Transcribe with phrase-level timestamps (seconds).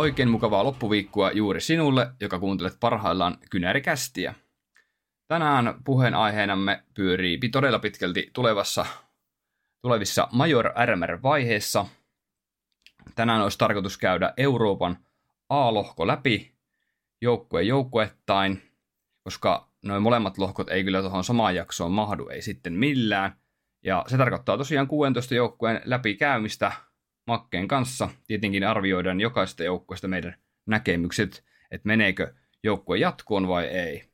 [0.00, 4.34] Oikein mukavaa loppuviikkoa juuri sinulle, joka kuuntelet parhaillaan Kynärikästiä.
[5.28, 8.86] Tänään puheenaiheenamme pyörii todella pitkälti tulevassa,
[9.82, 11.86] tulevissa Major RMR-vaiheessa.
[13.14, 14.96] Tänään olisi tarkoitus käydä Euroopan
[15.48, 16.54] A-lohko läpi
[17.22, 18.62] joukkueen joukkuettain,
[19.24, 23.36] koska noin molemmat lohkot ei kyllä tuohon samaan jaksoon mahdu, ei sitten millään.
[23.84, 26.72] Ja se tarkoittaa tosiaan 16 joukkueen läpikäymistä
[27.26, 28.08] Makkeen kanssa.
[28.26, 30.34] Tietenkin arvioidaan jokaisesta joukkueesta meidän
[30.66, 34.10] näkemykset, että meneekö joukkue jatkoon vai ei.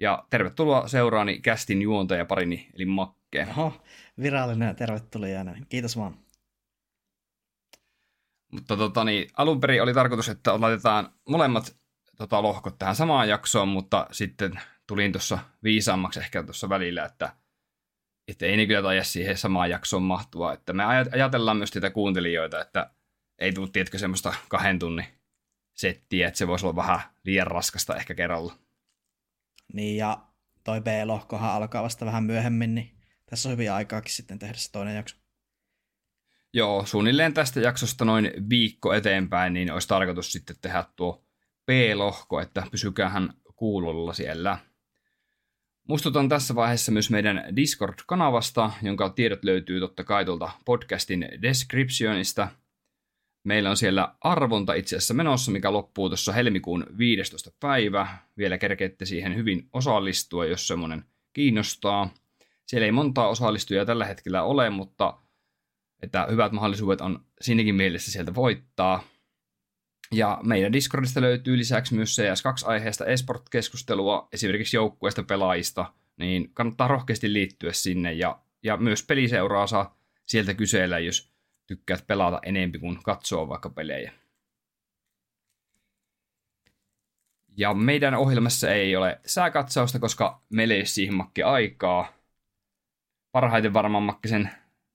[0.00, 3.48] Ja tervetuloa seuraani kästin juontajaparini, eli Makkeen.
[3.48, 3.82] Oho,
[4.22, 5.28] virallinen tervetuloa
[5.68, 6.14] Kiitos vaan.
[8.52, 11.76] Mutta tota, niin, alun perin oli tarkoitus, että laitetaan molemmat
[12.16, 17.32] tota, lohkot tähän samaan jaksoon, mutta sitten tulin tuossa viisaammaksi ehkä tuossa välillä, että,
[18.30, 20.52] että ei ne kyllä taida siihen samaan jaksoon mahtua.
[20.52, 22.90] Että me ajatellaan myös niitä kuuntelijoita, että
[23.38, 25.06] ei tule, tietkö, semmoista kahden tunnin
[25.74, 28.54] settiä, että se voisi olla vähän liian raskasta ehkä kerralla.
[29.72, 30.18] Niin, ja
[30.64, 32.90] toi B-lohkohan alkaa vasta vähän myöhemmin, niin
[33.26, 35.16] tässä on hyvin aikaakin sitten tehdä se toinen jakso.
[36.52, 41.24] Joo, suunnilleen tästä jaksosta noin viikko eteenpäin, niin olisi tarkoitus sitten tehdä tuo
[41.66, 44.58] B-lohko, että pysykähän kuulolla siellä.
[45.88, 52.48] Muistutan tässä vaiheessa myös meidän Discord-kanavasta, jonka tiedot löytyy totta kai tuolta podcastin descriptionista.
[53.44, 57.50] Meillä on siellä arvonta itse asiassa menossa, mikä loppuu tuossa helmikuun 15.
[57.60, 58.18] päivä.
[58.38, 62.14] Vielä kerkeette siihen hyvin osallistua, jos semmoinen kiinnostaa.
[62.66, 65.18] Siellä ei montaa osallistujaa tällä hetkellä ole, mutta
[66.02, 69.02] että hyvät mahdollisuudet on siinäkin mielessä sieltä voittaa.
[70.14, 77.72] Ja meidän Discordista löytyy lisäksi myös CS2-aiheesta esport-keskustelua, esimerkiksi joukkueesta pelaajista, niin kannattaa rohkeasti liittyä
[77.72, 78.12] sinne.
[78.12, 81.32] Ja, ja myös peliseuraa saa sieltä kysellä, jos
[81.66, 84.12] tykkäät pelata enempi kuin katsoa vaikka pelejä.
[87.56, 92.12] Ja meidän ohjelmassa ei ole sääkatsausta, koska meillä ei ole siihen makke aikaa.
[93.32, 94.50] Parhaiten varmaan makke sen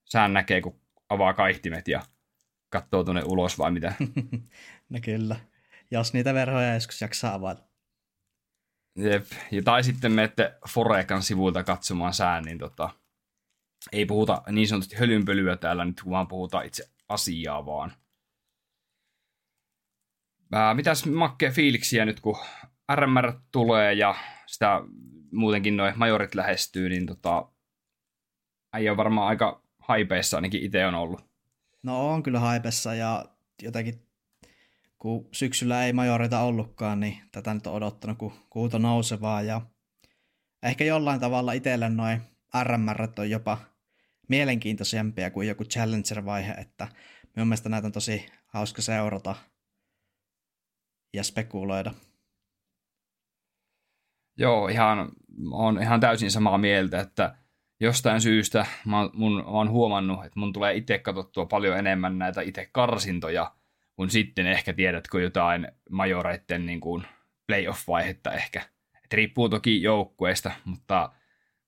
[0.06, 2.02] sään näkee, kun avaa kaihtimet ja
[2.82, 3.94] katsoo tuonne ulos vai mitä?
[4.90, 5.36] no kyllä.
[5.92, 7.64] Jos niitä verhoja joskus jaksaa avata.
[8.96, 9.26] Jep.
[9.52, 12.90] Ja tai sitten menette Forekan sivuilta katsomaan sään, niin tota,
[13.92, 17.92] ei puhuta niin sanotusti hölynpölyä täällä nyt, vaan puhutaan itse asiaa vaan.
[20.54, 22.38] Ää, mitäs makkeen fiiliksiä nyt, kun
[22.96, 24.16] RMR tulee ja
[24.48, 24.82] sitä
[25.32, 27.52] muutenkin noin majorit lähestyy, niin tota,
[28.78, 31.35] ei ole varmaan aika haipeissa ainakin itse on ollut.
[31.86, 33.26] No on kyllä haipessa ja
[33.62, 34.08] jotenkin
[34.98, 39.62] kun syksyllä ei majorita ollutkaan, niin tätä nyt on odottanut, kun kuuto nousevaa ja
[40.64, 42.22] ehkä jollain tavalla itselle noin
[42.64, 43.58] RMR on jopa
[44.30, 46.88] mielenkiintoisempia kuin joku Challenger-vaihe, että
[47.36, 49.36] minun mielestä näitä on tosi hauska seurata
[51.14, 51.94] ja spekuloida.
[54.38, 55.12] Joo, ihan,
[55.52, 57.36] on ihan täysin samaa mieltä, että
[57.80, 62.42] jostain syystä mä, mun, mä oon huomannut, että mun tulee itse katsottua paljon enemmän näitä
[62.42, 63.52] itse karsintoja,
[63.96, 67.04] kun sitten ehkä tiedätkö jotain majoreiden niin kuin
[67.48, 68.62] playoff-vaihetta ehkä.
[69.04, 71.12] Et riippuu toki joukkueesta, mutta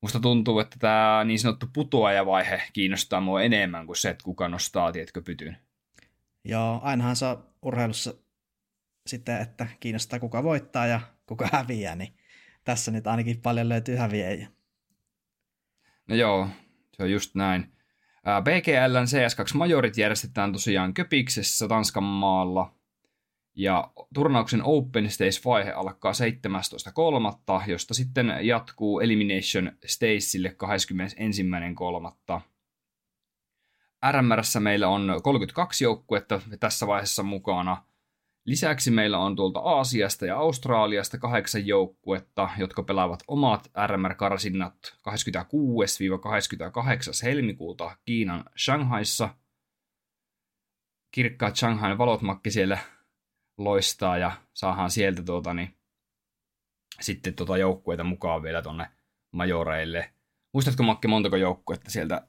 [0.01, 4.91] musta tuntuu, että tämä niin sanottu putoajavaihe kiinnostaa mua enemmän kuin se, että kuka nostaa,
[4.91, 5.57] tiedätkö, pytyn.
[6.44, 8.13] Joo, ainahan saa urheilussa
[9.07, 12.13] sitten, että kiinnostaa kuka voittaa ja kuka häviää, niin
[12.63, 14.56] tässä nyt ainakin paljon löytyy häviäjiä.
[16.07, 16.48] No joo,
[16.94, 17.71] se on just näin.
[18.42, 22.74] BGLn CS2 Majorit järjestetään tosiaan Köpiksessä Tanskan maalla.
[23.56, 30.56] Ja turnauksen Open Stage-vaihe alkaa 17.3., josta sitten jatkuu Elimination Stagesille
[32.36, 32.42] 21.3.
[34.12, 37.77] RMRssä meillä on 32 joukkuetta tässä vaiheessa mukana–
[38.47, 44.91] Lisäksi meillä on tuolta Aasiasta ja Australiasta kahdeksan joukkuetta, jotka pelaavat omat RMR-karsinnat 26-28.
[47.23, 49.35] helmikuuta Kiinan Shanghaissa.
[51.11, 52.77] Kirkkaat Shanghain valotmakki siellä
[53.57, 55.77] loistaa ja saahan sieltä tuota, niin,
[57.01, 58.89] sitten tuota joukkueita mukaan vielä tonne
[59.31, 60.13] majoreille.
[60.53, 62.27] Muistatko Makke montako joukkuetta sieltä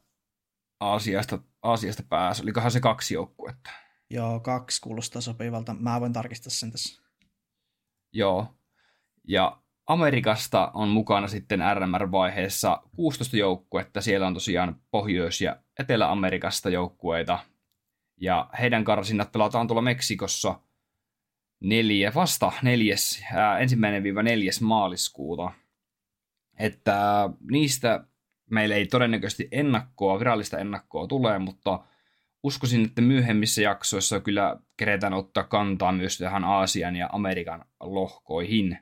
[0.81, 2.43] Aasiasta, Aasiasta pääsi?
[2.43, 3.88] Olikohan se kaksi joukkuetta?
[4.11, 5.75] Joo, kaksi kuulostaa sopivalta.
[5.75, 7.03] Mä voin tarkistaa sen tässä.
[8.13, 8.47] Joo.
[9.29, 14.01] Ja Amerikasta on mukana sitten RMR-vaiheessa 16 joukkuetta.
[14.01, 17.39] Siellä on tosiaan Pohjois- ja Etelä-Amerikasta joukkueita.
[18.21, 20.61] Ja heidän karsinnat pelataan tuolla Meksikossa
[21.61, 25.53] neljä, vasta neljäs, ää, ensimmäinen viiva neljäs maaliskuuta.
[26.59, 28.05] Että niistä
[28.51, 31.85] meillä ei todennäköisesti ennakkoa, virallista ennakkoa tule, mutta
[32.43, 38.79] uskoisin, että myöhemmissä jaksoissa kyllä keretään ottaa kantaa myös tähän Aasian ja Amerikan lohkoihin.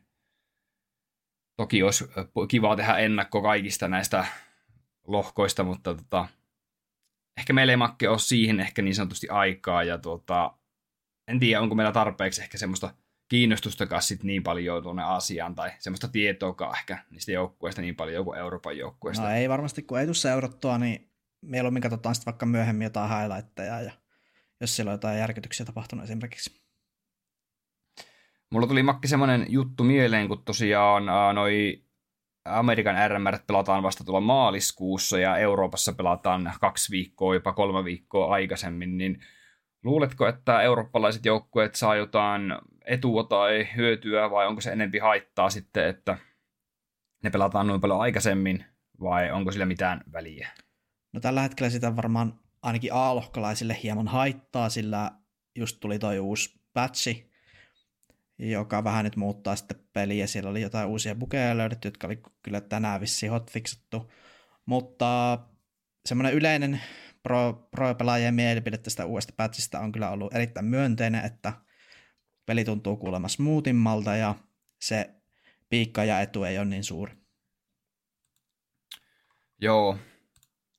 [1.57, 2.05] Toki olisi
[2.49, 4.27] kiva tehdä ennakko kaikista näistä
[5.07, 6.29] lohkoista, mutta tota,
[7.39, 10.59] ehkä meillä ei makke ole siihen ehkä niin sanotusti aikaa ja tota,
[11.29, 12.95] en tiedä, onko meillä tarpeeksi ehkä semmoista
[13.29, 18.39] kiinnostustakaan sit niin paljon tuonne Aasiaan tai semmoista tietoakaan ehkä niistä joukkueista niin paljon kuin
[18.39, 19.25] Euroopan joukkueista.
[19.25, 21.06] No ei varmasti, kun ei tule seurattua, niin
[21.43, 23.93] mieluummin katsotaan sitten vaikka myöhemmin jotain highlightteja ja
[24.61, 26.63] jos siellä on jotain järkytyksiä tapahtunut esimerkiksi.
[28.51, 31.85] Mulla tuli Makki semmoinen juttu mieleen, kun tosiaan noi
[32.45, 38.99] Amerikan RMR pelataan vasta tuolla maaliskuussa ja Euroopassa pelataan kaksi viikkoa, jopa kolme viikkoa aikaisemmin,
[38.99, 39.21] niin
[39.85, 42.43] luuletko, että eurooppalaiset joukkueet saa jotain
[42.85, 46.19] etua tai hyötyä vai onko se enempi haittaa sitten, että
[47.23, 48.65] ne pelataan noin paljon aikaisemmin
[49.01, 50.49] vai onko sillä mitään väliä?
[51.17, 55.11] No tällä hetkellä sitä varmaan ainakin A-lohkolaisille hieman haittaa, sillä
[55.55, 57.31] just tuli toi uusi patchi,
[58.39, 60.27] joka vähän nyt muuttaa sitten peliä.
[60.27, 64.13] Siellä oli jotain uusia bukeja löydetty, jotka oli kyllä tänään vissiin hotfixattu.
[64.67, 65.39] Mutta
[66.07, 66.81] semmoinen yleinen
[67.23, 71.53] pro, pro-pelaajien mielipide tästä uudesta patchista on kyllä ollut erittäin myönteinen, että
[72.47, 74.35] peli tuntuu kuulemma smoothimmalta ja
[74.83, 75.15] se
[75.69, 77.13] piikka ja etu ei ole niin suuri.
[79.61, 79.99] Joo,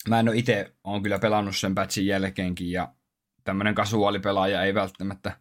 [0.07, 2.94] mä en ole itse, on kyllä pelannut sen patchin jälkeenkin ja
[3.44, 5.39] tämmöinen kasuaalipelaaja ei välttämättä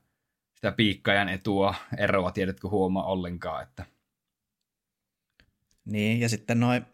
[0.54, 3.84] sitä piikkajan etua eroa, tiedätkö huomaa ollenkaan, että
[5.84, 6.86] niin, ja sitten noin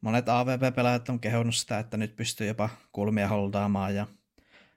[0.00, 4.06] monet AVP-pelaajat on kehunut sitä, että nyt pystyy jopa kulmia holdaamaan ja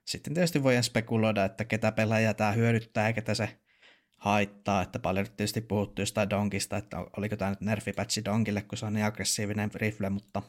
[0.05, 3.59] sitten tietysti voidaan spekuloida, että ketä pelaajia tämä hyödyttää ja ketä se
[4.17, 8.85] haittaa, että paljon tietysti puhuttu jostain Donkista, että oliko tämä nyt nerfipatchi Donkille, kun se
[8.85, 10.41] on niin aggressiivinen rifle, mutta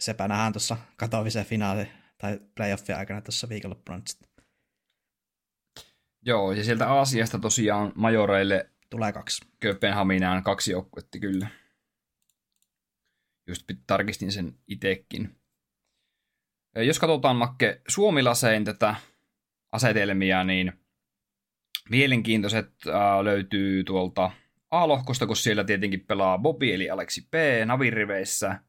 [0.00, 1.86] sepä nähdään tuossa katoavisen finaali
[2.18, 4.00] tai playoffin aikana tuossa viikonloppuna.
[6.22, 9.44] Joo, ja sieltä Aasiasta tosiaan majoreille tulee kaksi.
[9.60, 11.48] Kööpenhaminaan kaksi joukkuetta kyllä.
[13.46, 15.40] Just tarkistin sen itekin.
[16.76, 18.94] Jos katsotaan Makke Suomilasein tätä
[19.72, 20.72] asetelmia, niin
[21.90, 24.30] mielenkiintoiset äh, löytyy tuolta
[24.70, 27.34] A-lohkosta, kun siellä tietenkin pelaa Bobby eli Aleksi P.
[27.64, 28.60] naviriveissä.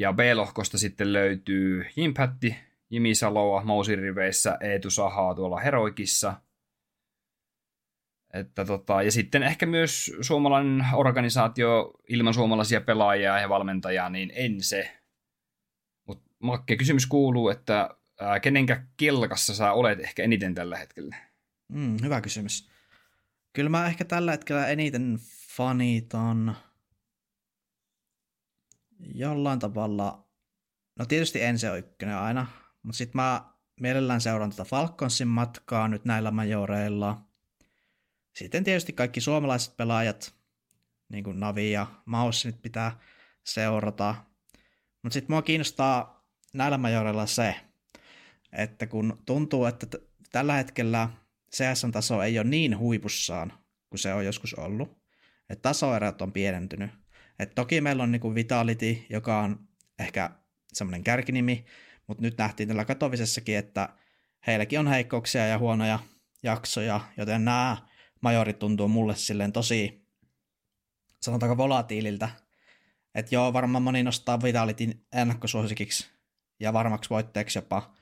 [0.00, 2.56] Ja B-lohkosta sitten löytyy Jimpatti,
[2.90, 6.34] Jimi Saloa Mousiriveissä, Eetu Sahaa tuolla Heroikissa–
[8.34, 14.62] että tota, ja sitten ehkä myös suomalainen organisaatio ilman suomalaisia pelaajia ja valmentajaa, niin en
[14.62, 15.00] se.
[16.06, 21.16] Mutta Makke, kysymys kuuluu, että ää, kenenkä kelkassa sä olet ehkä eniten tällä hetkellä?
[21.68, 22.70] Mm, hyvä kysymys.
[23.52, 25.18] Kyllä mä ehkä tällä hetkellä eniten
[25.56, 26.56] fanitan
[29.14, 30.28] jollain tavalla,
[30.98, 32.46] no tietysti ensi on ykkönen aina,
[32.82, 33.44] mutta sitten mä
[33.80, 37.16] mielellään seuraan tätä Falconsin matkaa nyt näillä majoreilla–
[38.36, 40.34] sitten tietysti kaikki suomalaiset pelaajat,
[41.08, 42.98] niin kuin Navi ja Maus nyt pitää
[43.44, 44.14] seurata.
[45.02, 47.54] Mutta sitten mua kiinnostaa näillä majoreilla se,
[48.52, 51.08] että kun tuntuu, että t- tällä hetkellä
[51.56, 53.52] CS-taso ei ole niin huipussaan
[53.88, 55.02] kuin se on joskus ollut,
[55.50, 56.90] että tasoerot on pienentynyt.
[57.40, 59.68] Et toki meillä on niinku Vitality, joka on
[59.98, 60.30] ehkä
[60.72, 61.64] semmoinen kärkinimi,
[62.06, 63.88] mutta nyt nähtiin tällä katovisessakin, että
[64.46, 65.98] heilläkin on heikkouksia ja huonoja
[66.42, 67.76] jaksoja, joten nämä
[68.20, 70.06] majorit tuntuu mulle silleen tosi,
[71.22, 72.28] sanotaanko volatiililtä.
[73.14, 76.08] Että joo, varmaan moni nostaa Vitalitin ennakkosuosikiksi
[76.60, 77.94] ja varmaksi voitteeksi jopa.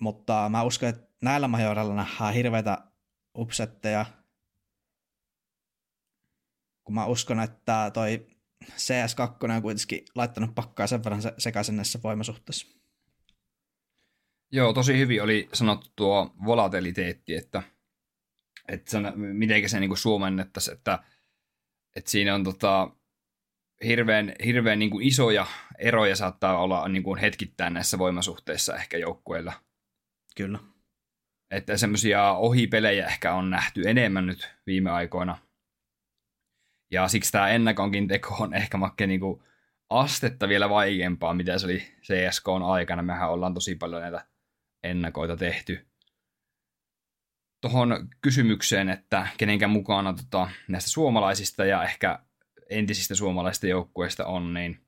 [0.00, 2.78] Mutta mä uskon, että näillä majoreilla nähdään hirveitä
[3.34, 4.06] upsetteja.
[6.86, 8.26] Kun mä uskon, että toi
[8.64, 12.66] CS2 on kuitenkin laittanut pakkaa sen verran sekaisin näissä voimasuhteissa.
[14.52, 17.62] Joo, tosi hyvin oli sanottu tuo volatiliteetti, että–
[18.68, 20.98] että se, miten se niin suomennettaisiin, että,
[21.96, 22.90] että siinä on tota,
[23.84, 25.46] hirveän, hirveän niin kuin isoja
[25.78, 29.52] eroja saattaa olla niin kuin hetkittäin näissä voimasuhteissa ehkä joukkueilla.
[30.36, 30.58] Kyllä.
[31.50, 35.38] Että semmoisia ohipelejä ehkä on nähty enemmän nyt viime aikoina.
[36.90, 39.42] Ja siksi tämä ennakonkin teko on ehkä makke niin kuin
[39.90, 43.02] astetta vielä vaikeampaa, mitä se oli CSK aikana.
[43.02, 44.26] Mehän ollaan tosi paljon näitä
[44.82, 45.86] ennakoita tehty
[47.60, 52.18] tuohon kysymykseen, että kenenkään mukana tota, näistä suomalaisista ja ehkä
[52.70, 54.80] entisistä suomalaisista joukkueista on, niin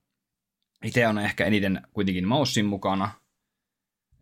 [0.85, 3.11] itse on ehkä eniten kuitenkin Maussin mukana.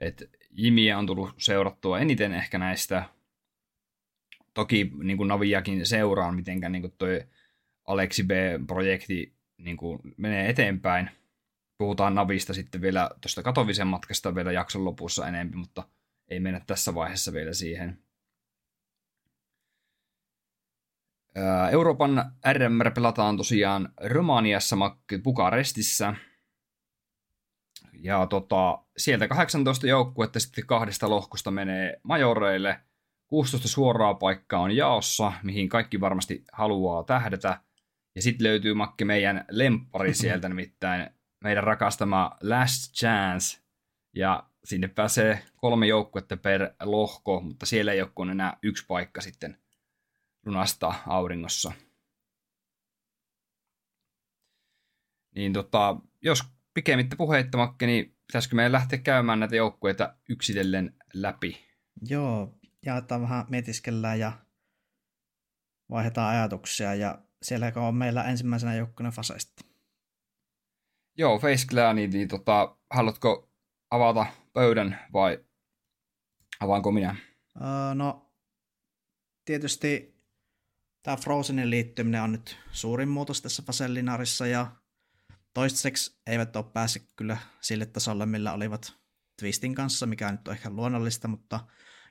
[0.01, 3.05] Et Jimiä on tullut seurattua eniten ehkä näistä.
[4.55, 7.21] Toki niin kuin Naviakin seuraan, mitenkä niin kuin toi
[7.87, 11.11] Aleksi B-projekti niin kuin menee eteenpäin.
[11.79, 15.89] Puhutaan Navista sitten vielä tuosta Katovisen matkasta vielä jakson lopussa enemmän, mutta
[16.29, 17.99] ei mennä tässä vaiheessa vielä siihen.
[21.73, 24.77] Euroopan RMR pelataan tosiaan Romaniassa,
[25.23, 26.15] Bukarestissa.
[27.93, 32.81] Ja tota, sieltä 18 joukkuetta sitten kahdesta lohkosta menee majoreille.
[33.27, 37.61] 16 suoraa paikkaa on jaossa, mihin kaikki varmasti haluaa tähdätä.
[38.17, 41.11] Ja sitten löytyy Makke meidän lemppari sieltä, nimittäin
[41.45, 43.63] meidän rakastama Last Chance.
[44.15, 49.59] Ja sinne pääsee kolme joukkuetta per lohko, mutta siellä ei ole enää yksi paikka sitten
[50.47, 51.73] lunastaa auringossa.
[55.35, 56.45] Niin tota, jos
[56.75, 61.67] pikemmittä puheittamakke, niin pitäisikö meidän lähteä käymään näitä joukkueita yksitellen läpi?
[62.09, 64.33] Joo, jaetaan vähän, mietiskellään ja
[65.91, 69.65] vaihdetaan ajatuksia ja siellä on meillä ensimmäisenä joukkueena Fasesta.
[71.19, 73.51] Joo, Face Clan, niin, niin tota, haluatko
[73.91, 75.45] avata pöydän vai
[76.61, 77.17] avaanko minä?
[77.57, 78.33] Uh, no,
[79.45, 80.17] tietysti
[81.03, 84.67] tämä Frozenin liittyminen on nyt suurin muutos tässä Fasellinarissa ja
[85.55, 88.97] toistaiseksi eivät ole päässeet kyllä sille tasolle, millä olivat
[89.41, 91.61] Twistin kanssa, mikä nyt on ehkä luonnollista, mutta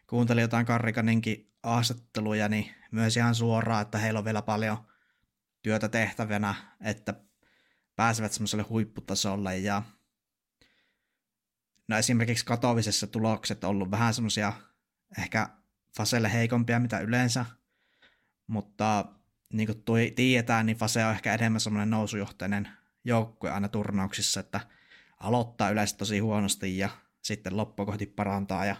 [0.07, 4.77] kuuntelin jotain Karrikaninkin haastatteluja, niin myös ihan suoraan, että heillä on vielä paljon
[5.65, 7.13] työtä tehtävänä, että
[7.95, 9.57] pääsevät semmoiselle huipputasolle.
[9.57, 9.81] Ja
[11.87, 14.53] no esimerkiksi katovisessa tulokset on ollut vähän semmoisia
[15.17, 15.49] ehkä
[15.97, 17.45] Faselle heikompia mitä yleensä,
[18.47, 19.05] mutta
[19.53, 19.83] niin kuin
[20.15, 22.69] tiedetään, niin Fase on ehkä enemmän semmoinen nousujohtainen
[23.03, 24.59] joukkue aina turnauksissa, että
[25.19, 26.89] aloittaa yleensä tosi huonosti ja
[27.21, 28.65] sitten loppukohti parantaa.
[28.65, 28.75] Ja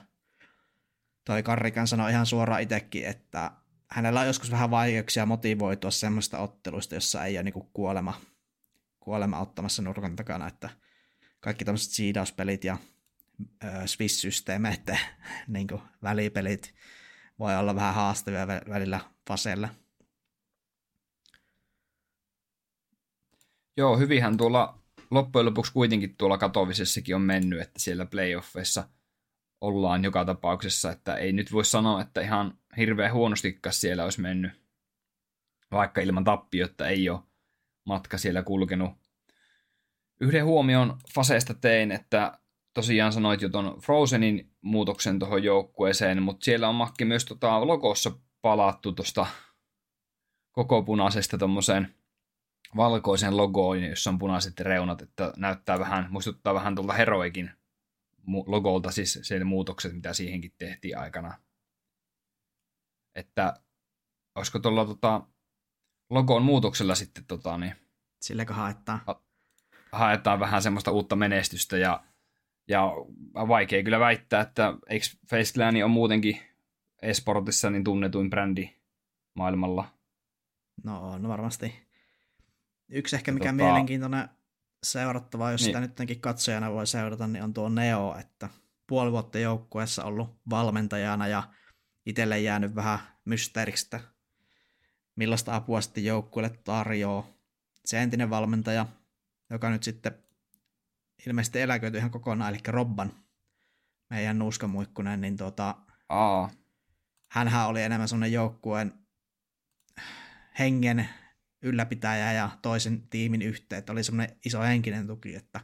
[1.24, 3.52] toi Karrikan sanoi ihan suoraan itsekin, että
[3.96, 8.22] hänellä on joskus vähän vaikeuksia motivoitua semmoista otteluista, jossa ei ole niin kuolema,
[9.00, 10.70] kuolema ottamassa nurkan takana, että
[11.40, 12.78] kaikki tämmöiset siidauspelit ja
[13.86, 14.98] Swiss-systeemit,
[15.48, 15.68] niin
[16.04, 16.76] välipelit
[17.40, 19.70] voi olla vähän haastavia välillä faseilla.
[23.78, 24.80] Joo, hyvinhän tuolla
[25.12, 28.90] loppujen lopuksi kuitenkin tuolla Katovisessakin on mennyt, että siellä playoffeissa
[29.62, 34.52] ollaan joka tapauksessa, että ei nyt voi sanoa, että ihan hirveän huonostikas siellä olisi mennyt,
[35.72, 37.20] vaikka ilman tappiotta ei ole
[37.86, 38.92] matka siellä kulkenut.
[40.22, 42.40] Yhden huomion faseesta tein, että
[42.74, 48.12] tosiaan sanoit jo ton Frozenin muutoksen tuohon joukkueeseen, mutta siellä on makki myös tota logossa
[48.42, 49.26] palattu tuosta
[50.52, 51.96] koko punaisesta tuommoiseen
[52.76, 57.52] valkoisen logoon, jossa on punaiset reunat, että näyttää vähän, muistuttaa vähän tuolta Heroikin
[58.48, 61.45] logolta, siis sen muutokset, mitä siihenkin tehtiin aikana.
[63.16, 63.54] Että
[64.36, 65.22] olisiko tuolla tota,
[66.10, 67.76] logon muutoksella sitten tota, niin,
[68.22, 69.02] Silläkö haetaan?
[69.92, 72.04] Haetaan vähän semmoista uutta menestystä ja,
[72.68, 72.92] ja
[73.48, 76.42] vaikea kyllä väittää, että eikö Face on muutenkin
[77.02, 78.70] esportissa niin tunnetuin brändi
[79.36, 79.90] maailmalla.
[80.84, 81.88] No, no varmasti.
[82.90, 83.64] Yksi ehkä mikä tota...
[83.64, 84.30] mielenkiintoinen
[84.84, 85.66] seurattava, jos niin.
[85.66, 88.50] sitä nytkin katsojana voi seurata, niin on tuo Neo, että
[88.88, 91.44] puoli vuotta joukkueessa ollut valmentajana ja
[92.06, 94.00] itselle jäänyt vähän mysteeriksi, että
[95.16, 97.28] millaista apua sitten joukkueelle tarjoaa.
[97.86, 98.86] Se entinen valmentaja,
[99.50, 100.18] joka nyt sitten
[101.28, 103.14] ilmeisesti eläköityi ihan kokonaan, eli Robban,
[104.10, 105.76] meidän nuuskamuikkunen, niin tuota,
[106.10, 106.50] Aa.
[107.30, 108.94] hänhän oli enemmän semmoinen joukkueen
[110.60, 111.10] hengen
[111.62, 115.60] ylläpitäjä ja toisen tiimin yhteen, että oli semmoinen iso henkinen tuki, että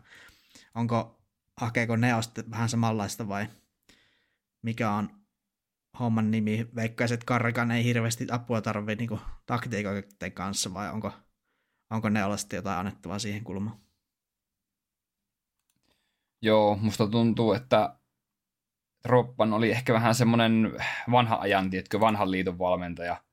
[0.76, 1.22] onko,
[1.58, 3.48] hakeeko ne sitten vähän samanlaista vai
[4.62, 5.21] mikä on
[6.00, 6.68] homman nimi.
[6.76, 11.12] Veikkaisin, että Karrikan ei hirveästi apua tarvitse niin taktiikoiden kanssa vai onko,
[11.90, 13.80] onko ne olla sitten jotain annettavaa siihen kulmaan?
[16.42, 17.96] Joo, musta tuntuu, että
[19.06, 20.72] Roppan oli ehkä vähän semmoinen
[21.12, 23.24] vanha ajan, tiedätkö, vanhan liiton valmentaja.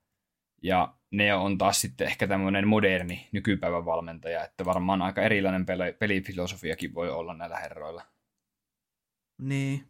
[0.62, 5.92] Ja ne on taas sitten ehkä tämmöinen moderni nykypäivän valmentaja, että varmaan aika erilainen peli,
[5.92, 8.02] pelifilosofiakin voi olla näillä herroilla.
[9.38, 9.88] Niin,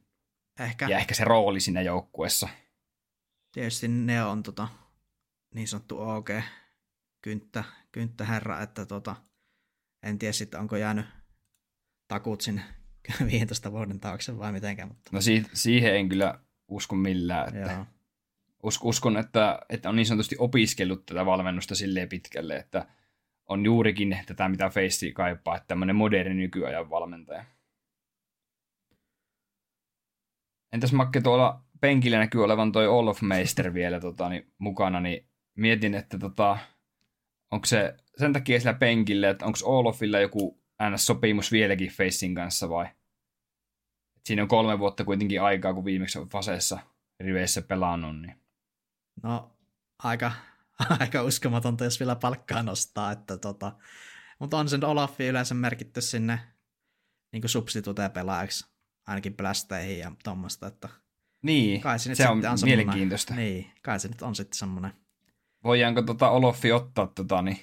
[0.60, 0.88] ehkä.
[0.88, 2.48] Ja ehkä se rooli siinä joukkuessa.
[3.52, 4.68] Tietysti ne on tota,
[5.54, 6.30] niin sanottu OG
[7.22, 9.16] kynttä, kynttä herra, että tota,
[10.02, 11.06] en tiedä sitten onko jäänyt
[12.08, 12.62] takut sinne
[13.30, 14.88] 15 vuoden taakse vai mitenkään.
[14.88, 15.10] Mutta...
[15.12, 17.56] No si- siihen en kyllä usko millään.
[17.56, 17.72] Että...
[17.72, 17.86] Joo.
[18.82, 22.86] uskon, että, että on niin sanotusti opiskellut tätä valmennusta silleen pitkälle, että
[23.48, 27.44] on juurikin tätä, mitä Face kaipaa, että tämmöinen moderni nykyajan valmentaja.
[30.72, 35.94] Entäs Makke, tuolla penkillä näkyy olevan toi Olaf Meister vielä tota, niin, mukana, niin mietin,
[35.94, 36.58] että tota,
[37.50, 42.86] onko se sen takia sillä penkillä, että onko Olafilla joku NS-sopimus vieläkin Facein kanssa vai?
[44.16, 46.78] Et siinä on kolme vuotta kuitenkin aikaa, kun viimeksi on faseessa
[47.20, 48.20] riveissä pelannut.
[48.20, 48.40] Niin.
[49.22, 49.56] No,
[49.98, 50.32] aika,
[51.00, 53.12] aika uskomatonta, jos vielä palkkaa nostaa.
[53.12, 53.72] Että tota,
[54.38, 56.40] mutta on sen Olafi yleensä merkitty sinne
[57.32, 58.70] niin substitute-pelaajaksi,
[59.08, 60.88] ainakin plästeihin ja tuommoista, että
[61.42, 63.34] niin, kai se, se on, on mielenkiintoista.
[63.34, 64.92] Niin, kai se nyt on sitten semmoinen.
[65.64, 67.58] Voidaanko tota Olofi ottaa tota, niin,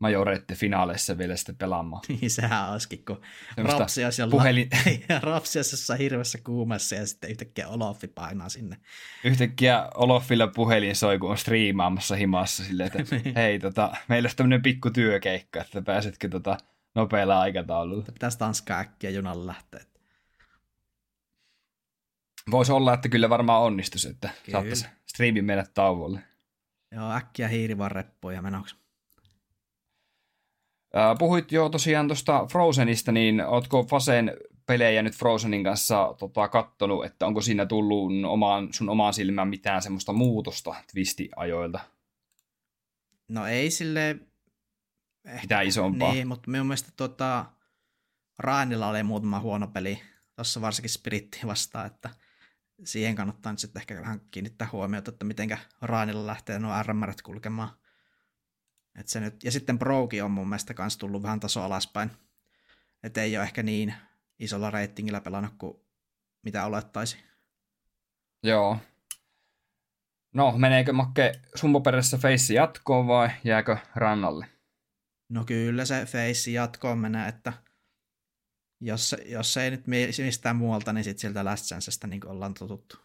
[0.00, 2.02] majorette finaaleissa vielä sitten pelaamaan.
[2.08, 3.20] Niin, sehän olisikin, kun
[3.56, 4.68] Rapsi olisi puhelin...
[5.22, 8.76] Rapsi olisi hirveässä kuumassa ja sitten yhtäkkiä Olofi painaa sinne.
[9.24, 13.34] Yhtäkkiä Olofilla puhelin soi, kun on striimaamassa himassa silleen, että niin.
[13.42, 16.58] hei, tota, meillä olisi tämmöinen pikku työkeikka, että pääsetkö tota,
[16.94, 18.04] nopealla aikataululla.
[18.12, 19.89] Pitäisi tanskaa äkkiä junalla lähteä.
[22.50, 26.20] Voisi olla, että kyllä varmaan onnistus, että saattaisi striimin mennä tauolle.
[26.92, 28.76] Joo, äkkiä hiirivan reppuun ja menoksi.
[31.18, 37.26] Puhuit jo tosiaan tuosta Frozenista, niin ootko Fasen pelejä nyt Frozenin kanssa tota, kattonut, että
[37.26, 41.80] onko siinä tullut omaan, sun omaan silmään mitään semmoista muutosta twistiajoilta?
[43.28, 44.10] No ei sille
[45.24, 46.12] ehkä, mitään isompaa.
[46.12, 47.46] Niin, mutta minun mielestä tota,
[48.38, 50.02] Rainilla oli muutama huono peli,
[50.36, 52.10] tuossa varsinkin Spirittiin vastaan, että
[52.84, 57.70] siihen kannattaa nyt sitten ehkä vähän kiinnittää huomiota, että mitenkä Rainilla lähtee nuo RMR kulkemaan.
[58.98, 62.10] Et se nyt, ja sitten Broki on mun mielestä kans tullut vähän taso alaspäin.
[63.02, 63.94] Että ei ole ehkä niin
[64.38, 65.76] isolla reitingillä pelannut kuin
[66.42, 67.18] mitä olettaisi.
[68.42, 68.78] Joo.
[70.34, 74.46] No, meneekö Makke sumpoperäisessä face jatkoon vai jääkö rannalle?
[75.28, 77.52] No kyllä se face jatkoon menee, että
[78.80, 82.96] jos, jos ei nyt mistään muualta, niin sitten sieltä Last Chancestä niin ollaan totuttu.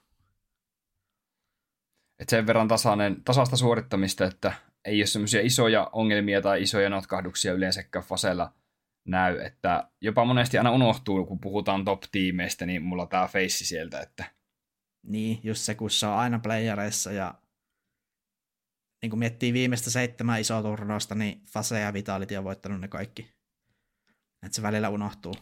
[2.19, 4.53] Et sen verran tasainen, tasasta suorittamista, että
[4.85, 8.53] ei ole semmoisia isoja ongelmia tai isoja notkahduksia yleensäkään Fasella
[9.07, 14.31] näy, että jopa monesti aina unohtuu, kun puhutaan top-tiimeistä, niin mulla tää face sieltä, että...
[15.07, 17.33] Niin, just se, kun se on aina playereissa ja
[19.01, 23.31] niin kun miettii viimeistä seitsemän isoa turnausta, niin Fase ja Vitality on voittanut ne kaikki.
[24.45, 25.33] Että se välillä unohtuu.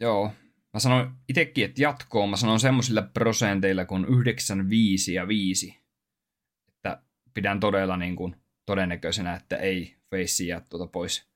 [0.00, 0.32] Joo.
[0.72, 5.84] Mä sanon itsekin, että jatkoon mä sanon semmoisilla prosenteilla kuin 9, 5 ja 5
[7.34, 11.28] pidän todella niin kuin todennäköisenä, että ei Face jää tuota pois,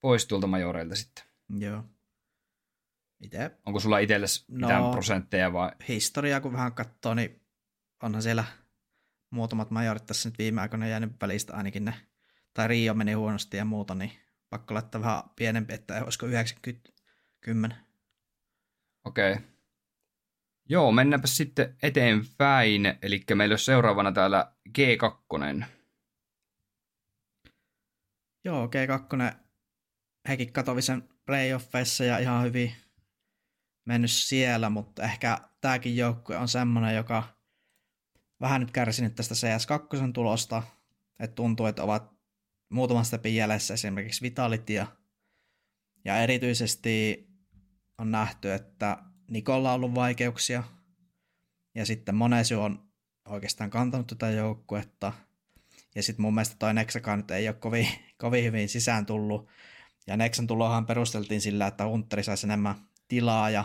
[0.00, 1.24] pois tuolta majoreilta sitten.
[1.58, 1.84] Joo.
[3.20, 3.50] Ite?
[3.66, 5.70] Onko sulla itsellesi mitään no, prosentteja vai?
[5.88, 7.40] Historiaa kun vähän katsoo, niin
[8.02, 8.44] onhan siellä
[9.30, 11.94] muutamat majorit tässä nyt viime aikoina jäänyt välistä ainakin ne,
[12.54, 14.12] tai Rio meni huonosti ja muuta, niin
[14.50, 16.90] pakko laittaa vähän pienempi, että olisiko 90
[17.40, 17.76] 10.
[19.04, 19.32] Okei.
[19.32, 19.44] Okay.
[20.68, 22.86] Joo, mennäänpä sitten eteenpäin.
[23.02, 25.64] Eli meillä on seuraavana täällä G2.
[28.44, 29.34] Joo, G2
[30.28, 32.72] hekin Katovisen playoffeissa ja ihan hyvin
[33.84, 37.24] mennyt siellä, mutta ehkä tämäkin joukkue on semmoinen, joka
[38.40, 40.62] vähän nyt kärsinyt tästä CS2 tulosta,
[41.20, 42.12] että tuntuu, että ovat
[42.68, 44.86] muutaman stepin jäljessä esimerkiksi Vitality ja,
[46.04, 47.27] ja erityisesti
[47.98, 48.98] on nähty, että
[49.30, 50.64] Nikolla on ollut vaikeuksia.
[51.74, 52.88] Ja sitten Monesio on
[53.28, 55.12] oikeastaan kantanut tätä joukkuetta.
[55.94, 57.88] Ja sitten mun mielestä toi Nexakaan nyt ei ole kovin,
[58.22, 59.48] kovin hyvin sisään tullut.
[60.06, 62.74] Ja Nexan tulohan perusteltiin sillä, että Hunteri saisi enemmän
[63.08, 63.64] tilaa ja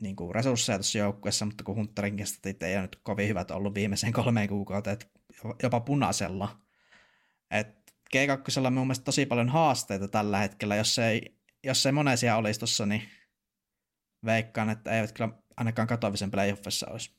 [0.00, 3.74] niin kuin resursseja tuossa joukkueessa, mutta kun Hunterin kestatit ei ole nyt kovin hyvät ollut
[3.74, 4.98] viimeiseen kolmeen kuukauteen,
[5.62, 6.60] jopa punaisella.
[7.50, 7.68] Et
[8.16, 12.60] G2 on mun mielestä tosi paljon haasteita tällä hetkellä, jos ei, jos ei monesia olisi
[12.60, 13.02] tuossa, niin
[14.24, 17.16] veikkaan, että eivät kyllä ainakaan katoavisen playoffissa olisi.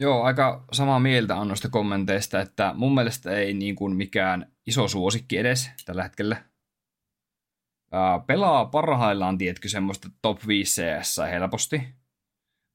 [0.00, 4.88] Joo, aika samaa mieltä on noista kommenteista, että mun mielestä ei niin kuin mikään iso
[4.88, 6.44] suosikki edes tällä hetkellä.
[7.92, 11.94] Ää, pelaa parhaillaan, tietkö, semmoista top 5 CS helposti,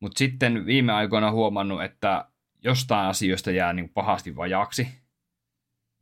[0.02, 2.28] mutta sitten viime aikoina huomannut, että
[2.64, 4.88] jostain asioista jää niin pahasti vajaaksi.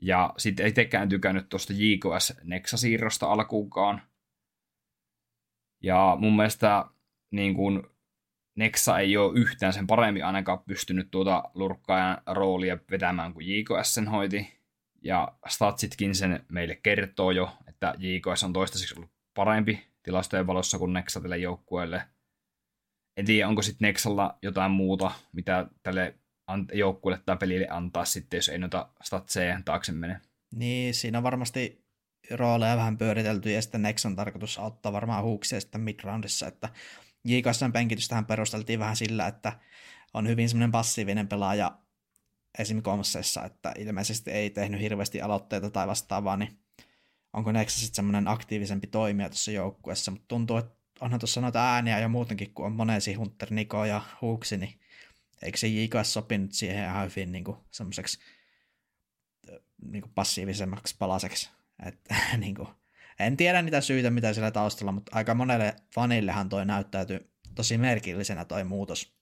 [0.02, 4.02] Ja sitten ei tekään tykännyt tuosta JKS Nexa-siirrosta alkuunkaan.
[5.82, 6.86] Ja mun mielestä
[7.32, 7.84] niin kuin
[8.56, 14.08] Nexa ei ole yhtään sen paremmin ainakaan pystynyt tuota lurkkaajan roolia vetämään kuin JKS sen
[14.08, 14.62] hoiti.
[15.04, 20.94] Ja statsitkin sen meille kertoo jo, että JKS on toistaiseksi ollut parempi tilastojen valossa kuin
[20.94, 22.02] Nexa tälle joukkueelle.
[23.18, 26.16] en tiedä, onko sitten Nexalla jotain muuta, mitä tälle
[26.74, 30.22] joukkueelle tai pelille antaa sitten, jos ei noita statseja taakse mene.
[30.56, 31.81] Niin, siinä varmasti
[32.30, 36.70] rooleja vähän pyöritelty, ja sitten Nexon tarkoitus auttaa varmaan huuksia sitten midroundissa, että
[37.26, 39.54] JKSn penkitystähän perusteltiin vähän sillä, että
[40.14, 41.78] on hyvin semmoinen passiivinen pelaaja
[42.60, 42.82] esim.
[42.82, 46.60] komsseissa, että ilmeisesti ei tehnyt hirveästi aloitteita tai vastaavaa, niin
[47.34, 52.00] onko Nexa sitten semmoinen aktiivisempi toimija tuossa joukkueessa, mutta tuntuu, että onhan tuossa noita ääniä
[52.00, 54.80] ja muutenkin, kun on monesi Hunter, Niko ja Huuksi, niin
[55.42, 58.20] eikö se JKS sopinut siihen ihan hyvin niin semmoiseksi
[59.86, 61.61] niin passiivisemmaksi palaseksi.
[61.86, 62.00] Et,
[62.38, 62.68] niin kuin,
[63.20, 68.46] en tiedä niitä syitä, mitä siellä taustalla, mutta aika monelle fanillehan toi näyttäytyy tosi merkillisenä
[68.46, 69.14] toi muutos.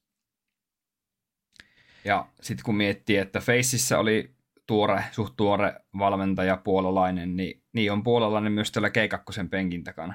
[2.05, 4.35] Ja sitten kun miettii, että Faceissa oli
[4.67, 10.13] tuore, suht tuore valmentaja puolalainen, niin, niin on puolalainen myös tällä K2 penkin takana.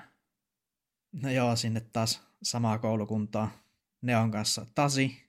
[1.22, 3.50] No joo, sinne taas samaa koulukuntaa
[4.02, 5.24] Neon kanssa Tasi.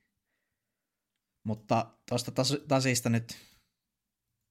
[1.43, 2.31] Mutta tuosta
[2.67, 3.37] Tasista nyt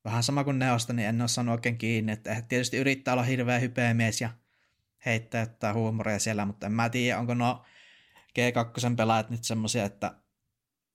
[0.05, 2.13] vähän sama kuin Neosta, niin en ole saanut oikein kiinni.
[2.13, 4.31] Että tietysti yrittää olla hirveä hypeä mies ja
[5.07, 7.65] heittää jotain huumoria siellä, mutta en mä tiedä, onko nuo
[8.39, 10.15] G2 pelaajat nyt semmoisia, että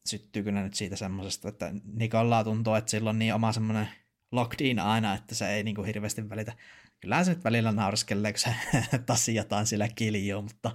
[0.06, 3.88] syttyykö ne nyt siitä semmoisesta, että Nikolla tuntuu, että sillä on niin oma semmoinen
[4.32, 6.54] locked in aina, että se ei niinku hirveästi välitä.
[7.00, 8.56] Kyllähän se nyt välillä nauriskelee, kun se
[9.06, 10.72] tasi jotain sillä kiljuu, mutta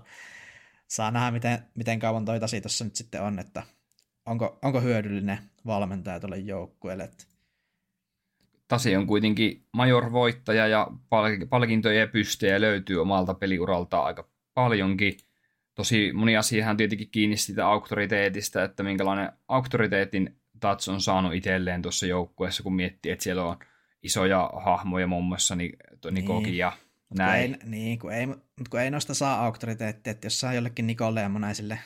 [0.88, 3.62] saa nähdä, miten, miten kauan toi tasi tuossa nyt sitten on, että
[4.27, 7.11] onko, onko hyödyllinen valmentaja tuolle joukkueelle.
[8.68, 10.88] Tasi on kuitenkin major-voittaja ja
[11.50, 15.16] palkintoja ja pystejä löytyy omalta peliuralta aika paljonkin.
[15.74, 22.07] Tosi moni asiahan tietenkin kiinni siitä auktoriteetista, että minkälainen auktoriteetin Tats on saanut itselleen tuossa
[22.07, 23.57] joukkueessa, kun miettii, että siellä on
[24.03, 25.77] isoja hahmoja muun muassa niin,
[26.11, 26.57] Nikokin niin.
[26.57, 26.72] ja
[27.18, 27.53] näin.
[27.53, 30.87] Kun ei, niin, kun ei, mutta kun ei noista saa auktoriteettia, että jos saa jollekin
[30.87, 31.79] Nikolle ja monaisille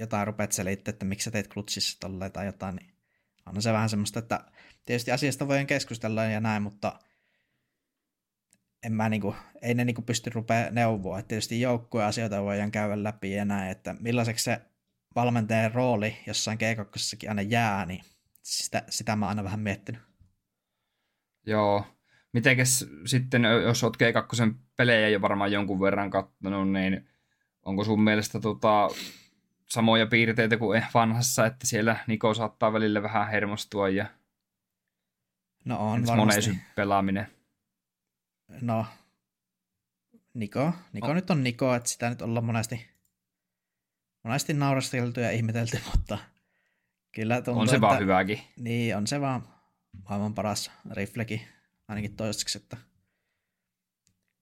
[0.00, 2.92] jotain rupeat selittämään, että miksi sä teit klutsissa tolleen tai jotain, niin
[3.46, 4.44] on se vähän semmoista, että
[4.84, 6.98] tietysti asiasta voidaan keskustella ja näin, mutta
[8.82, 11.18] en mä niinku, ei ne niinku pysty rupea neuvoa.
[11.18, 14.60] että tietysti joukkueen asioita voidaan käydä läpi ja näin, että millaiseksi se
[15.14, 18.00] valmentajan rooli jossain G2 aina jää, niin
[18.42, 20.00] sitä, sitä mä oon aina vähän miettinyt.
[21.46, 21.86] Joo.
[22.32, 27.08] Mitenkäs sitten, jos oot G2 pelejä jo varmaan jonkun verran kattonut, niin
[27.62, 28.88] onko sun mielestä tota,
[29.68, 34.06] samoja piirteitä kuin vanhassa, että siellä Niko saattaa välillä vähän hermostua ja
[35.64, 36.58] no on varmasti.
[36.74, 37.26] pelaaminen?
[38.60, 38.86] No,
[40.34, 40.72] Niko.
[40.92, 41.14] Niko no.
[41.14, 42.86] nyt on Niko, että sitä nyt ollaan monesti,
[44.22, 46.18] monesti naurasteltu ja ihmetelty, mutta
[47.12, 48.40] kyllä tuntuu, On se että, vaan hyväkin.
[48.56, 49.48] Niin, on se vaan
[50.08, 51.48] maailman paras rifleki,
[51.88, 52.76] ainakin toistaiseksi, että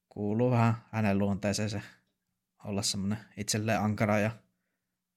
[0.09, 1.83] kuuluu vähän hänen luonteeseen se
[2.65, 4.31] olla semmoinen itselleen ankara ja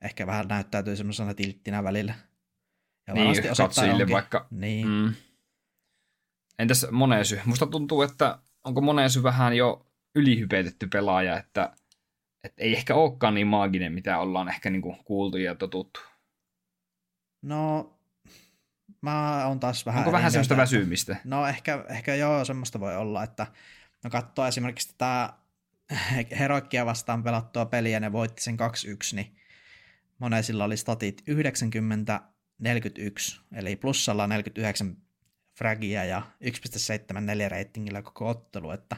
[0.02, 2.16] ehkä vähän näyttäytyy semmoisena tilttinä välillä.
[3.08, 4.48] Ja niin, katsojille vaikka.
[4.52, 4.88] Niin.
[4.88, 5.14] Mm.
[6.60, 7.40] Entäs Monesy?
[7.46, 9.86] Musta tuntuu, että onko Monesy vähän jo
[10.16, 11.74] ylihypetetty pelaaja, että,
[12.44, 16.00] että ei ehkä olekaan niin maaginen, mitä ollaan ehkä niinku kuultu ja totuttu.
[17.42, 17.94] No,
[19.02, 20.00] mä oon taas vähän...
[20.00, 21.16] Onko vähän semmoista väsymistä?
[21.24, 23.48] No ehkä, ehkä joo, semmoista voi olla, että
[24.04, 25.34] no katsoo esimerkiksi tätä
[26.40, 29.36] Heroikkia vastaan pelattua peliä, ne voitti sen 2-1, niin
[30.20, 32.22] monesilla oli statit 90,
[32.60, 34.98] 41, eli plussalla 49
[35.56, 38.98] fragia ja 1.74 reitingillä koko ottelu, että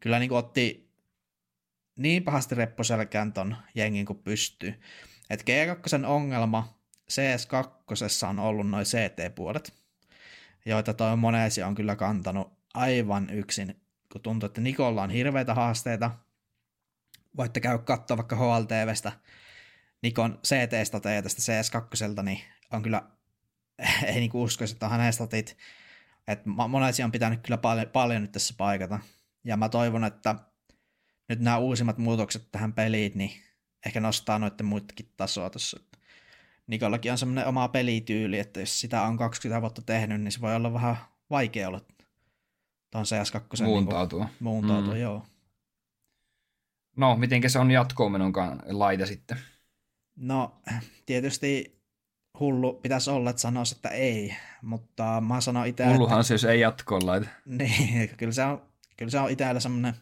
[0.00, 0.90] kyllä niin otti
[1.96, 4.80] niin pahasti reppuselkään ton jengin kuin pystyy.
[5.30, 6.78] Et G2 ongelma
[7.12, 9.74] CS2 on ollut noin CT-puolet,
[10.66, 13.80] joita toi Monesi on kyllä kantanut aivan yksin,
[14.12, 16.10] kun tuntuu, että Nikolla on hirveitä haasteita.
[17.36, 19.12] Voitte käydä katsoa vaikka HLTVstä
[20.02, 22.40] Nikon CT-stateja tästä CS2, niin
[22.72, 23.02] on kyllä,
[24.06, 25.56] ei niinku uskoisi, että on hänen statit,
[26.28, 28.98] että monesti on pitänyt kyllä paljon, paljon nyt tässä paikata.
[29.44, 30.34] Ja mä toivon, että
[31.28, 33.30] nyt nämä uusimmat muutokset tähän peliin, niin
[33.86, 35.80] ehkä nostaa noiden muitakin tasoa tuossa.
[36.66, 40.54] Nikollakin on semmoinen oma pelityyli, että jos sitä on 20 vuotta tehnyt, niin se voi
[40.54, 40.96] olla vähän
[41.30, 41.80] vaikea olla
[42.90, 43.64] tuon CS2.
[43.64, 44.24] Muuntautua.
[44.24, 45.00] Niin muuntautua, mm.
[45.00, 45.26] joo.
[46.96, 48.32] No, miten se on jatkoon
[48.66, 49.38] laita sitten?
[50.16, 50.60] No,
[51.06, 51.80] tietysti
[52.40, 56.28] hullu pitäisi olla, että sanoisi, että ei, mutta mä sanon itse, Hulluhan että...
[56.28, 57.28] se, jos ei jatkoon laita.
[57.44, 58.62] Niin, kyllä se on,
[58.96, 59.94] kyllä se on itsellä semmoinen,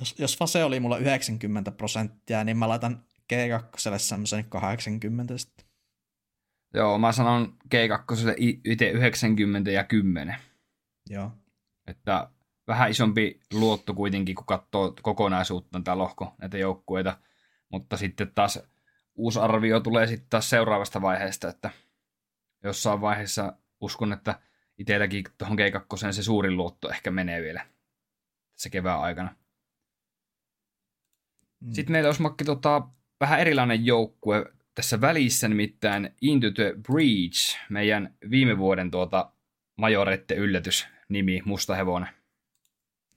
[0.00, 5.66] jos, jos Fase oli mulla 90 prosenttia, niin mä laitan G2 semmoisen 80 sitten.
[6.74, 8.34] Joo, mä sanon G2
[8.64, 10.36] itse 90 ja 10.
[11.10, 11.32] Joo.
[11.86, 12.30] Että
[12.68, 17.18] vähän isompi luotto kuitenkin, kun katsoo kokonaisuutta tämä lohko, näitä joukkueita.
[17.68, 18.58] Mutta sitten taas
[19.20, 21.70] uusi arvio tulee sitten taas seuraavasta vaiheesta, että
[22.64, 24.40] jossain vaiheessa uskon, että
[24.78, 27.66] itselläkin tuohon G2 se suurin luotto ehkä menee vielä
[28.54, 29.34] se kevään aikana.
[31.60, 31.72] Mm.
[31.72, 32.88] Sitten meillä olisi Makki tota,
[33.20, 39.32] vähän erilainen joukkue tässä välissä, nimittäin Into the Breach, meidän viime vuoden tuota
[39.76, 42.08] majorette yllätysnimi, Musta Hevonen.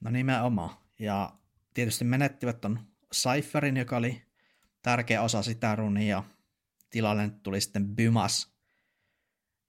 [0.00, 0.70] No nimenomaan.
[0.98, 1.32] Ja
[1.74, 2.80] tietysti menettivät ton
[3.14, 4.22] Cypherin, joka oli
[4.84, 6.22] tärkeä osa sitä runia.
[6.90, 8.54] Tilalle tuli sitten Bymas,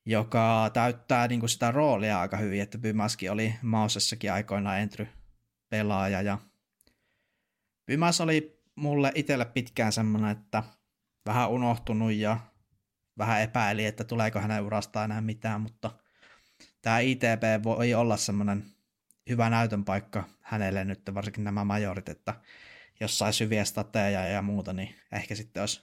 [0.06, 6.21] joka täyttää niin kuin sitä roolia aika hyvin, että Bymaskin oli Mausessakin aikoinaan entry-pelaaja.
[6.21, 6.38] Ja
[7.86, 10.63] Bymas oli mulle itselle pitkään semmoinen, että
[11.25, 12.39] vähän unohtunut ja
[13.17, 15.91] vähän epäili, että tuleeko hänen urasta enää mitään, mutta
[16.82, 18.65] tämä ITP voi olla semmoinen
[19.30, 22.34] hyvä näytön paikka hänelle nyt, varsinkin nämä majorit, että
[22.99, 25.81] jos saisi hyviä stateja ja muuta, niin ehkä sitten olisi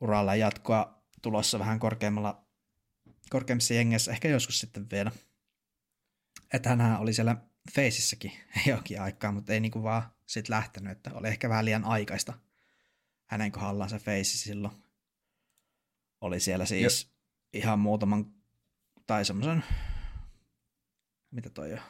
[0.00, 2.44] uralla jatkoa tulossa vähän korkeammalla,
[3.30, 5.12] korkeammissa jengessä, ehkä joskus sitten vielä.
[6.52, 7.36] Että hän oli siellä
[7.74, 8.32] Faceissäkin
[8.66, 12.32] jokin aikaa, mutta ei niinku vaan sit lähtenyt, että oli ehkä vähän liian aikaista
[13.26, 14.74] hänen kohdallaan se Face silloin.
[16.20, 17.10] Oli siellä siis jo.
[17.58, 18.34] ihan muutaman,
[19.06, 19.64] tai semmoisen,
[21.30, 21.80] mitä toi on,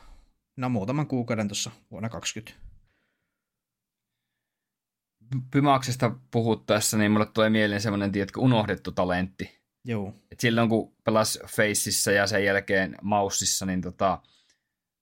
[0.57, 2.70] no muutaman kuukauden tuossa vuonna 20
[5.51, 9.61] Pymaksesta puhuttaessa, niin mulle tulee mieleen semmoinen, tiedätkö, unohdettu talentti.
[9.85, 10.15] Joo.
[10.33, 14.19] Et silloin kun pelasi Faceissa ja sen jälkeen Maussissa, niin tota,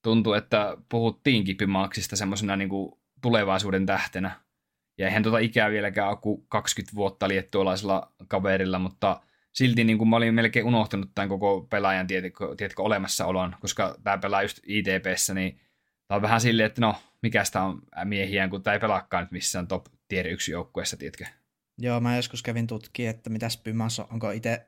[0.02, 2.70] tuntui, että puhuttiinkin Pymaksista semmoisena niin
[3.22, 4.40] tulevaisuuden tähtenä.
[4.98, 9.20] Ja eihän tuota ikää vieläkään ole kuin 20 vuotta liettualaisella kaverilla, mutta
[9.52, 14.18] silti niin kuin mä olin melkein unohtanut tämän koko pelaajan tiedätkö, tiedätkö, olemassaolon, koska tämä
[14.18, 15.60] pelaa just ITPssä, niin
[16.08, 19.32] tämä on vähän silleen, että no, mikä sitä on miehiä, kun tämä ei pelaakaan nyt
[19.32, 21.24] missään top tier 1 joukkueessa, tiedätkö?
[21.78, 24.66] Joo, mä joskus kävin tutkimaan, että mitäs Pymas on, onko itse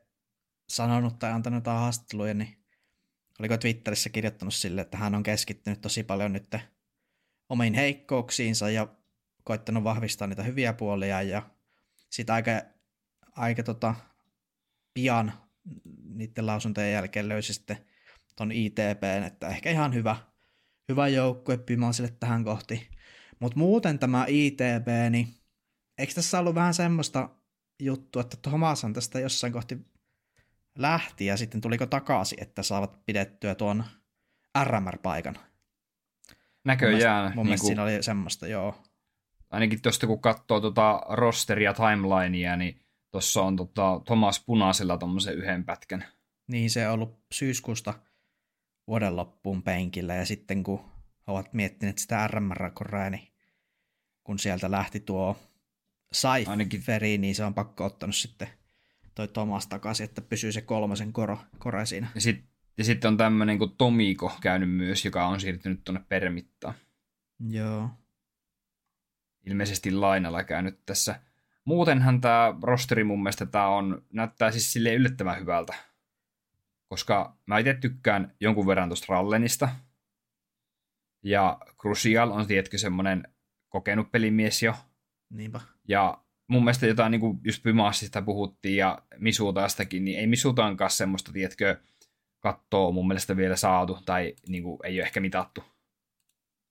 [0.68, 2.57] sanonut tai antanut jotain haastatteluja, niin
[3.40, 6.57] oliko Twitterissä kirjoittanut sille, että hän on keskittynyt tosi paljon nyt
[7.48, 8.88] omiin heikkouksiinsa ja
[9.44, 11.42] koittanut vahvistaa niitä hyviä puolia ja
[12.11, 12.50] sitten aika,
[13.37, 13.94] aika tota,
[14.94, 15.33] pian
[16.05, 17.76] niiden lausuntojen jälkeen löysi sitten
[18.37, 20.16] ton ITPn, että ehkä ihan hyvä,
[20.90, 22.88] hyvä joukkue Pimasille tähän kohti.
[23.40, 25.29] Mutta muuten tämä ITP, niin
[25.98, 27.29] eikö tässä ollut vähän semmoista
[27.83, 29.79] juttua, että Thomashan tästä jossain kohti
[30.79, 33.85] lähti ja sitten tuliko takaisin, että saavat pidettyä tuon
[34.64, 35.38] RMR-paikan?
[36.64, 37.24] Näköjään.
[37.24, 37.66] Mun, mun niin kuin...
[37.66, 38.83] siinä oli semmoista, joo.
[39.50, 45.64] Ainakin tuosta kun katsoo tuota rosteria, timelinea, niin tuossa on tota Thomas Punaisella tuommoisen yhden
[45.64, 46.05] pätkän.
[46.48, 47.94] Niin, se on ollut syyskuusta
[48.90, 50.85] vuoden loppuun penkillä, ja sitten kun
[51.26, 53.29] ovat miettineet sitä RMR-koraa, niin
[54.24, 55.37] kun sieltä lähti tuo
[56.14, 58.48] Cypheri, niin se on pakko ottanut sitten
[59.14, 62.09] toi Thomas takaisin, että pysyy se kolmosen koro, kore siinä.
[62.14, 62.44] Ja, sit,
[62.79, 66.74] ja sitten on tämmöinen kuin Tomiko käynyt myös, joka on siirtynyt tuonne Permittaan.
[67.48, 67.90] Joo.
[69.46, 71.20] Ilmeisesti lainalla käynyt tässä.
[71.64, 75.89] Muutenhan tämä rosteri mun mielestä tää on, näyttää siis sille yllättävän hyvältä.
[76.90, 79.68] Koska mä itse tykkään jonkun verran tuosta Rallenista.
[81.24, 83.29] Ja Crucial on tietkö semmoinen
[83.68, 84.74] kokenut pelimies jo.
[85.31, 85.61] Niinpä.
[85.88, 91.33] Ja mun mielestä jotain niin kuin just Pymassista puhuttiin ja Misutaastakin, niin ei Misutaankaan semmoista,
[91.33, 91.81] tietkö,
[92.38, 95.64] kattoa mun mielestä vielä saatu tai niin kuin, ei ole ehkä mitattu.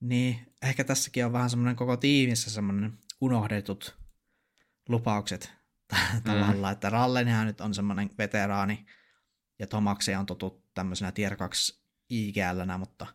[0.02, 3.98] Niin, ehkä tässäkin on vähän semmoinen koko tiimissä semmoinen unohdetut
[4.90, 5.54] lupaukset
[6.24, 6.72] tavallaan, mm.
[6.72, 8.86] että Rallenihan nyt on semmoinen veteraani
[9.60, 13.08] ja Tomaksi on totut tämmöisenä tier 2 IGL, mutta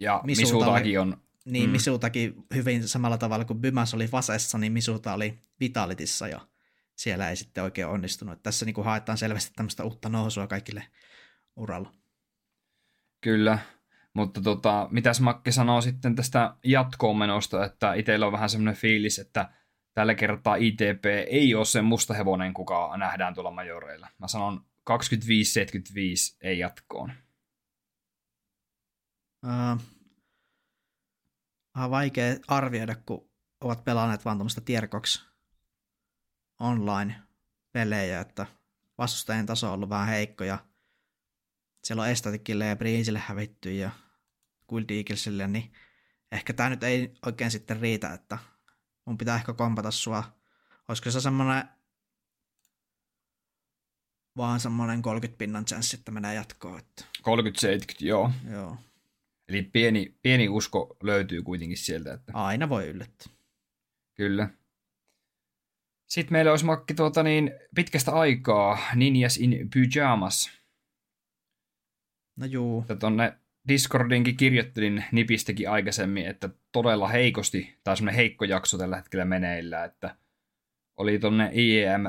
[0.00, 1.72] ja Misutakin on niin, mm.
[1.72, 6.40] Misutakin hyvin samalla tavalla kuin Bymas oli Vasessa, niin Misuta oli Vitalitissa ja
[6.96, 8.42] siellä ei sitten oikein onnistunut.
[8.42, 10.84] Tässä niin kuin haetaan selvästi tämmöistä uutta nousua kaikille
[11.56, 11.92] uralla.
[13.20, 13.58] Kyllä,
[14.14, 19.18] mutta tota, mitäs Makke sanoo sitten tästä jatkoon menosta, että itsellä on vähän semmoinen fiilis,
[19.18, 19.48] että
[19.94, 24.08] tällä kertaa ITP ei ole se musta hevonen, kuka nähdään tuolla majoreilla.
[24.18, 27.12] Mä sanon 25-75 ei jatkoon.
[29.44, 29.82] Uh,
[31.74, 35.24] vähän vaikea arvioida, kun ovat pelanneet vaan tuommoista tier 2
[36.60, 38.46] online-pelejä, että
[38.98, 40.58] vastustajien taso on ollut vähän heikko ja
[41.84, 43.90] siellä on Estatikille ja Breezille hävitty ja
[44.68, 45.72] Guild Eaglesille, niin
[46.32, 48.38] ehkä tämä nyt ei oikein sitten riitä, että
[49.04, 50.38] mun pitää ehkä kompata sua.
[50.88, 51.68] Olisiko se semmoinen
[54.36, 56.78] vaan semmoinen 30 pinnan chanssi, että menee jatkoon.
[56.78, 57.04] Että...
[57.04, 57.24] 30-70,
[58.00, 58.30] joo.
[58.50, 58.76] Joo.
[59.48, 62.12] Eli pieni, pieni usko löytyy kuitenkin sieltä.
[62.12, 62.32] Että...
[62.34, 63.32] Aina voi yllättää.
[64.14, 64.48] Kyllä.
[66.06, 70.50] Sitten meillä olisi makki tuota niin, pitkästä aikaa Ninjas in Pyjamas.
[72.36, 72.80] No juu.
[72.80, 79.24] Että tonne Discordinkin kirjoittelin nipistäkin aikaisemmin, että todella heikosti, tai semmoinen heikko jakso tällä hetkellä
[79.24, 80.16] meneillä, että
[80.96, 82.04] oli tonne IEM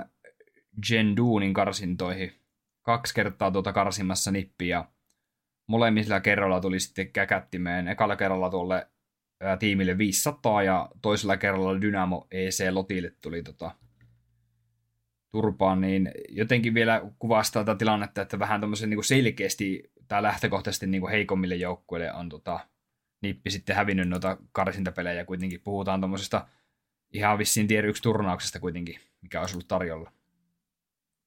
[0.88, 2.34] Gen Doonin karsintoihin
[2.82, 4.90] kaksi kertaa tuota karsimassa nippi ja
[5.68, 7.88] molemmilla kerralla tuli sitten käkättimeen.
[7.88, 8.88] Ekalla kerralla tuolle
[9.42, 13.72] ää, tiimille 500 ja toisella kerralla Dynamo EC Lotille tuli tota,
[15.32, 21.02] turpaan, niin jotenkin vielä kuvastaa tätä tilannetta, että vähän tämmöisen niin selkeästi tai lähtökohtaisesti niin
[21.02, 22.60] kuin heikommille joukkueille on tota,
[23.22, 25.62] nippi sitten hävinnyt noita karsintapelejä kuitenkin.
[25.62, 26.48] Puhutaan tuommoisesta
[27.14, 30.12] ihan vissiin tiedä yksi turnauksesta kuitenkin, mikä olisi ollut tarjolla.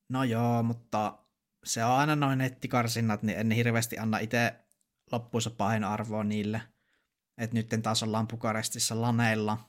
[0.09, 1.19] No joo, mutta
[1.65, 4.55] se on aina noin nettikarsinnat, niin en hirveästi anna itse
[5.13, 5.51] loppuunsa
[5.89, 6.61] arvoa niille.
[7.39, 9.69] Että nyt taas ollaan Bukarestissa laneilla.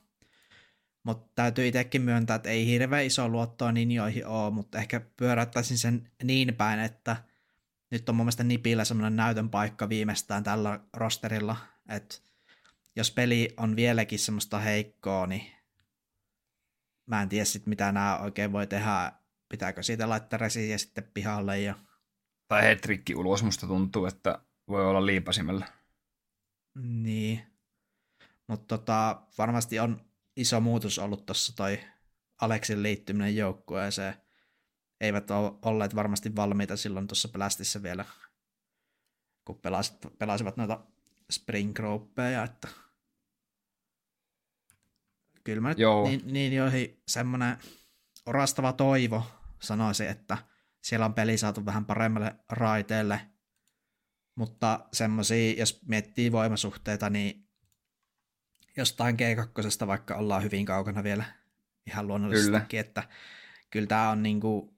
[1.02, 6.10] Mutta täytyy itsekin myöntää, että ei hirveän iso luottoa ninjoihin ole, mutta ehkä pyöräyttäisin sen
[6.22, 7.16] niin päin, että
[7.90, 11.56] nyt on mun mielestä Nipillä semmoinen näytön paikka viimeistään tällä rosterilla,
[11.88, 12.16] että
[12.96, 15.52] jos peli on vieläkin semmoista heikkoa, niin
[17.06, 19.12] mä en tiedä sit, mitä nämä oikein voi tehdä.
[19.50, 21.74] Pitääkö siitä laittaa resiä sitten pihalle ja
[22.48, 25.66] tai hetrikki ulos, musta tuntuu, että voi olla liipasimella.
[26.74, 27.42] Niin.
[28.46, 30.04] Mutta tota, varmasti on
[30.36, 31.80] iso muutos ollut tuossa toi
[32.40, 34.14] Aleksin liittyminen joukkueeseen.
[35.00, 38.04] Eivät ole olleet varmasti valmiita silloin tuossa pelästissä vielä,
[39.44, 40.86] kun pelasivat, pelasivat noita
[41.30, 42.68] spring groupeja, että
[45.44, 47.58] kyllä mä nyt niin, niin joihin semmoinen
[48.26, 50.38] orastava toivo sanoisin, että
[50.82, 53.20] siellä on peli saatu vähän paremmalle raiteelle,
[54.34, 57.48] mutta semmoisia, jos miettii voimasuhteita, niin
[58.76, 61.24] jostain G2 vaikka ollaan hyvin kaukana vielä
[61.86, 62.80] ihan luonnollisestikin, kyllä.
[62.80, 63.02] että
[63.70, 64.76] kyllä tämä on niin kuin,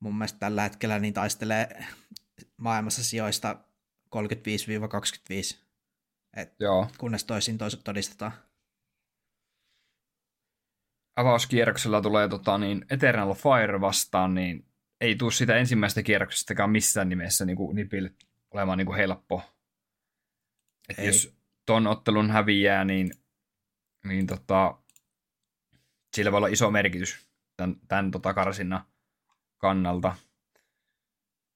[0.00, 1.86] mun mielestä tällä hetkellä niin taistelee
[2.56, 3.56] maailmassa sijoista
[5.54, 5.56] 35-25,
[6.36, 6.88] Et Joo.
[6.98, 8.32] kunnes toisin toiset todistetaan.
[11.20, 14.64] Avauskierroksella tulee tota, niin Eternal Fire vastaan, niin
[15.00, 18.10] ei tule sitä ensimmäistä kierroksestakaan missään nimessä niin kuin Nipille
[18.50, 19.42] olemaan niin kuin helppo.
[20.88, 23.10] Et jos ton ottelun häviää, niin,
[24.04, 24.78] niin tota,
[26.16, 28.84] sillä voi olla iso merkitys tämän, tämän tota karsinnan
[29.58, 30.16] kannalta.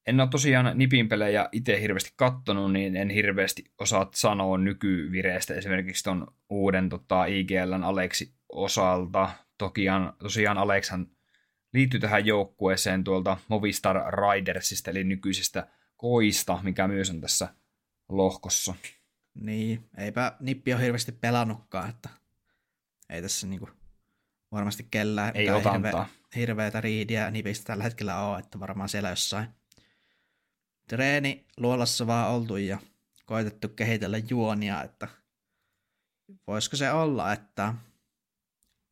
[0.07, 6.03] En ole tosiaan Nipin pelejä itse hirveästi kattonut, niin en hirveästi osaa sanoa nykyvireestä esimerkiksi
[6.03, 9.44] ton uuden tota, IGLn Aleksi osalta.
[9.57, 11.07] Tokian, tosiaan Aleksan
[11.73, 17.47] liittyy tähän joukkueeseen tuolta Movistar Ridersista, eli nykyisestä koista, mikä myös on tässä
[18.09, 18.75] lohkossa.
[19.33, 22.09] Niin, eipä Nippi ole hirveästi pelannutkaan, että
[23.09, 23.69] ei tässä niinku
[24.51, 29.47] varmasti kellään ei hirveä, hirveätä riidiä Nipistä tällä hetkellä ole, että varmaan siellä jossain
[30.87, 32.77] treeni luolassa vaan oltu ja
[33.25, 35.07] koitettu kehitellä juonia, että
[36.47, 37.73] voisiko se olla, että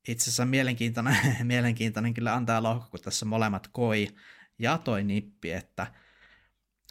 [0.08, 4.08] itse asiassa mielenkiintoinen, mielenkiintoinen kyllä antaa lohko, kun tässä molemmat koi
[4.60, 5.88] ja toi nippi, että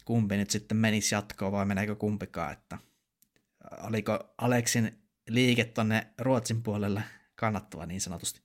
[0.05, 2.77] kumpi nyt sitten menisi jatkoon vai meneekö kumpikaan, että
[3.83, 7.03] oliko Aleksin liike tonne Ruotsin puolelle
[7.35, 8.41] kannattava niin sanotusti.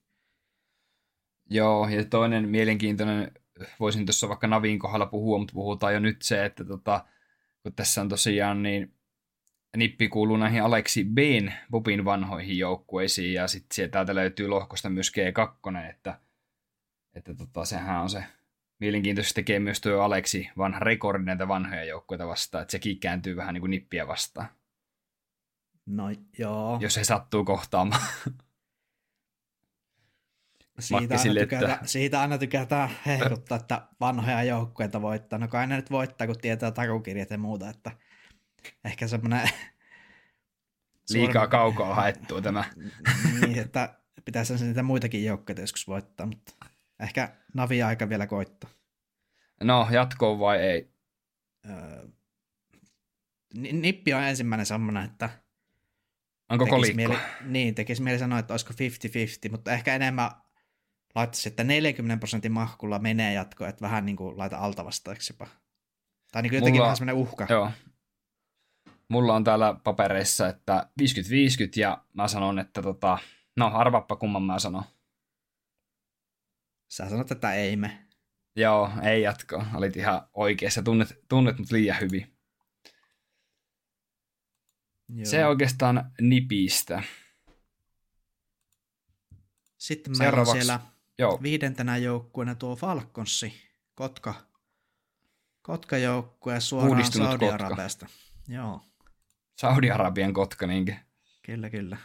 [1.50, 3.32] Joo, ja toinen mielenkiintoinen,
[3.80, 7.04] voisin tuossa vaikka Navin kohdalla puhua, mutta puhutaan jo nyt se, että tota,
[7.62, 8.97] kun tässä on tosiaan niin
[9.76, 15.90] nippi kuuluu näihin Aleksi Bn Bobin vanhoihin joukkueisiin ja sitten sieltä löytyy lohkosta myös G2,
[15.90, 16.20] että,
[17.14, 18.24] että tota, sehän on se
[18.78, 23.54] mielenkiintoista tekee myös tuo Aleksi vanha rekordi näitä vanhoja joukkueita vastaan, että sekin kääntyy vähän
[23.54, 24.48] niin kuin nippiä vastaan.
[25.86, 26.04] No
[26.38, 26.78] joo.
[26.80, 28.02] Jos se sattuu kohtaamaan.
[30.78, 31.86] Siitä aina, sille, tykätä, että...
[31.86, 35.38] siitä aina tykätään hehduttaa, että vanhoja joukkueita voittaa.
[35.38, 37.90] No kai ne nyt voittaa, kun tietää takukirjat ja muuta, että
[38.84, 39.48] ehkä semmoinen...
[41.10, 42.64] Liikaa kaukaa haettua tämä.
[43.40, 46.52] niin, että pitäisi niitä muitakin joukkoja joskus voittaa, mutta
[47.00, 48.70] ehkä Navi aika vielä koittaa.
[49.62, 50.90] No, jatkoon vai ei?
[51.70, 52.08] Öö,
[53.54, 55.30] nippi on ensimmäinen semmoinen, että
[56.48, 56.96] Onko kolikko?
[56.96, 58.72] Mieli, niin, tekisi mieli sanoa, että olisiko
[59.48, 60.30] 50-50, mutta ehkä enemmän
[61.14, 65.46] laittaisi, että 40 prosentin mahkulla menee jatko, että vähän niin kuin laita altavastaiksi jopa.
[66.32, 67.46] Tai niin kuin jotenkin Mulla, vähän semmoinen uhka.
[67.50, 67.70] Joo,
[69.08, 71.04] Mulla on täällä papereissa, että 50-50
[71.76, 73.18] ja mä sanon, että tota,
[73.56, 74.84] no arvappa kumman mä sanon.
[76.88, 78.08] Sä sanot, että ei me.
[78.56, 79.64] Joo, ei jatko.
[79.74, 80.82] Olit ihan oikeassa.
[80.82, 82.36] Tunnet, tunnet mut liian hyvin.
[85.08, 85.26] Joo.
[85.26, 87.02] Se oikeastaan nipistä.
[89.78, 90.80] Sitten meillä on siellä
[91.18, 91.38] Joo.
[91.42, 93.52] viidentenä joukkueena tuo Falconsi,
[93.94, 94.34] Kotka,
[95.62, 98.06] Kotka-joukkue suoraan Saudi-Arabiasta.
[98.48, 98.87] Joo.
[99.60, 100.96] Saudi-Arabian Kotka niinkin.
[101.46, 101.96] Kyllä, kyllä.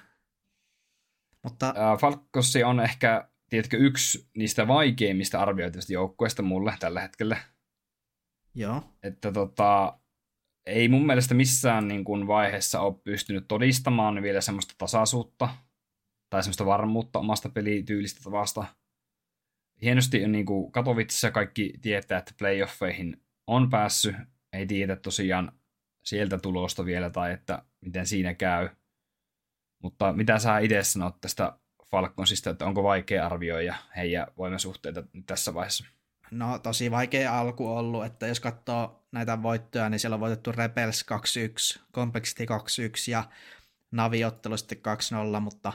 [1.43, 1.73] Mutta...
[2.01, 7.37] Falkossi on ehkä, tiedätkö, yksi niistä vaikeimmista arvioitavista joukkueista mulle tällä hetkellä.
[8.55, 8.83] Joo.
[9.03, 9.99] Että tota,
[10.65, 15.49] ei mun mielestä missään niin kuin vaiheessa ole pystynyt todistamaan vielä semmoista tasaisuutta
[16.29, 18.65] tai semmoista varmuutta omasta pelityylistä tavasta.
[19.81, 24.15] Hienosti niin kuin Katowicissa kaikki tietää, että playoffeihin on päässyt.
[24.53, 25.51] Ei tiedä tosiaan
[26.03, 28.69] sieltä tulosta vielä tai että miten siinä käy.
[29.83, 31.57] Mutta mitä sä itse sanot tästä
[31.91, 35.85] Falconsista, että onko vaikea arvioida heidän voimasuhteita tässä vaiheessa?
[36.31, 41.05] No tosi vaikea alku ollut, että jos katsoo näitä voittoja, niin siellä on voitettu Rebels
[41.77, 43.23] 2-1, Complexity 2-1 ja
[43.91, 44.77] Navi-ottelu sitten
[45.37, 45.73] 2-0, mutta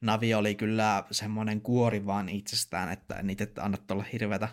[0.00, 4.48] Navi oli kyllä semmoinen kuori vaan itsestään, että niitä anna tuolla hirveätä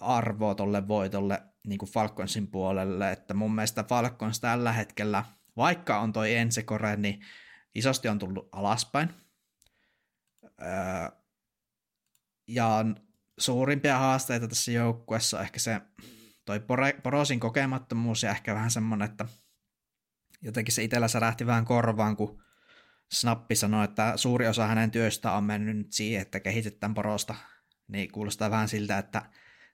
[0.00, 5.24] arvoa tuolle voitolle niin kuin Falconsin puolelle, että mun mielestä Falcons tällä hetkellä,
[5.56, 7.20] vaikka on toi ensikore, niin
[7.74, 9.10] isosti on tullut alaspäin.
[10.62, 11.18] Öö,
[12.46, 12.84] ja
[13.38, 15.80] suurimpia haasteita tässä joukkueessa on ehkä se
[16.44, 16.60] toi
[17.02, 19.26] Porosin kokemattomuus ja ehkä vähän semmoinen, että
[20.42, 22.42] jotenkin se itsellä särähti vähän korvaan, kun
[23.12, 27.34] Snappi sanoi, että suuri osa hänen työstä on mennyt nyt siihen, että kehitetään Porosta.
[27.88, 29.22] Niin kuulostaa vähän siltä, että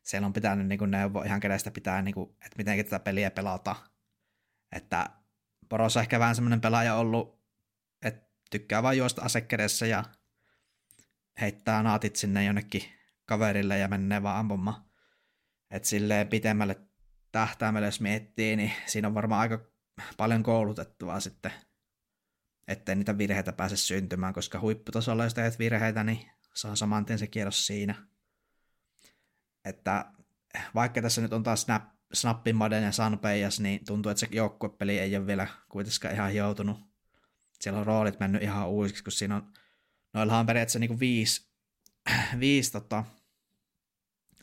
[0.05, 3.77] siellä on pitänyt niin neuvoa ihan kenestä pitää, niin kuin, että miten tätä peliä pelata.
[4.73, 5.11] Että
[5.69, 7.45] Poros on ehkä vähän semmoinen pelaaja ollut,
[8.03, 10.05] että tykkää vain juosta asekädessä ja
[11.41, 12.83] heittää naatit sinne jonnekin
[13.27, 14.85] kaverille ja menee vaan ampumaan.
[15.71, 16.81] Että silleen pitemmälle
[17.33, 19.61] tähtäimelle, jos miettii, niin siinä on varmaan aika
[20.17, 21.53] paljon koulutettavaa sitten,
[22.69, 27.27] ettei niitä virheitä pääse syntymään, koska huipputasolla, jos teet virheitä, niin saa saman tien se
[27.27, 28.14] kierros siinä.
[29.65, 30.05] Että
[30.75, 34.99] vaikka tässä nyt on taas Snap, Snappin, Maden ja Sanpeijas, niin tuntuu, että se joukkuepeli
[34.99, 36.79] ei ole vielä kuitenkaan ihan joutunut.
[37.61, 39.53] Siellä on roolit mennyt ihan uusiksi, kun siinä on,
[40.13, 41.51] noillahan on periaatteessa niin kuin viisi,
[42.41, 43.05] viisi tota,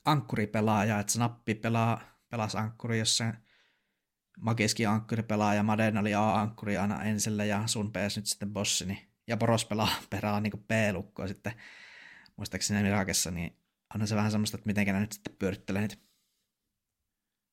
[0.06, 3.34] ankkuripelaajaa, että Snappi pelaa, pelasi ankkuri, jos se
[4.40, 8.86] Makiski ankkuri pelaa ja Maden oli A-ankkuri aina ensillä ja sun PS nyt sitten bossi,
[8.86, 11.54] niin, ja Poros pelaa, pelaa niin kuin P-lukkoa sitten
[12.38, 13.61] muistaakseni Mirakessa, niin
[13.96, 15.96] onhan se vähän semmoista, että miten ne nyt sitten pyörittelee niitä.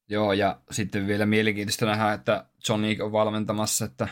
[0.09, 4.09] Joo, ja sitten vielä mielenkiintoista nähdä, että Sonic on valmentamassa, että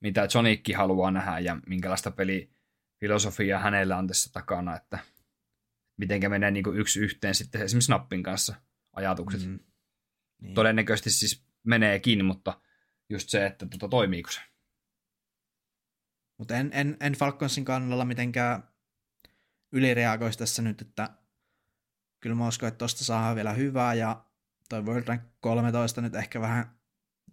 [0.00, 4.98] mitä Sonicki haluaa nähdä ja minkälaista pelifilosofiaa hänellä on tässä takana, että
[5.96, 8.54] miten menee niin kuin yksi yhteen sitten esimerkiksi Snappin kanssa
[8.92, 9.46] ajatukset.
[9.46, 9.58] Mm.
[10.42, 10.54] Niin.
[10.54, 12.60] Todennäköisesti siis meneekin, mutta
[13.10, 14.40] just se, että tuota, toimiiko se.
[16.38, 18.68] Mutta en, en, en Falconsin kannalla mitenkään
[19.72, 21.10] ylireagoisi tässä nyt, että
[22.24, 24.24] kyllä mä uskon, että tosta saa vielä hyvää ja
[24.68, 26.80] toi World Rank 13 nyt ehkä vähän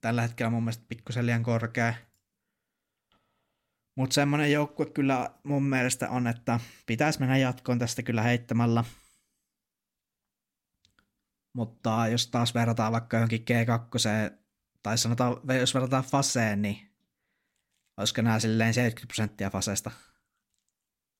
[0.02, 1.94] tällä hetkellä mun mielestä pikkusen liian korkea.
[3.98, 8.84] Mutta semmoinen joukkue kyllä mun mielestä on, että pitäisi mennä jatkoon tästä kyllä heittämällä.
[11.56, 14.38] Mutta jos taas verrataan vaikka johonkin G2,
[14.84, 16.92] tai sanotaan, jos verrataan Faseen, niin
[17.98, 19.92] olisiko nämä silleen 70 prosenttia Faseesta?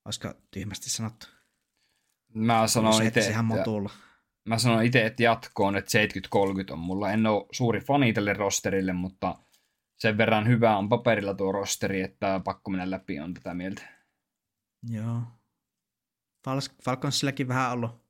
[0.04, 1.41] Olisiko tyhmästi sanottu?
[2.34, 3.44] Mä sanon itse, että,
[4.48, 5.98] mä sanon itse, että jatkoon, että
[6.68, 7.10] 70-30 on mulla.
[7.10, 9.34] En ole suuri fani tälle rosterille, mutta
[9.98, 13.82] sen verran hyvä on paperilla tuo rosteri, että pakko mennä läpi on tätä mieltä.
[14.88, 15.22] Joo.
[16.84, 18.02] Falconsilläkin vähän ollut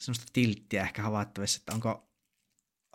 [0.00, 2.08] semmoista tilttiä ehkä havaittavissa, että onko,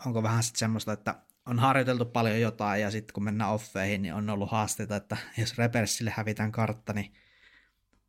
[0.06, 4.14] onko vähän sitten semmoista, että on harjoiteltu paljon jotain ja sitten kun mennään offeihin, niin
[4.14, 7.12] on ollut haasteita, että jos Repersille hävitään kartta, niin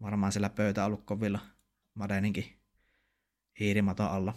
[0.02, 1.40] varmaan sillä pöytä on ollut kovilla
[1.94, 2.58] Madeninkin
[3.60, 4.34] hiirimaton alla.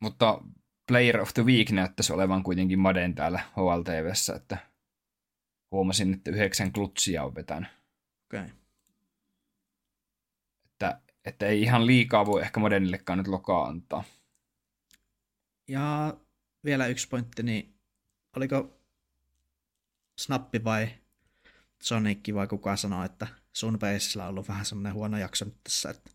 [0.00, 0.42] Mutta
[0.86, 4.58] Player of the Week näyttäisi olevan kuitenkin Maden täällä HLTVssä, että
[5.70, 7.68] huomasin, että yhdeksän klutsia on vetänyt.
[8.24, 8.40] Okei.
[8.40, 8.50] Okay.
[10.64, 14.04] Että, että ei ihan liikaa voi ehkä Madenillekaan nyt lokaa antaa.
[15.68, 16.16] Ja
[16.64, 17.74] vielä yksi pointti, niin
[18.36, 18.80] oliko
[20.18, 20.88] Snappi vai
[21.82, 23.78] Sonic vai kuka sanoi, että sun
[24.16, 26.10] on ollut vähän semmoinen huono jakso nyt tässä, että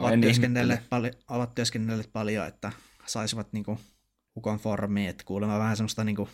[0.00, 2.72] ovat, työskennelleet pali- ovat työskennelleet paljon, että
[3.06, 3.80] saisivat niinku
[4.36, 6.28] ukon formiin, että kuulemma vähän semmoista niinku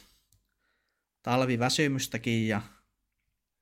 [1.23, 2.63] talviväsymystäkin ja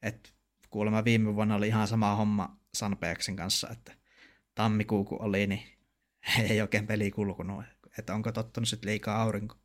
[0.02, 0.30] että
[0.70, 3.92] kuulemma viime vuonna oli ihan sama homma Sanpeaksen kanssa, että
[4.54, 5.62] tammikuu kun oli, niin
[6.50, 7.64] ei oikein peli kulkunut,
[7.98, 9.56] että onko tottunut sitten liikaa aurinko.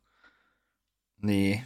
[1.22, 1.62] Niin.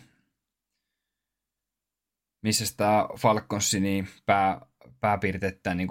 [2.43, 4.61] Missä tämä Falconsi niin pää,
[5.01, 5.89] pääpiirtettään niin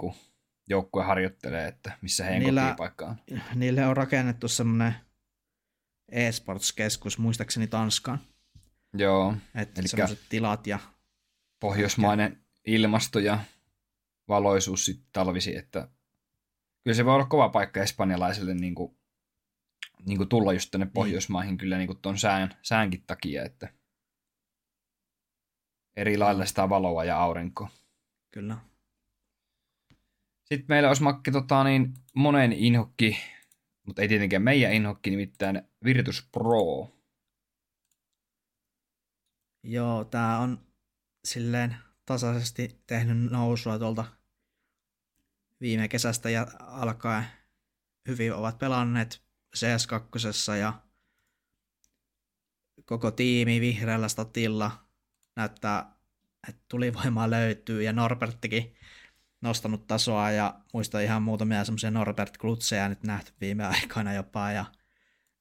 [0.68, 3.16] joukkue harjoittelee, että missä heidän Niillä- kotipaikka on.
[3.54, 4.94] Niille on rakennettu semmoinen
[6.08, 8.18] e-sports-keskus, muistaakseni Tanskaan.
[8.94, 10.78] Joo, Että Elikkä- semmoiset tilat ja
[11.60, 13.38] pohjoismainen ilmasto ja
[14.28, 15.88] valoisuus sitten talvisi, että
[16.84, 18.96] kyllä se voi olla kova paikka espanjalaiselle niin kuin,
[20.06, 23.68] niin kuin tulla just tänne Pohjoismaihin kyllä niin kuin ton sään, säänkin takia, että
[25.96, 27.68] eri lailla sitä valoa ja aurinkoa.
[28.30, 28.56] kyllä.
[30.44, 33.18] Sitten meillä olisi Makki tota, niin monen inhokki,
[33.86, 36.90] mutta ei tietenkään meidän inhokki, nimittäin Virtus Pro.
[39.62, 40.66] Joo, tää on
[41.24, 41.76] silleen
[42.06, 44.04] tasaisesti tehnyt nousua tuolta
[45.60, 47.24] viime kesästä ja alkaen
[48.08, 49.22] hyvin ovat pelanneet
[49.56, 50.72] CS2 ja
[52.84, 54.88] koko tiimi vihreällä statilla
[55.36, 55.96] näyttää,
[56.48, 58.76] että tulivoimaa löytyy ja Norberttikin
[59.44, 64.64] nostanut tasoa ja muista ihan muutamia semmoisia Norbert Klutseja nyt nähty viime aikoina jopa ja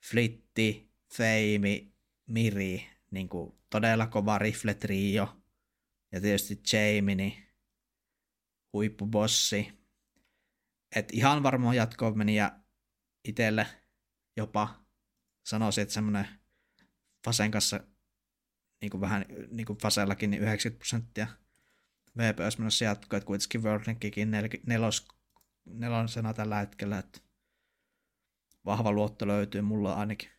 [0.10, 1.94] Flitti, Feimi,
[2.28, 5.44] Miri, niin kuin todella kova rifle trio
[6.12, 7.34] ja tietysti Jamie, niin
[8.74, 9.74] huippubossi.
[10.96, 12.60] Et ihan varmaan jatkoon meni ja
[13.24, 13.68] itselle
[14.38, 14.86] jopa
[15.46, 16.28] sanoisin, että semmoinen
[17.26, 17.80] Fasen kanssa
[18.82, 21.28] niin kuin vähän niin kuin Fasellakin niin 90 prosenttia
[22.18, 25.08] VP olisi menossa jatkoon, että kuitenkin World Rankikin nel- nelos,
[25.66, 27.20] nelosena tällä hetkellä, että
[28.66, 30.30] vahva luotto löytyy mulla ainakin.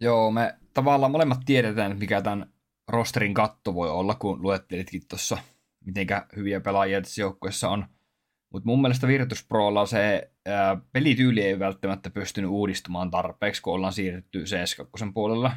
[0.00, 2.52] Joo, me tavallaan molemmat tiedetään, mikä tämän
[2.88, 5.38] rosterin katto voi olla, kun luettelitkin tuossa,
[5.84, 7.86] mitenkä hyviä pelaajia tässä joukkueessa on.
[8.52, 13.92] Mutta mun mielestä Virtus Prolla se ää, pelityyli ei välttämättä pystynyt uudistumaan tarpeeksi, kun ollaan
[13.92, 15.56] siirretty CS2 puolella.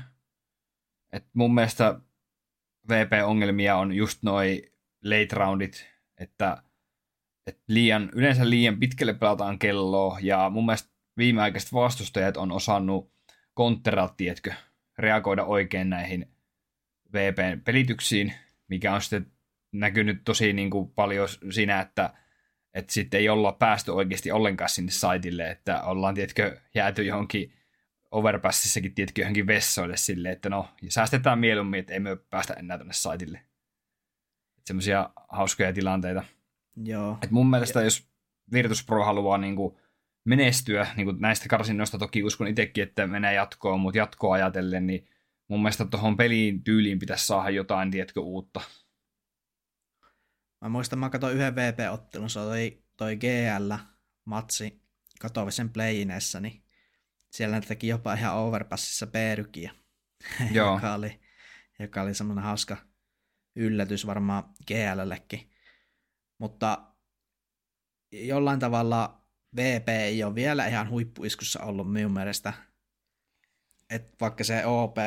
[1.12, 2.00] Et mun mielestä
[2.90, 4.72] VP-ongelmia on just noi
[5.04, 5.88] late roundit,
[6.18, 6.64] että,
[7.48, 13.12] että liian, yleensä liian pitkälle pelataan kelloa, ja mun mielestä viimeaikaiset vastustajat on osannut
[13.54, 14.54] kontteraa, tiedätkö,
[14.98, 16.26] reagoida oikein näihin
[17.14, 18.34] VPn pelityksiin,
[18.68, 19.32] mikä on sitten
[19.72, 22.14] näkynyt tosi niin kuin paljon siinä, että,
[22.74, 27.54] että sitten ei olla päästy oikeasti ollenkaan sinne saitille, että ollaan, tiedätkö, jääty johonkin
[28.12, 32.94] overpassissakin, tiedätkö, johonkin vessoille silleen, että no, säästetään mieluummin, että ei me päästä enää tänne
[32.94, 33.42] saitille.
[34.66, 36.24] Semmoisia hauskoja tilanteita.
[36.84, 37.18] Joo.
[37.22, 38.08] Et mun mielestä, jos
[38.52, 39.78] Virtus Pro haluaa niin kuin
[40.24, 45.08] menestyä, niin kuin näistä karsinnoista toki uskon itsekin, että menee jatkoon, mutta jatkoa ajatellen, niin
[45.48, 48.62] mun mielestä tuohon peliin tyyliin pitäisi saada jotain, tiedätkö, uutta.
[50.62, 54.82] Mä muistan, mä katsoin yhden VP-ottelun, se oli toi GL-matsi
[55.20, 56.64] Katovisen playinessa, niin
[57.32, 59.08] siellä ne teki jopa ihan overpassissa
[60.52, 60.74] Joo.
[60.76, 61.20] joka oli,
[61.80, 62.78] joka oli semmoinen hauska
[63.56, 65.52] yllätys varmaan GLllekin.
[66.38, 66.82] Mutta
[68.12, 69.22] jollain tavalla
[69.56, 72.54] VP ei ole vielä ihan huippuiskussa ollut minun mielestä.
[73.90, 74.98] Et vaikka se OP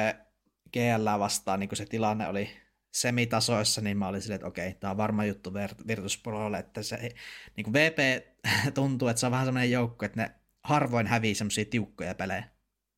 [0.72, 2.50] GL vastaan, niin kun se tilanne oli
[2.94, 6.82] semitasoissa, niin mä olin silleen, että okei, tämä on varma juttu Vir- Virtus Prolle, että
[6.82, 7.14] se,
[7.56, 7.98] niin kuin VP
[8.74, 10.34] tuntuu, että se on vähän semmoinen joukko, että ne
[10.64, 12.48] harvoin hävii semmoisia tiukkoja pelejä.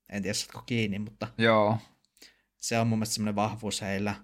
[0.09, 1.79] En tiedä, saatko kiinni, mutta Joo.
[2.57, 4.15] se on mun mielestä semmoinen vahvuus heillä.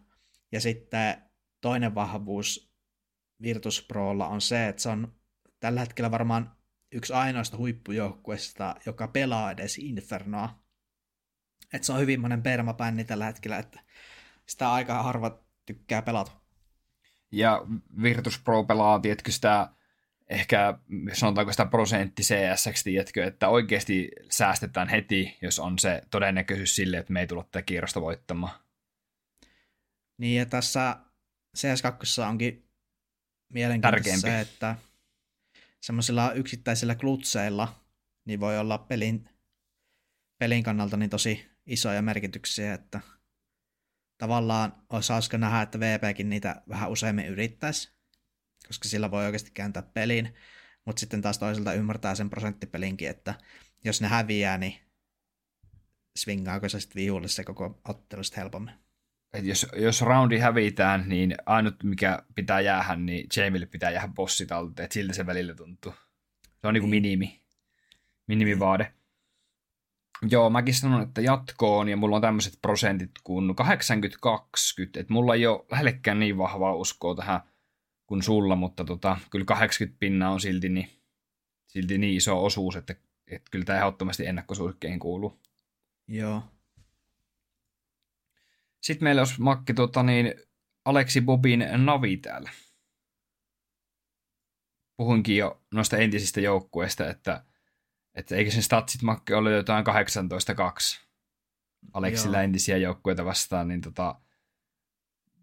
[0.53, 1.23] Ja sitten
[1.61, 2.73] toinen vahvuus
[3.43, 5.15] Virtus Prolla on se, että se on
[5.61, 6.57] tällä hetkellä varmaan
[6.93, 10.63] yksi ainoista huippujoukkueista, joka pelaa edes Infernoa.
[11.73, 13.81] Että se on hyvin monen permabänni tällä hetkellä, että
[14.47, 16.33] sitä aika harva tykkää pelata.
[17.33, 17.63] Ja
[18.03, 19.69] Virtus Pro pelaa, tiedätkö, sitä
[20.29, 20.79] ehkä
[21.13, 27.13] sanotaanko sitä prosentti CS, tiedätkö, että oikeasti säästetään heti, jos on se todennäköisyys sille, että
[27.13, 28.61] me ei tulla tätä kierrosta voittamaan.
[30.23, 30.97] Niin ja tässä
[31.59, 32.69] CS2 onkin
[33.53, 34.21] mielenkiintoista Tärkeämpi.
[34.21, 34.77] se, että
[35.81, 37.85] semmoisilla yksittäisillä klutseilla
[38.25, 39.29] niin voi olla pelin,
[40.39, 43.01] pelin kannalta niin tosi isoja merkityksiä, että
[44.19, 47.93] tavallaan olisi hauska nähdä, että VPkin niitä vähän useammin yrittäisi,
[48.67, 50.35] koska sillä voi oikeasti kääntää pelin,
[50.85, 53.35] mutta sitten taas toiselta ymmärtää sen prosenttipelinkin, että
[53.85, 54.75] jos ne häviää, niin
[56.19, 58.83] swingaako se sitten viivulle se koko ottelu sitten helpommin.
[59.33, 64.47] Et jos, jos roundi hävitään, niin ainut mikä pitää jäädä, niin Jamille pitää jäädä bossi
[64.47, 65.95] talteen, että siltä se välillä tuntuu.
[66.61, 67.03] Se on niinku Niin.
[67.03, 67.43] minimi,
[68.27, 68.93] minimivaade.
[70.31, 73.55] Joo, mäkin sanon, että jatkoon, ja mulla on tämmöiset prosentit kuin 80-20,
[75.01, 77.41] että mulla ei ole lähellekään niin vahvaa uskoa tähän
[78.07, 80.89] kuin sulla, mutta tota, kyllä 80 pinnaa on silti niin,
[81.67, 82.95] silti niin iso osuus, että,
[83.27, 85.41] että kyllä tämä ehdottomasti ennakkosuikkeihin kuuluu.
[86.09, 86.43] Joo.
[88.83, 90.35] Sitten meillä olisi Makki tota, niin,
[90.85, 92.51] Aleksi Bobin Navi täällä.
[94.97, 97.45] puhuinkin jo noista entisistä joukkueista, että,
[98.15, 101.03] että eikö sen statsit makke ole jotain 18-2
[101.93, 102.45] Aleksilla Joo.
[102.45, 104.21] entisiä joukkueita vastaan, niin tota,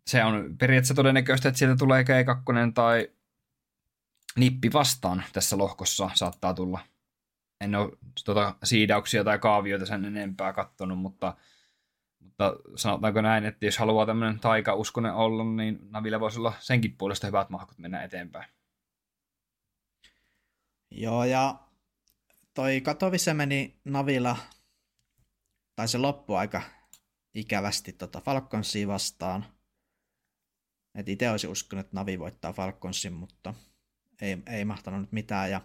[0.07, 3.09] se on periaatteessa todennäköistä, että sieltä tulee K2 tai
[4.35, 6.79] nippi vastaan tässä lohkossa saattaa tulla.
[7.61, 11.37] En ole tuota siidauksia tai kaavioita sen enempää kattonut, mutta,
[12.19, 17.27] mutta sanotaanko näin, että jos haluaa tämmöinen taikauskonen olla, niin Naville voisi olla senkin puolesta
[17.27, 18.49] hyvät mahkut mennä eteenpäin.
[20.91, 21.59] Joo, ja
[22.53, 24.37] toi Katowice meni Navilla,
[25.75, 26.61] tai se loppui aika
[27.33, 29.45] ikävästi tota Falconsia vastaan.
[30.95, 33.53] Et itse olisi uskonut, että Navi voittaa Falconsin, mutta
[34.21, 35.51] ei, ei mahtanut nyt mitään.
[35.51, 35.61] Ja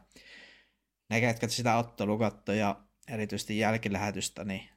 [1.11, 4.69] ne, ketkä sitä ottelu katsoi ja erityisesti jälkilähetystä, niin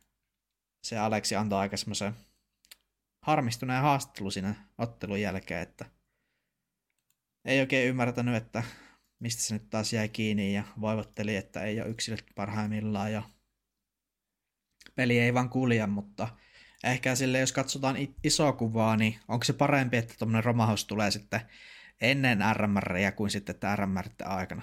[0.84, 2.14] se Aleksi antoi aika semmoisen
[3.22, 5.86] harmistuneen haastattelu siinä ottelun jälkeen, että
[7.46, 8.64] ei oikein ymmärtänyt, että
[9.20, 13.24] mistä se nyt taas jäi kiinni ja voivotteli, että ei ole yksilöt parhaimmillaan ja
[14.96, 16.28] peli ei vaan kulje, mutta
[16.84, 21.42] ehkä sille jos katsotaan isoa kuvaa, niin onko se parempi, että tuommoinen romahus tulee sitten
[22.02, 24.62] ennen RMRia kuin sitten että RMR aikana?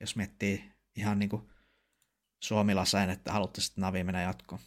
[0.00, 1.50] Jos miettii ihan niin kuin
[2.44, 4.60] Suomilaseen, että haluttaisiin, että Navi menee jatkoon.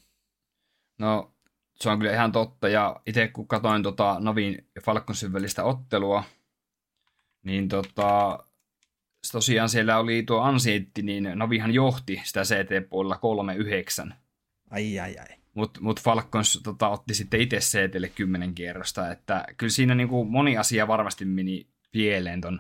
[1.00, 1.34] No,
[1.76, 2.70] se on kyllä ihan totta.
[2.70, 6.24] Ja itse kun katsoin tota Navin ja Falconsin välistä ottelua,
[7.44, 8.40] niin tota,
[9.32, 13.20] tosiaan siellä oli tuo Ansietti, niin Navihan johti sitä CT-puolella
[14.10, 14.14] 3-9.
[14.70, 15.38] Ai ai ai.
[15.54, 20.58] Mutta mut Falcons tota, otti sitten itse CTlle kymmenen kierrosta, että kyllä siinä niinku moni
[20.58, 22.60] asia varmasti meni pieleen ton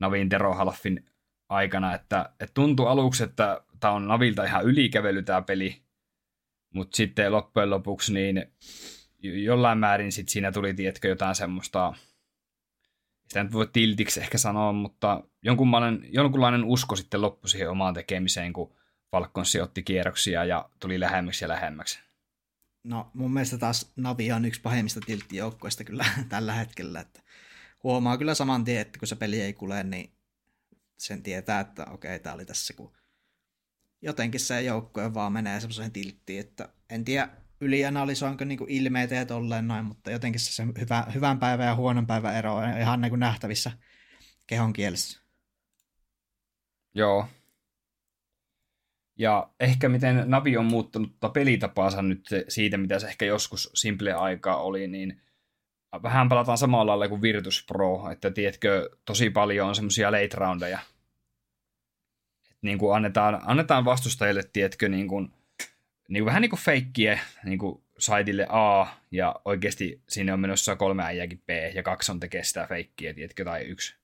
[0.00, 1.06] Navin Tero Halfin
[1.48, 5.82] aikana, että et tuntui aluksi, että tämä on Navilta ihan ylikävely tämä peli,
[6.74, 8.52] mutta sitten loppujen lopuksi niin
[9.22, 11.94] jollain määrin sit siinä tuli, tietkö, jotain semmoista,
[13.28, 18.52] sitä nyt voi tiltiksi ehkä sanoa, mutta jonkunlainen, jonkunlainen usko sitten loppui siihen omaan tekemiseen,
[18.52, 18.74] kun
[19.10, 22.00] Falconsi otti kierroksia ja tuli lähemmäksi ja lähemmäksi.
[22.84, 27.20] No mun mielestä taas Navi on yksi pahimmista tilttijoukkoista kyllä tällä hetkellä, että
[27.82, 30.12] huomaa kyllä saman tien, että kun se peli ei kule, niin
[30.98, 32.92] sen tietää, että okei, tämä oli tässä, kun
[34.02, 37.28] jotenkin se joukko vaan menee semmoiseen tilttiin, että en tiedä
[37.60, 42.06] ylianalysoinko niinku ilmeitä ja tolleen noin, mutta jotenkin se, se hyvä, hyvän päivän ja huonon
[42.06, 43.72] päivän ero on ihan niin nähtävissä
[44.46, 45.20] kehon kielessä.
[46.94, 47.26] Joo.
[49.18, 54.56] Ja ehkä miten Navi on muuttanut pelitapaansa nyt siitä, mitä se ehkä joskus simple aikaa
[54.56, 55.22] oli, niin
[56.02, 60.78] vähän pelataan samalla lailla kuin Virtus Pro, että tiedätkö, tosi paljon on semmoisia late roundeja.
[62.62, 65.32] Niin kuin annetaan, annetaan vastustajille, tiedätkö, niin kuin,
[66.08, 70.76] niin kuin, vähän niin kuin feikkiä niin kuin saitille A, ja oikeasti siinä on menossa
[70.76, 73.96] kolme äijäkin B, ja kaksi on tekee sitä feikkiä, tiedätkö, tai yksi.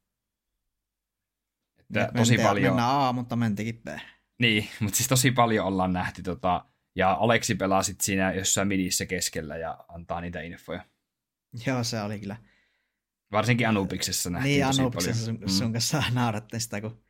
[1.78, 2.74] Että tosi mentiin, paljon...
[2.74, 3.88] Mennään A, mutta mentikin B.
[4.38, 9.06] Niin, mutta siis tosi paljon ollaan nähty, tota, ja Aleksi pelaa sitten siinä jossain midissä
[9.06, 10.84] keskellä ja antaa niitä infoja.
[11.66, 12.36] Joo, se oli kyllä.
[13.32, 15.48] Varsinkin Anubiksessa nähtiin Niin, Anubiksessa sun, mm.
[15.48, 17.05] sun kanssa naurattiin sitä, kun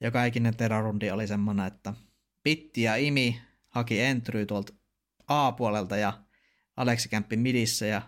[0.00, 1.94] joka ikinen terarundi oli semmoinen, että
[2.42, 4.72] Pitti ja Imi haki entry tuolta
[5.26, 6.24] A-puolelta ja
[6.76, 8.02] Aleksi kämppi midissä ja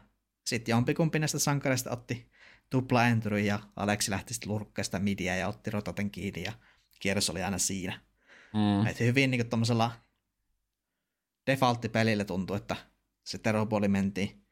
[0.46, 2.30] sitten jompikumpi näistä sankareista otti
[2.70, 6.52] tupla entry ja Aleksi lähti sitten lurkkeesta midiä ja otti rotaten kiinni ja
[7.00, 8.00] kierros oli aina siinä.
[8.54, 8.86] Mm.
[8.86, 9.92] Et hyvin niin tuommoisella
[11.46, 12.76] defaulttipelillä tuntui, että
[13.24, 14.46] se teropuoli mentiin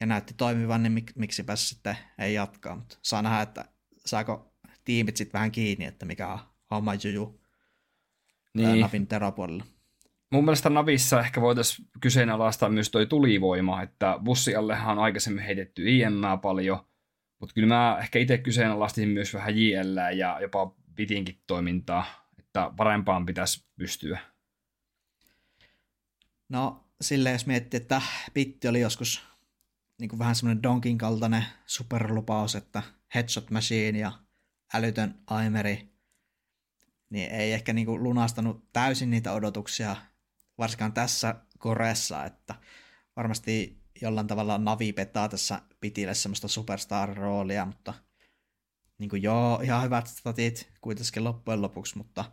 [0.00, 2.76] ja näytti toimivan, niin mik, miksipä sitten ei jatkaa.
[2.76, 3.64] Mutta saa nähdä, että
[4.06, 4.54] saako
[4.84, 6.38] tiimit sitten vähän kiinni, että mikä on
[6.74, 7.40] homma juju
[8.54, 8.80] niin.
[8.80, 9.64] Navin teropuolella.
[10.30, 15.90] Mun mielestä Navissa ehkä voitaisiin kyseenalaistaa myös toi tulivoima, että bussi allehan on aikaisemmin heitetty
[15.90, 16.12] IM
[16.42, 16.86] paljon,
[17.40, 22.04] mutta kyllä mä ehkä itse kyseenalaistin myös vähän JL ja jopa Bitinkin toimintaa,
[22.38, 24.20] että parempaan pitäisi pystyä.
[26.48, 28.02] No, silleen jos miettii, että
[28.34, 29.22] Bitti oli joskus
[30.00, 32.82] niin kuin vähän semmoinen Donkin kaltainen superlupaus, että
[33.14, 34.12] headshot machine ja
[34.74, 35.91] älytön aimeri,
[37.12, 39.96] niin ei ehkä niin kuin lunastanut täysin niitä odotuksia,
[40.58, 42.54] varsinkaan tässä Koreassa, että
[43.16, 47.94] varmasti jollain tavalla Navi petaa tässä Pitille semmoista superstar-roolia, mutta
[48.98, 52.24] niin kuin joo, ihan hyvät statit kuitenkin loppujen lopuksi, mutta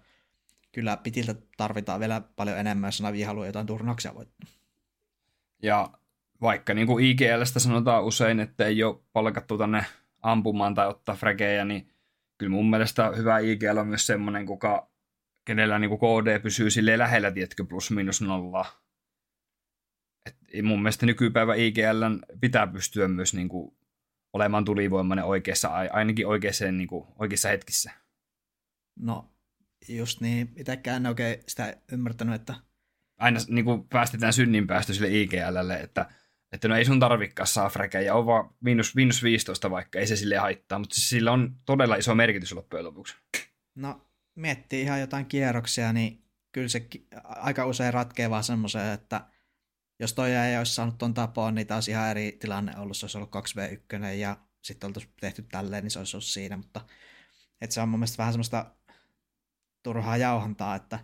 [0.72, 4.50] kyllä Pitiltä tarvitaan vielä paljon enemmän, jos Navi haluaa jotain turnauksia voittaa.
[5.64, 5.90] Ja
[6.42, 9.86] vaikka niin kuin IGLstä sanotaan usein, että ei ole palkattu tänne
[10.22, 11.92] ampumaan tai ottaa frägejä, niin
[12.40, 14.92] kyllä mun mielestä hyvä IGL on myös semmoinen, kuka,
[15.46, 18.66] kenellä niin kuin KD pysyy sille lähellä, tietkö, plus minus nolla.
[20.26, 22.04] Et mun mielestä nykypäivä IGL
[22.42, 23.78] pitää pystyä myös niin kuin
[24.34, 27.92] olemaan tulivoimainen oikeassa, ainakin oikeassa, niin kuin, oikeassa hetkissä.
[29.00, 29.32] No,
[29.90, 30.54] just niin.
[30.56, 32.56] Itsekään en oikein sitä ymmärtänyt, että...
[33.18, 36.10] Aina niin kuin päästetään synninpäästö sille IGLlle, että,
[36.52, 37.72] että no ei sun tarvikaan saa
[38.06, 41.56] ja on vaan miinus, miinus 15 vaikka, ei se sille haittaa, mutta siis sillä on
[41.66, 43.16] todella iso merkitys loppujen lopuksi.
[43.76, 46.88] No, miettii ihan jotain kierroksia, niin kyllä se
[47.24, 49.22] aika usein ratkeaa vaan semmoiseen, että
[50.00, 53.18] jos toi ei olisi saanut ton tapoon, niin taas ihan eri tilanne ollut, se olisi
[53.18, 56.82] ollut 2v1 ja sitten oltaisiin tehty tälleen, niin se olisi ollut siinä, mutta
[57.62, 58.76] että se on mun mielestä vähän semmoista
[59.84, 61.00] turhaa jauhantaa, että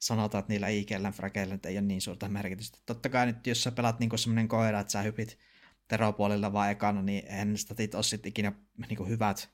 [0.00, 2.78] sanotaan, että niillä IGLn frageilla ei ole niin suurta merkitystä.
[2.86, 5.38] Totta kai nyt, jos sä pelaat niin semmoinen koira, että sä hypit
[5.88, 8.52] teropuolilla vaan ekana, niin eihän statit ole sitten ikinä
[8.88, 9.50] niin hyvät.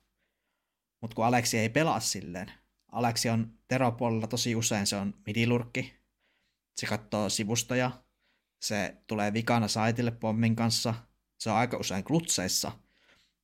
[1.00, 2.52] Mutta kun Aleksi ei pelaa silleen,
[2.92, 5.94] Aleksi on teropuolella tosi usein, se on midilurkki,
[6.76, 8.02] se katsoo sivustoja,
[8.62, 10.94] se tulee vikana saitille pommin kanssa,
[11.38, 12.72] se on aika usein klutseissa,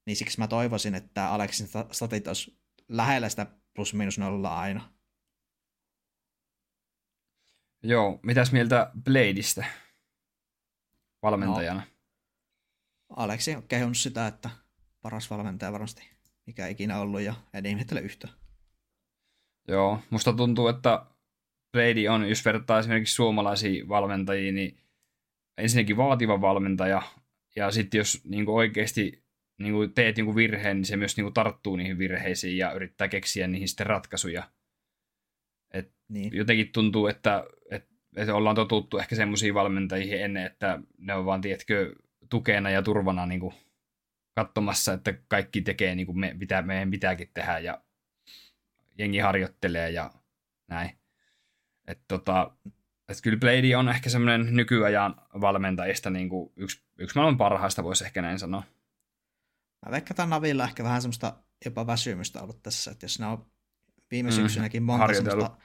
[0.07, 4.93] niin siksi mä toivoisin, että Aleksin statit olisi lähellä sitä plus minus nolla aina.
[7.83, 9.65] Joo, mitäs mieltä Bladeista
[11.23, 11.81] valmentajana?
[11.81, 11.87] No,
[13.17, 14.51] Aleksi on kehunut sitä, että
[15.03, 16.13] paras valmentaja varmasti
[16.47, 18.35] mikä ikinä ollut ja en ihmettele yhtään.
[19.69, 21.07] Joo, musta tuntuu, että
[21.73, 24.79] Blade on, jos vertaa esimerkiksi suomalaisiin valmentajiin, niin
[25.59, 27.03] ensinnäkin vaativa valmentaja,
[27.57, 29.25] ja sitten jos niin oikeasti
[29.59, 33.69] niin teet niin virheen, niin se myös niin tarttuu niihin virheisiin ja yrittää keksiä niihin
[33.69, 34.51] sitten ratkaisuja.
[36.13, 36.37] Niin.
[36.37, 41.41] Jotenkin tuntuu, että, että, että ollaan totuttu ehkä semmoisiin valmentajiin ennen, että ne on vaan,
[41.41, 41.95] tiedätkö,
[42.31, 43.55] tukena ja turvana niin kuin
[44.35, 47.83] katsomassa, että kaikki tekee niin kuin me, mitä meidän pitääkin tehdä ja
[48.99, 50.11] jengi harjoittelee ja
[50.69, 50.91] näin.
[51.87, 52.51] Että tota,
[53.09, 58.05] et kyllä Blade on ehkä semmoinen nykyajan valmentajista niin kuin yksi, yksi maailman parhaista, voisi
[58.05, 58.63] ehkä näin sanoa.
[59.87, 63.47] Mä veikkaan Navilla ehkä vähän semmoista jopa väsymystä ollut tässä, että jos ne on
[64.11, 65.57] viime mm, syksynäkin monta semmoista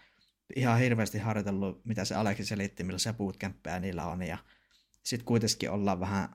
[0.56, 4.38] ihan hirveästi harjoitellut, mitä se Aleksi selitti, millaisia bootcampeja niillä on, ja
[5.04, 6.30] sitten kuitenkin ollaan vähän,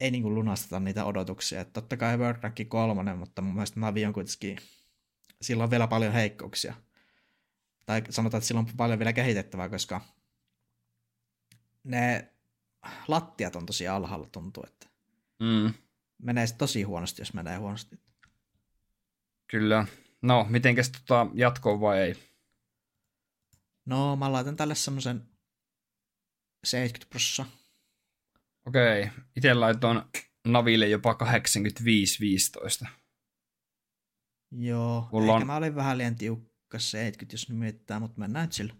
[0.00, 1.60] ei niin kuin lunasteta niitä odotuksia.
[1.60, 4.58] Että totta kai World Rank kolmonen, mutta mun mielestä Navi on kuitenkin,
[5.42, 6.74] sillä on vielä paljon heikkouksia.
[7.86, 10.00] Tai sanotaan, että sillä on paljon vielä kehitettävää, koska
[11.84, 12.32] ne
[13.08, 14.86] lattiat on tosi alhaalla tuntuu, että
[15.40, 15.74] mm.
[16.22, 17.96] menee tosi huonosti, jos menee huonosti.
[19.46, 19.86] Kyllä.
[20.22, 22.33] No, mitenkäs tota jatkoa vai ei?
[23.86, 25.22] No, mä laitan tälle semmoisen
[26.64, 27.58] 70 prosenttia.
[28.66, 29.14] Okei, okay.
[29.36, 30.02] itse laitoin
[30.46, 31.16] Naville jopa
[32.84, 32.86] 85-15.
[34.50, 35.46] Joo, Mulla ehkä on...
[35.46, 38.74] mä olin vähän liian tiukka 70, jos mietitään, mutta mennään sillä.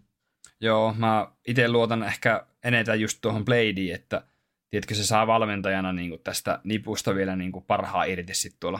[0.61, 4.27] Joo, mä itse luotan ehkä enemmän just tuohon Bladeen, että
[4.69, 8.79] tiedätkö, se saa valmentajana niin kuin tästä nipusta vielä niin kuin parhaa irti sitten tuolla.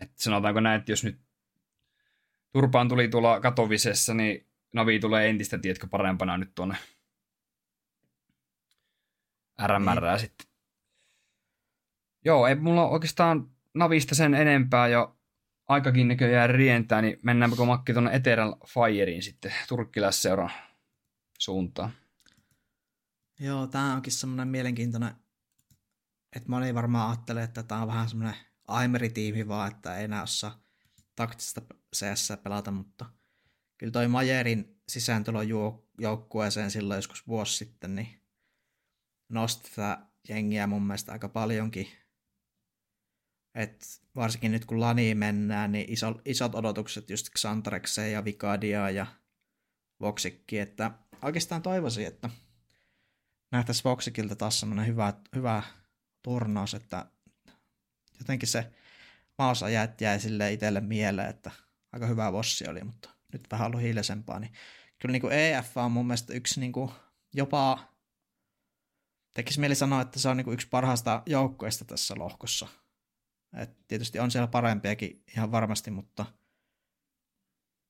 [0.00, 1.20] Et sanotaanko näin, että jos nyt
[2.52, 6.76] Turpaan tuli tuolla Katovisessa, niin Navi tulee entistä, tiedätkö, parempana nyt tuonne
[9.66, 10.18] RMR niin.
[10.18, 10.46] sitten.
[12.24, 15.18] Joo, ei mulla oikeastaan Navista sen enempää jo
[15.68, 20.50] aikakin näköjään rientää, niin mennäänkö Makki tuonne Eteral Fireen sitten turkkilaisseuran
[21.38, 21.92] suuntaan.
[23.40, 25.14] Joo, tämä onkin semmoinen mielenkiintoinen,
[26.36, 28.36] että moni varmaan ajattelee, että tämä on vähän semmoinen
[28.68, 30.62] Aimeri-tiimi vaan, että ei enää osaa
[31.16, 31.62] taktista
[31.96, 33.06] CS pelata, mutta
[33.82, 35.40] kyllä toi Majerin sisääntulo
[35.98, 38.22] joukkueeseen silloin joskus vuosi sitten, niin
[39.28, 41.88] nosti tätä jengiä mun mielestä aika paljonkin.
[43.54, 49.06] Et varsinkin nyt kun Lani mennään, niin iso, isot odotukset just Xantarekseen ja Vicadia ja
[50.00, 50.90] Voxikki, että
[51.22, 52.30] oikeastaan toivoisin, että
[53.52, 55.62] nähtäisiin Voxikilta taas semmoinen hyvä, hyvä
[56.22, 57.06] turnaus, että
[58.18, 58.72] jotenkin se
[59.38, 61.50] maosa jäi sille itselle mieleen, että
[61.92, 64.52] aika hyvä vossi oli, mutta nyt vähän ollut hiljaisempaa, niin
[64.98, 66.90] kyllä niin kuin EF on mun mielestä yksi niin kuin
[67.34, 67.78] jopa,
[69.34, 72.68] tekisi mieli sanoa, että se on niin kuin yksi parhaista joukkoista tässä lohkossa.
[73.56, 76.26] Et tietysti on siellä parempiakin ihan varmasti, mutta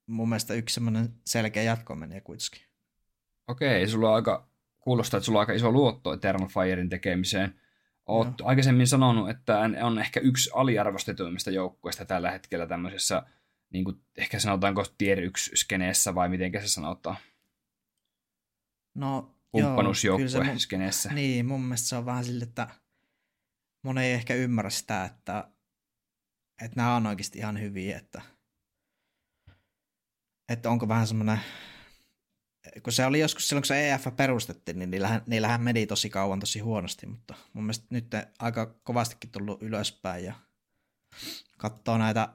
[0.06, 2.62] mun mielestä yksi semmoinen selkeä jatko menee kuitenkin.
[3.48, 4.48] Okei, sulla on aika,
[4.80, 7.60] kuulostaa, että sulla on aika iso luotto Eternal Firein tekemiseen.
[8.06, 8.46] Oot no.
[8.46, 13.22] aikaisemmin sanonut, että on ehkä yksi aliarvostetuimmista joukkueista tällä hetkellä tämmöisessä
[13.72, 17.16] niin kuin, ehkä sanotaanko tier 1 skeneessä vai miten se sanotaan?
[18.94, 21.12] No, Kumppanuusjoukkue mun, skeneessä.
[21.12, 22.68] Niin, mun mielestä se on vähän sille, että
[23.82, 25.50] moni ei ehkä ymmärrä sitä, että,
[26.62, 28.22] että nämä on oikeasti ihan hyviä, että,
[30.48, 31.40] että onko vähän semmoinen
[32.82, 36.40] kun se oli joskus silloin, kun se EF perustettiin, niin niillähän, niillähän meni tosi kauan
[36.40, 38.06] tosi huonosti, mutta mun mielestä nyt
[38.38, 40.34] aika kovastikin tullut ylöspäin ja
[41.58, 42.28] katsoo näitä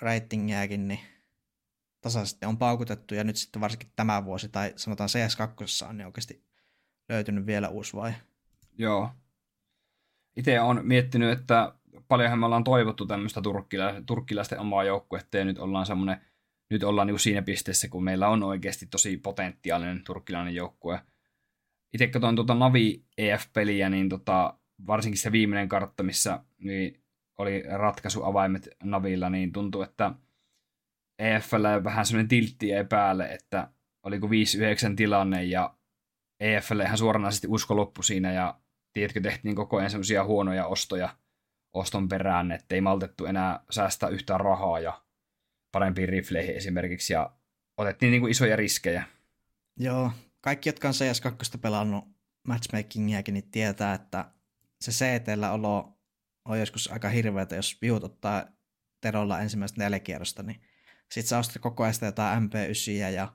[0.00, 1.00] ratingiäkin, niin
[2.00, 6.44] tasaisesti on paukutettu ja nyt sitten varsinkin tämä vuosi tai sanotaan CS2 on niin oikeasti
[7.08, 8.12] löytynyt vielä uusi vai?
[8.78, 9.10] Joo.
[10.36, 11.74] Itse on miettinyt, että
[12.08, 16.20] paljonhan me ollaan toivottu tämmöistä turkkila- turkkilaisten omaa joukkuetta ja nyt ollaan semmoinen,
[16.70, 21.00] nyt ollaan niin siinä pisteessä, kun meillä on oikeasti tosi potentiaalinen turkkilainen joukkue.
[21.92, 27.02] Itse katsoin tuota Navi EF-peliä, niin tota, varsinkin se viimeinen kartta, missä niin
[27.40, 30.14] oli ratkaisuavaimet Navilla, niin tuntuu, että
[31.18, 33.68] EFL vähän semmoinen tiltti jäi päälle, että
[34.02, 34.30] oliko 5-9
[34.96, 35.74] tilanne ja
[36.40, 38.60] EFL ihan suoranaisesti usko loppu siinä ja
[38.92, 41.16] tiedätkö, tehtiin koko ajan semmoisia huonoja ostoja
[41.72, 45.02] oston perään, että ei maltettu enää säästää yhtään rahaa ja
[45.72, 47.30] parempiin rifleihin esimerkiksi ja
[47.76, 49.04] otettiin niin kuin isoja riskejä.
[49.76, 52.04] Joo, kaikki, jotka on CS2 pelannut
[52.48, 54.30] matchmakingiakin, niin tietää, että
[54.80, 55.99] se CT-olo
[56.44, 58.46] on joskus aika hirveätä, jos viut ottaa
[59.00, 60.60] Terolla ensimmäistä neljä kierrosta, niin
[61.12, 63.32] sit sä ostat koko ajan jotain MP9 ja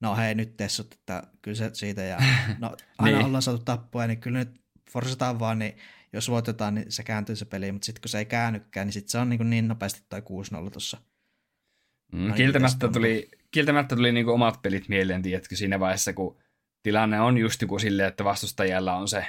[0.00, 2.18] no hei nyt tessut, että kyllä se siitä ja
[2.58, 3.26] no aina niin.
[3.26, 5.76] ollaan saatu tappua, niin kyllä nyt forsataan vaan, niin
[6.12, 9.10] jos voitetaan, niin se kääntyy se peli, mutta sitten kun se ei käännykään, niin sitten
[9.10, 10.98] se on niin, niin nopeasti tai 6-0 tuossa.
[12.12, 16.38] Mm, kieltämättä tuli, kieltämättä tuli niin omat pelit mieleen, tiedätkö, siinä vaiheessa, kun
[16.82, 19.26] tilanne on just joku silleen, että vastustajalla on se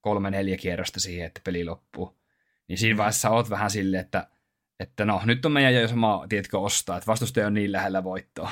[0.00, 2.23] kolme neljä kierrosta siihen, että peli loppuu.
[2.68, 2.98] Niin siinä mm.
[2.98, 4.28] vaiheessa oot vähän silleen, että,
[4.80, 8.50] että no, nyt on meidän jo sama, tiedätkö, ostaa, että vastustaja on niin lähellä voittoa.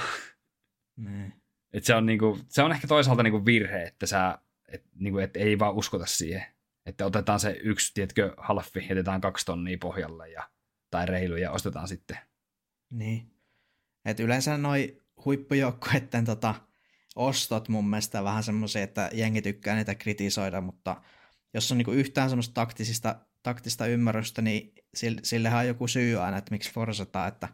[0.96, 1.32] Mm.
[1.72, 4.38] Et se, on niinku, se on ehkä toisaalta niinku virhe, että sä,
[4.68, 6.46] et, niinku, et ei vaan uskota siihen.
[6.86, 10.50] Että otetaan se yksi, tiedätkö, halfi, jätetään kaksi tonnia pohjalle ja,
[10.90, 12.18] tai reilu ja ostetaan sitten.
[12.90, 13.30] Niin.
[14.04, 16.54] Et yleensä noi huippujoukkueiden tota,
[17.16, 21.02] ostot mun mielestä vähän semmoisia, että jengi tykkää niitä kritisoida, mutta
[21.54, 24.74] jos on niinku yhtään semmoista taktisista, taktista ymmärrystä, niin
[25.22, 27.48] sillehän on joku syy aina, että miksi forsataan, että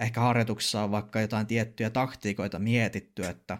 [0.00, 3.58] ehkä harjoituksissa on vaikka jotain tiettyjä taktiikoita mietitty, että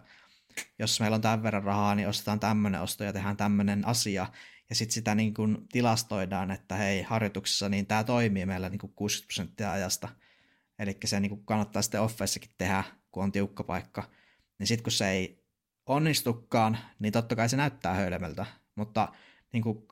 [0.79, 4.27] jos meillä on tämän verran rahaa, niin ostetaan tämmöinen osto ja tehdään tämmöinen asia,
[4.71, 8.93] ja sitten sitä niin kuin tilastoidaan, että hei, harjoituksessa niin tämä toimii meillä niin kuin
[8.93, 10.09] 60 prosenttia ajasta,
[10.79, 14.11] eli se niin kuin kannattaa sitten offeissakin tehdä, kun on tiukka paikka,
[14.59, 15.45] niin sitten kun se ei
[15.87, 19.09] onnistukaan, niin totta kai se näyttää hölmöltä, mutta
[19.53, 19.89] niin kuin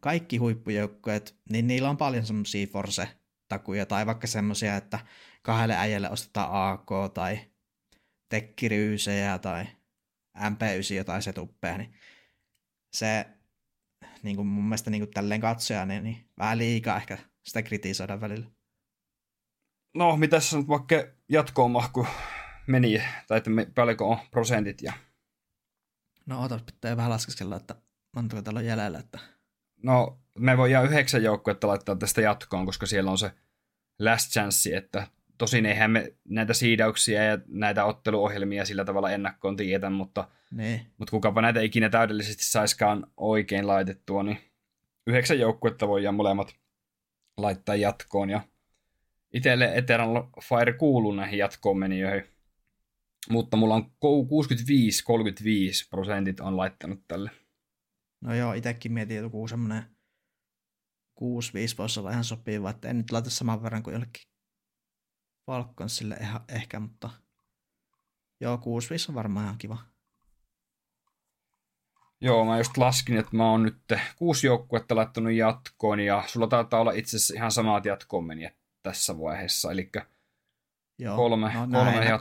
[0.00, 4.98] kaikki huippujoukkueet, niin niillä on paljon semmoisia force-takuja, tai vaikka semmoisia, että
[5.42, 7.38] kahdelle äijälle ostetaan AK, tai
[8.28, 9.66] tekkiryysejä, tai
[10.38, 11.94] MP9 jotain setuppeja, niin
[12.92, 13.26] se
[14.22, 18.20] niin kuin mun mielestä niin kuin tälleen katsojana, niin, niin vähän liikaa ehkä sitä kritisoida
[18.20, 18.46] välillä.
[19.94, 20.96] No, mitä se nyt vaikka
[21.28, 22.06] jatkoon mahku
[22.66, 24.92] meni, tai että me, paljonko on prosentit ja...
[26.26, 27.74] No otas, pitää vähän laskeskella, että
[28.16, 29.18] montako täällä on jäljellä, että...
[29.82, 33.30] No, me voidaan yhdeksän joukkuetta laittaa tästä jatkoon, koska siellä on se
[33.98, 35.06] last chance, että
[35.40, 40.80] Tosin eihän me näitä siidauksia ja näitä otteluohjelmia sillä tavalla ennakkoon tietä, mutta, niin.
[40.98, 44.38] mutta kukapa näitä ikinä täydellisesti saiskaan oikein laitettua, niin
[45.06, 46.54] yhdeksän joukkuetta voidaan molemmat
[47.36, 48.30] laittaa jatkoon.
[48.30, 48.40] Ja
[49.34, 52.24] itselle Eternal Fire kuuluu näihin jatkoon menijöihin.
[53.30, 53.88] Mutta mulla on 65-35
[55.90, 57.30] prosentit on laittanut tälle.
[58.20, 59.82] No joo, itsekin mietin joku semmoinen
[61.20, 61.24] 6-5
[61.78, 64.22] voisi olla ihan sopiva, että en nyt laita saman verran kuin jollekin
[65.46, 67.10] Falconsille ehkä, ehkä mutta
[68.40, 69.78] joo, 6 on varmaan ihan kiva.
[72.20, 73.78] Joo, mä just laskin, että mä oon nyt
[74.16, 79.18] kuusi joukkuetta laittanut jatkoon, ja sulla taitaa olla itse asiassa ihan samat jatkoon menijät tässä
[79.18, 79.90] vaiheessa, eli
[81.16, 82.18] kolme, no, kolme jat-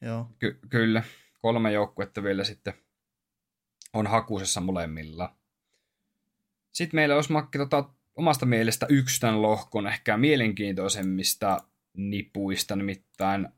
[0.00, 0.30] Joo.
[0.38, 1.02] Ky- kyllä,
[1.42, 2.74] kolme joukkuetta vielä sitten
[3.96, 5.34] on hakusessa molemmilla.
[6.72, 7.84] Sitten meillä olisi Makki tota,
[8.16, 11.58] omasta mielestä yksi tämän lohkon ehkä mielenkiintoisemmista
[11.96, 13.48] nipuista, nimittäin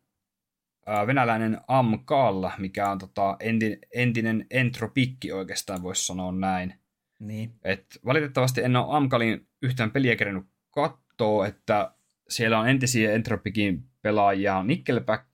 [1.07, 6.74] venäläinen Amkalla, mikä on tota, entinen, entinen entropikki oikeastaan voisi sanoa näin.
[7.18, 7.53] Niin.
[7.64, 11.93] Et valitettavasti en ole Amkalin yhtään peliä kerännyt katsoa, että
[12.28, 15.26] siellä on entisiä entropikin pelaajia Nickelback,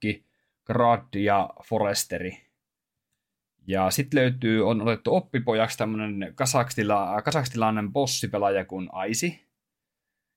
[0.65, 2.44] Grad ja Foresteri.
[3.67, 9.45] Ja sitten löytyy, on otettu oppipojaksi tämmöinen kasakstila, kasakstilainen bossipelaaja kuin Aisi.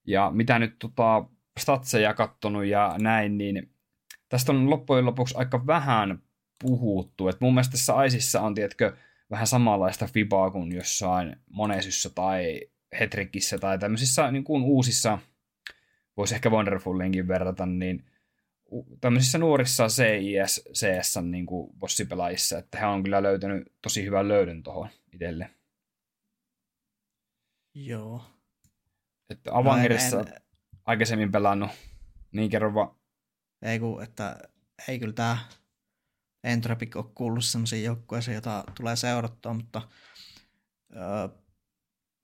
[0.07, 1.25] Ja mitä nyt tota,
[1.59, 3.71] statseja kattonut ja näin, niin
[4.29, 6.23] tästä on loppujen lopuksi aika vähän
[6.63, 7.29] puhuttu.
[7.29, 8.97] Et mun mielestä tässä Aisissa on, tiedätkö,
[9.31, 12.61] vähän samanlaista fibaa kuin jossain Monesyssä tai
[13.01, 15.19] Hetrikissä tai tämmöisissä niin kuin uusissa,
[16.17, 18.05] voisi ehkä Wonderfullinkin verrata, niin
[19.01, 24.63] tämmöisissä nuorissa CIS, CS niin kuin bossipelaajissa, että he on kyllä löytänyt tosi hyvän löydön
[24.63, 25.51] tuohon itselle.
[27.75, 28.25] Joo.
[29.31, 30.27] Että Avangirissa en...
[30.85, 31.71] aikaisemmin pelannut,
[32.33, 32.97] niin kerro vaan.
[33.63, 34.39] Ei kun, että
[34.89, 35.39] ei kyllä tämä
[36.45, 39.83] Entropic ole kuullut sellaisiin joukkueisiin, jota tulee seurattua, mutta
[40.97, 41.29] öö,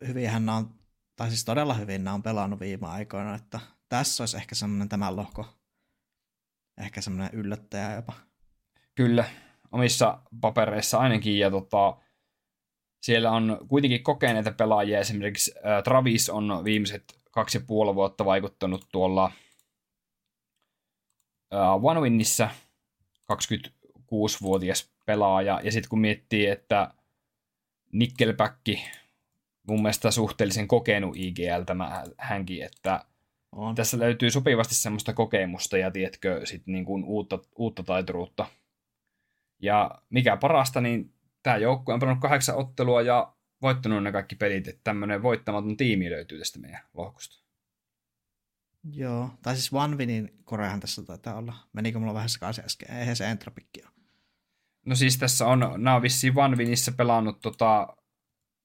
[0.06, 0.74] hyvinhän on,
[1.16, 5.16] tai siis todella hyvin nämä on pelannut viime aikoina, että tässä olisi ehkä semmoinen tämä
[5.16, 5.63] lohko,
[6.78, 8.12] ehkä semmoinen yllättäjä jopa.
[8.94, 9.24] Kyllä,
[9.72, 11.96] omissa papereissa ainakin, ja tota,
[13.02, 15.54] siellä on kuitenkin kokeneita pelaajia, esimerkiksi
[15.84, 19.32] Travis on viimeiset kaksi ja puoli vuotta vaikuttanut tuolla
[21.82, 22.50] One Winnissä,
[23.32, 26.90] 26-vuotias pelaaja, ja sitten kun miettii, että
[27.92, 28.68] Nickelback,
[29.68, 33.04] mun mielestä suhteellisen kokenut IGL tämä hänkin, että
[33.54, 33.74] on.
[33.74, 38.46] tässä löytyy sopivasti semmoista kokemusta ja tiedätkö, sit niin kuin uutta, uutta taituruutta.
[39.62, 44.68] Ja mikä parasta, niin tämä joukkue on pelannut kahdeksan ottelua ja voittanut ne kaikki pelit,
[44.68, 47.44] että tämmöinen voittamaton tiimi löytyy tästä meidän lohkosta.
[48.92, 51.54] Joo, tai siis One Winin koreahan tässä taitaa olla.
[51.72, 52.96] Menikö mulla vähän sekaisin äsken?
[52.96, 53.92] Eihän se Entropikki ole.
[54.86, 57.96] No siis tässä on, nämä on vissiin One Winissä pelannut, tota,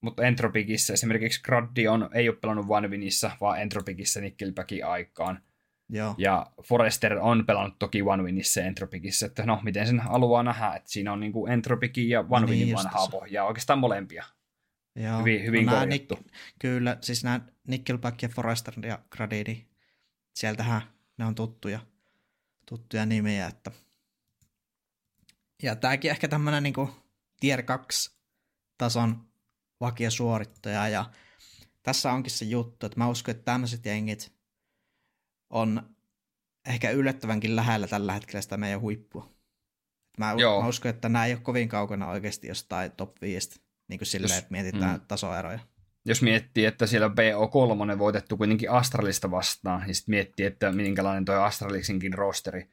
[0.01, 5.43] mutta Entropikissa esimerkiksi Graddi on, ei ole pelannut One Winissä, vaan Entropikissa Nickelbackin aikaan.
[5.89, 6.15] Joo.
[6.17, 11.13] Ja Forrester on pelannut toki Winissä Entropikissa, että no miten sen haluaa nähdä, että siinä
[11.13, 14.25] on niinku Entropikin ja One no niin, vanhaa pohjaa, oikeastaan molempia.
[14.95, 15.19] Joo.
[15.19, 16.11] Hyvin, hyvin no, Nick,
[16.59, 19.67] kyllä, siis nämä Nickelback ja Forrester ja Grady, niin
[20.33, 20.81] sieltähän
[21.17, 21.79] ne on tuttuja,
[22.65, 23.71] tuttuja nimiä, että
[25.63, 26.89] ja tämäkin ehkä tämmöinen niin
[27.39, 28.19] tier 2
[28.77, 29.28] tason
[29.81, 31.05] vakiosuorittaja ja
[31.83, 34.33] tässä onkin se juttu, että mä uskon, että tämmöiset jengit
[35.49, 35.95] on
[36.67, 39.33] ehkä yllättävänkin lähellä tällä hetkellä sitä meidän huippua.
[40.17, 40.61] Mä, Joo.
[40.61, 44.31] mä uskon, että nämä ei ole kovin kaukana oikeasti jostain top 5, niin kuin silleen,
[44.31, 45.05] jos, että mietitään mm.
[45.07, 45.59] tasoeroja.
[46.05, 51.35] Jos miettii, että siellä BO3 voitettu kuitenkin Astralista vastaan, niin sitten miettii, että minkälainen tuo
[51.35, 52.69] Astraliksinkin rosteri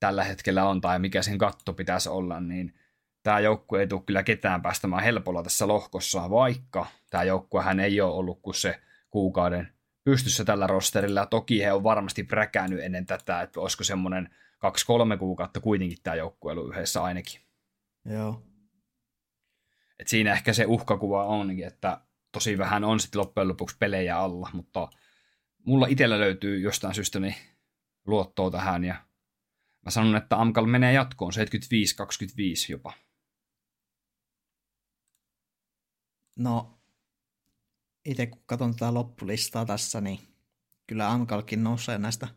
[0.00, 2.74] tällä hetkellä on tai mikä sen katto pitäisi olla, niin
[3.22, 8.00] tämä joukkue ei tule kyllä ketään päästämään helpolla tässä lohkossa, vaikka tämä joukkue hän ei
[8.00, 9.72] ole ollut kuin se kuukauden
[10.04, 11.26] pystyssä tällä rosterilla.
[11.26, 16.52] Toki he on varmasti präkännyt ennen tätä, että olisiko semmoinen kaksi-kolme kuukautta kuitenkin tämä joukkue
[16.52, 17.40] ollut yhdessä ainakin.
[18.04, 18.42] Joo.
[19.98, 22.00] Et siinä ehkä se uhkakuva onkin, että
[22.32, 24.88] tosi vähän on sitten loppujen lopuksi pelejä alla, mutta
[25.64, 27.34] mulla itsellä löytyy jostain syystä niin
[28.06, 28.94] luottoa tähän ja
[29.84, 31.36] mä sanon, että Amkal menee jatkoon 75-25
[32.68, 32.92] jopa.
[36.40, 36.80] No,
[38.04, 40.18] itse kun katson tätä loppulistaa tässä, niin
[40.86, 42.28] kyllä Amkalkin nousee näistä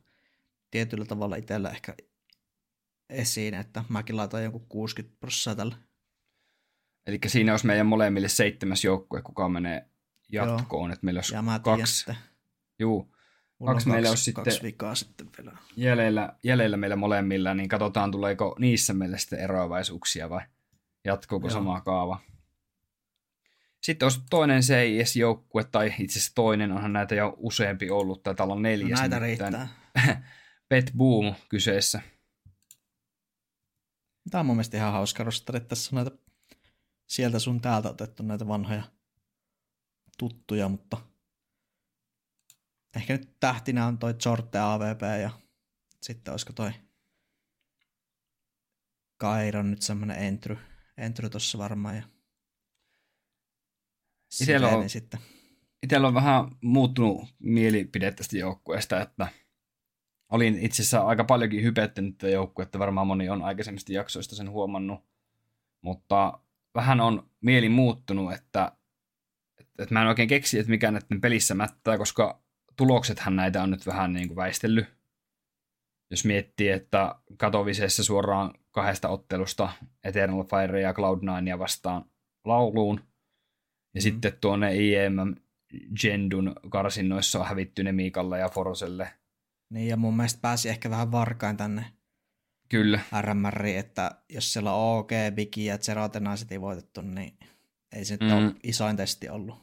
[0.72, 1.96] tietyllä tavalla itsellä ehkä
[3.10, 5.76] esiin, että mäkin laitoin joku 60 prosenttia tällä.
[7.08, 9.90] Eli siinä olisi meidän molemmille seitsemäs joukkue, kuka menee
[10.32, 10.94] jatkoon, Joo.
[10.94, 11.96] että meillä olisi ja mä kaksi.
[11.96, 12.16] Sitten.
[12.80, 13.16] Juu,
[13.60, 15.58] Mulla kaksi, meillä olisi kaksi sitten, vikaa sitten vielä.
[15.76, 20.42] Jäljellä, jäljellä meillä molemmilla, niin katsotaan tuleeko niissä meille sitten eroavaisuuksia vai
[21.06, 21.54] jatkuuko Joo.
[21.54, 22.20] sama kaava.
[23.84, 28.54] Sitten olisi toinen CIS-joukkue, tai itse asiassa toinen, onhan näitä jo useampi ollut, tai täällä
[28.54, 28.92] on neljäs.
[28.92, 29.68] No näitä riittää.
[30.70, 32.02] Pet Boom kyseessä.
[34.32, 35.60] Tämä on mun mielestä ihan hauska rosteri.
[35.60, 36.24] Tässä on näitä
[37.08, 38.84] sieltä sun täältä otettu näitä vanhoja
[40.18, 40.98] tuttuja, mutta
[42.96, 45.30] ehkä nyt tähtinä on toi Jorte AVP ja
[46.02, 46.72] sitten olisiko toi
[49.18, 50.58] Kairon nyt semmoinen entry,
[50.98, 52.13] entry tossa varmaan ja
[54.42, 55.20] Itellä on, sitten.
[55.84, 59.28] Itellä on vähän muuttunut mielipide tästä joukkueesta, että
[60.30, 65.00] olin itse asiassa aika paljonkin hypettänyt tätä joukkuetta, varmaan moni on aikaisemmista jaksoista sen huomannut,
[65.82, 66.40] mutta
[66.76, 68.72] vähän on mieli muuttunut, että,
[69.60, 72.42] että, että mä en oikein keksi, että mikä näiden pelissä mättää, koska
[72.76, 74.88] tuloksethan näitä on nyt vähän niin kuin väistellyt.
[76.12, 79.70] Jos miettii, että Katovisessa suoraan kahdesta ottelusta
[80.04, 82.06] Eternal Fire ja Cloud9 vastaan
[82.46, 83.13] lauluun,
[83.94, 84.02] ja mm.
[84.02, 85.36] sitten tuonne IEM
[86.02, 89.10] Gendun karsinnoissa on hävitty ne Miikalle ja Foroselle.
[89.70, 91.86] Niin, ja mun mielestä pääsi ehkä vähän varkain tänne
[92.70, 93.00] Kyllä.
[93.22, 97.38] RMR, että jos siellä on OK, Bigi ja Zerotenaiset ei voitettu, niin
[97.96, 98.32] ei se mm.
[98.32, 99.56] ole isoin testi ollut.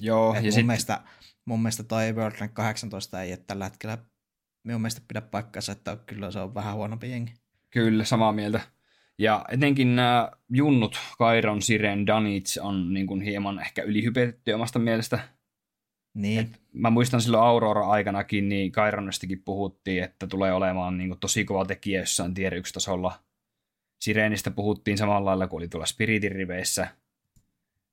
[0.00, 0.66] Joo, Et ja mun, sit...
[0.66, 1.00] mielestä,
[1.44, 3.98] mun mielestä toi World Rank 18 ei tällä hetkellä
[4.64, 7.34] minun mielestä pidä paikkansa, että kyllä se on vähän huonompi jengi.
[7.70, 8.60] Kyllä, samaa mieltä.
[9.20, 15.20] Ja etenkin nämä junnut, Kairon, Siren, Danits on niin kuin hieman ehkä ylihypetetty omasta mielestä.
[16.14, 16.40] Niin.
[16.40, 21.64] Et mä muistan silloin Aurora-aikanakin, niin Kaironestikin puhuttiin, että tulee olemaan niin kuin, tosi kova
[21.64, 23.18] tekijä jossain tier 1 tasolla.
[24.04, 26.88] Sireenistä puhuttiin samalla lailla kuin oli tuolla Spiritin riveissä.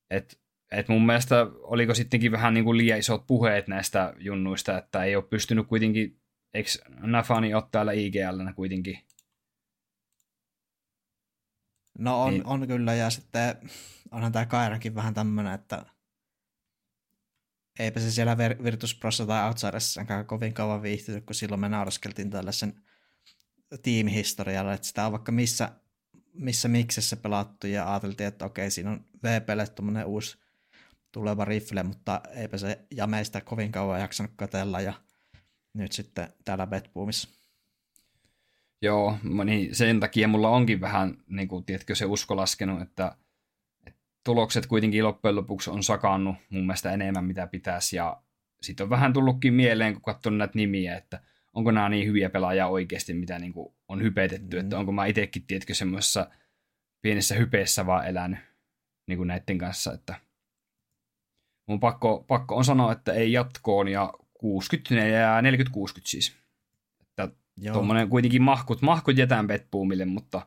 [0.09, 0.39] Et,
[0.71, 5.15] et mun mielestä oliko sittenkin vähän niin kuin liian isot puheet näistä junnuista, että ei
[5.15, 6.19] ole pystynyt kuitenkin,
[6.53, 6.69] eikö
[6.99, 8.99] Nafani ole täällä IGL kuitenkin?
[11.97, 12.45] No on, niin.
[12.45, 13.55] on kyllä, ja sitten
[14.11, 15.85] onhan tämä Kairakin vähän tämmöinen, että
[17.79, 22.83] eipä se siellä Virtus Prossa tai Outsiderssakaan kovin kauan viihtynyt, kun silloin me nauraskeltiin tällaisen
[23.81, 25.71] tiimihistorialla, että sitä on vaikka missä,
[26.33, 30.37] missä miksessä pelattu ja ajateltiin, että okei, siinä on VPlle tuommoinen uusi
[31.11, 34.93] tuleva rifle, mutta eipä se jameista kovin kauan jaksanut katella ja
[35.73, 37.36] nyt sitten täällä Betboomissa.
[38.81, 43.15] Joo, niin sen takia mulla onkin vähän, niin kuin, tiedätkö, se usko laskenut, että
[44.23, 48.21] tulokset kuitenkin loppujen lopuksi on sakannut mun mielestä enemmän mitä pitäisi ja
[48.61, 51.21] sitten on vähän tullutkin mieleen, kun katson näitä nimiä, että
[51.53, 54.61] onko nämä niin hyviä pelaajia oikeasti, mitä niin kuin on hypetetty, mm.
[54.61, 56.29] että onko mä itsekin, tiedätkö, semmoisessa
[57.01, 58.39] pienessä hypeessä vaan elänyt
[59.07, 60.15] niin kuin näiden kanssa, että
[61.65, 65.43] mun pakko, pakko on sanoa, että ei jatkoon ja 60 ja 40-60
[66.03, 66.46] siis.
[67.57, 70.41] Että tuommoinen kuitenkin mahkut, mahkut jätään Betboomille, mutta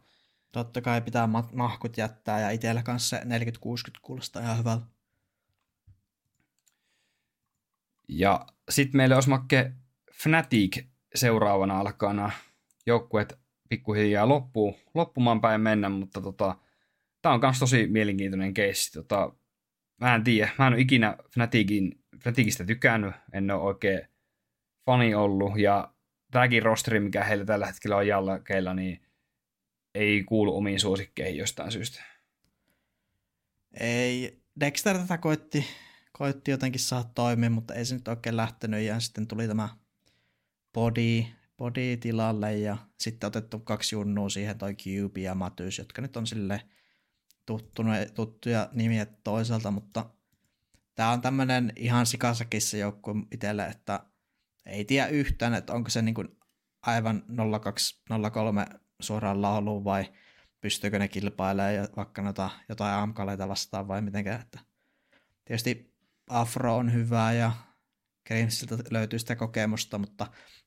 [0.53, 3.23] Totta kai pitää mahkut jättää ja itsellä kanssa 40-60
[4.03, 4.87] kuulostaa ihan hyvältä.
[8.09, 9.73] Ja sitten meille olisi makke
[10.15, 10.85] Fnatic
[11.15, 12.31] seuraavana alkaa nämä
[12.87, 13.39] joukkueet
[13.69, 16.57] pikkuhiljaa loppuu, loppumaan päin mennä, mutta tota,
[17.23, 18.93] tämä on myös tosi mielenkiintoinen keissi.
[18.93, 19.33] Tota,
[20.01, 24.09] mä en tiedä, mä en ole ikinä Fnaticin, Fnaticista tykännyt, en ole oikein
[24.87, 25.95] fani ollut, ja
[26.31, 29.03] tämäkin rosteri, mikä heillä tällä hetkellä on jalkeilla, niin
[29.95, 32.03] ei kuulu omiin suosikkeihin jostain syystä.
[33.81, 35.65] Ei, Dexter tätä koitti,
[36.13, 39.69] koitti jotenkin saada toimia, mutta ei se nyt oikein lähtenyt ja sitten tuli tämä
[40.73, 41.25] body,
[41.57, 46.27] body tilalle ja sitten otettu kaksi junnua siihen, toi Cube ja Matys, jotka nyt on
[46.27, 46.63] sille
[48.15, 50.11] tuttuja nimiä toisaalta, mutta
[50.95, 54.01] tämä on tämmöinen ihan sikasakissa joukkue itselle, että
[54.71, 56.29] ei tiedä yhtään, että onko se niin kuin
[56.83, 57.23] aivan
[57.63, 58.67] 0203
[59.01, 60.13] suoraan lauluun vai
[60.61, 64.41] pystyykö ne kilpailemaan vaikka noita, jotain amkaleita vastaan vai mitenkään.
[64.41, 64.59] Että
[65.45, 65.95] tietysti
[66.31, 67.53] Afro on hyvää ja
[68.27, 70.27] Grimsiltä löytyy sitä kokemusta, mutta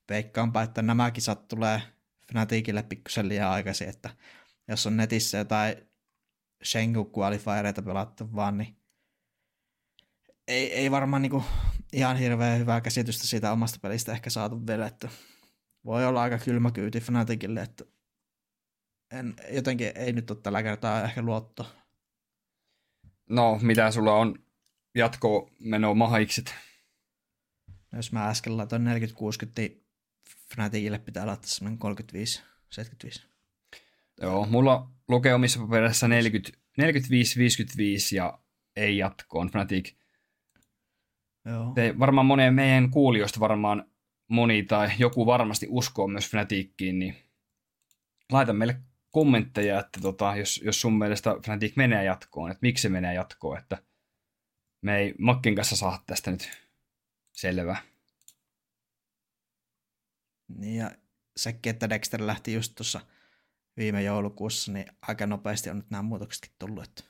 [0.09, 1.81] veikkaanpa, että nämä kisat tulee
[2.31, 4.09] Fnaticille pikkusen liian aikaisin, että
[4.67, 5.75] jos on netissä jotain
[6.63, 8.77] Shengu qualifiereita pelattu vaan, niin
[10.47, 11.43] ei, ei varmaan niinku
[11.93, 15.09] ihan hirveän hyvää käsitystä siitä omasta pelistä ehkä saatu vielä, että
[15.85, 17.85] voi olla aika kylmä kyyti Fnaticille, että
[19.11, 21.75] en, jotenkin ei nyt ole tällä kertaa ehkä luotto.
[23.29, 24.39] No, mitä sulla on
[24.95, 26.55] jatko meno mahikset?
[27.91, 28.87] No, jos mä äsken laitoin 40-60,
[29.57, 29.85] niin
[30.53, 31.79] Fnaticille pitää laittaa semmoinen
[33.17, 33.21] 35-75.
[34.21, 36.85] Joo, mulla lukee omissa paperissa 40, 45-55
[38.15, 38.39] ja
[38.75, 40.02] ei jatkoon Fnatic.
[41.45, 41.71] Joo.
[41.75, 43.85] Te, varmaan moneen meidän kuulijoista varmaan
[44.27, 47.15] moni tai joku varmasti uskoo myös Fnatickiin, niin
[48.31, 48.81] laita meille
[49.11, 53.57] kommentteja, että tota, jos, jos sun mielestä Fnatic menee jatkoon, että miksi se menee jatkoon,
[53.57, 53.77] että
[54.81, 56.51] me ei Makkin kanssa saa tästä nyt
[57.31, 57.81] selvää.
[60.57, 60.91] Niin ja
[61.37, 63.01] sekin, että Dexter lähti just tuossa
[63.77, 66.83] viime joulukuussa, niin aika nopeasti on nyt nämä muutoksetkin tullut.
[66.83, 67.03] Että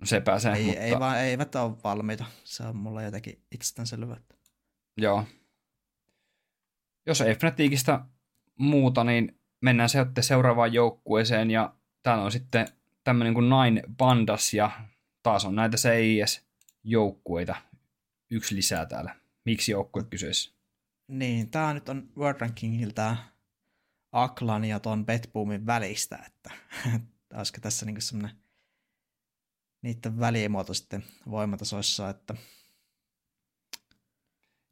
[0.00, 0.80] no se pääsee, ei, mutta...
[0.80, 2.24] ei vaan, eivät ole valmiita.
[2.44, 4.16] Se on mulla jotenkin itsestäänselvä.
[4.96, 5.24] Joo.
[7.06, 8.04] Jos ei Fnaticista
[8.58, 12.66] muuta, niin mennään se seuraavaan joukkueeseen ja täällä on sitten
[13.04, 14.70] tämmöinen kuin Nine Bandas ja
[15.22, 17.56] taas on näitä CIS-joukkueita.
[18.30, 19.16] Yksi lisää täällä.
[19.44, 20.52] Miksi joukkue kyseessä?
[21.08, 23.16] Niin, tämä nyt on World Rankingilta
[24.12, 26.50] Aklan ja ton Betboomin välistä, että
[27.34, 28.36] olisiko tässä niinku semmoinen
[29.82, 32.34] niiden välimuoto sitten voimatasoissa, että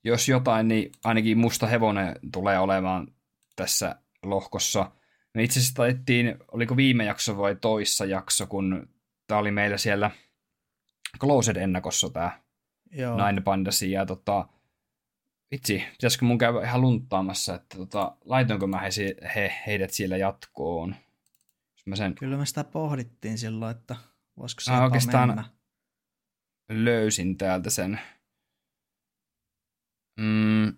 [0.05, 3.09] jos jotain, niin ainakin musta hevonen tulee olemaan
[3.57, 4.91] tässä lohkossa.
[5.35, 8.89] Me itse asiassa taittiin, oliko viime jakso vai toissa jakso, kun
[9.27, 10.11] tämä oli meillä siellä
[11.19, 12.41] Closed-ennakossa tämä
[12.91, 14.49] Nine Bandasi, ja tota,
[15.51, 18.89] vitsi, pitäisikö mun käydä ihan lunttaamassa, että tota, laitoinko mä he,
[19.35, 20.97] he, heidät siellä jatkoon.
[21.87, 22.15] Mä sen...
[22.15, 23.97] Kyllä me sitä pohdittiin silloin, että
[24.39, 25.45] voisiko se oikeastaan mennä.
[26.69, 28.01] löysin täältä sen.
[30.21, 30.77] Mm,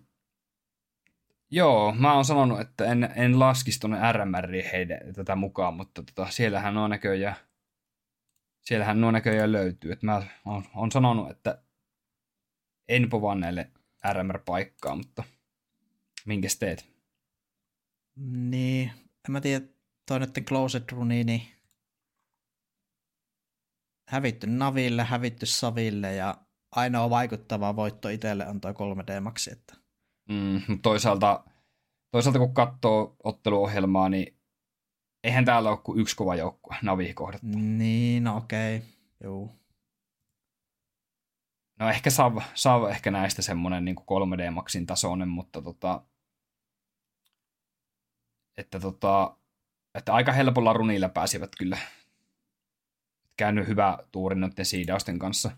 [1.51, 6.31] Joo, mä oon sanonut, että en, en laskisi tuonne RMR heidän tätä mukaan, mutta tota,
[6.31, 7.35] siellähän nuo näköjään,
[8.61, 9.91] siellähän nuo näköjään löytyy.
[9.91, 11.63] Et mä oon, oon sanonut, että
[12.87, 13.71] en povaa näille
[14.13, 15.23] RMR-paikkaa, mutta
[16.25, 16.89] minkäs teet?
[18.25, 18.91] Niin,
[19.27, 19.65] en mä tiedä,
[20.05, 21.41] toi nyt Closet Runi, niin
[24.09, 26.37] hävitty Naville, hävitty Saville ja
[26.71, 29.51] ainoa vaikuttava voitto itselle on toi 3D-maksi.
[29.51, 29.75] Että...
[30.29, 31.43] Mm, toisaalta,
[32.11, 34.37] toisaalta kun katsoo otteluohjelmaa, niin
[35.23, 37.47] eihän täällä ole kuin yksi kova joukkue, Navi kohdattu.
[37.57, 38.89] Niin, no okei, okay.
[39.23, 39.55] joo.
[41.79, 46.03] No ehkä Sav, Sav ehkä näistä semmoinen niin 3D-maksin tasoinen, mutta tota,
[48.57, 49.37] että, tota,
[49.95, 51.77] että aika helpolla runilla pääsivät kyllä
[53.39, 55.51] käynyt hyvä tuuri noiden siidausten kanssa.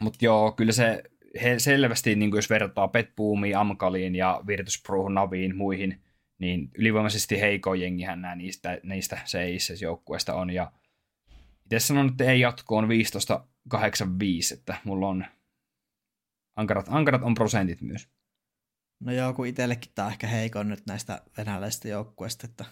[0.00, 1.02] Mutta joo, kyllä se
[1.42, 6.02] he selvästi, niin jos vertaa Petboomiin, Amkaliin ja Virtus Pro Naviin muihin,
[6.38, 10.50] niin ylivoimaisesti heikoin jengihän nämä niistä, niistä seisses joukkueesta on.
[10.50, 10.72] Ja
[11.64, 13.78] itse sanon, että ei jatkoon 15-85,
[14.52, 15.24] että mulla on
[16.56, 18.08] ankarat, ankarat on prosentit myös.
[19.00, 22.64] No joo, kun itsellekin tämä on ehkä heikon nyt näistä venäläisistä joukkueista, että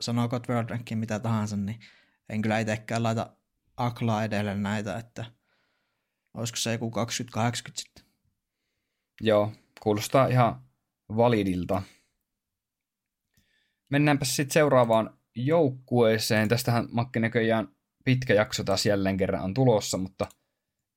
[0.00, 1.80] sanooko World Rankin mitä tahansa, niin
[2.28, 3.36] en kyllä itsekään laita
[3.76, 5.24] aklaa edelle näitä, että
[6.34, 6.92] olisiko se joku 20-80
[7.74, 8.04] sitten.
[9.20, 10.62] Joo, kuulostaa ihan
[11.16, 11.82] validilta.
[13.90, 16.48] Mennäänpä sitten seuraavaan joukkueeseen.
[16.48, 17.68] Tästähän Makki näköjään
[18.04, 20.26] pitkä jakso taas jälleen kerran on tulossa, mutta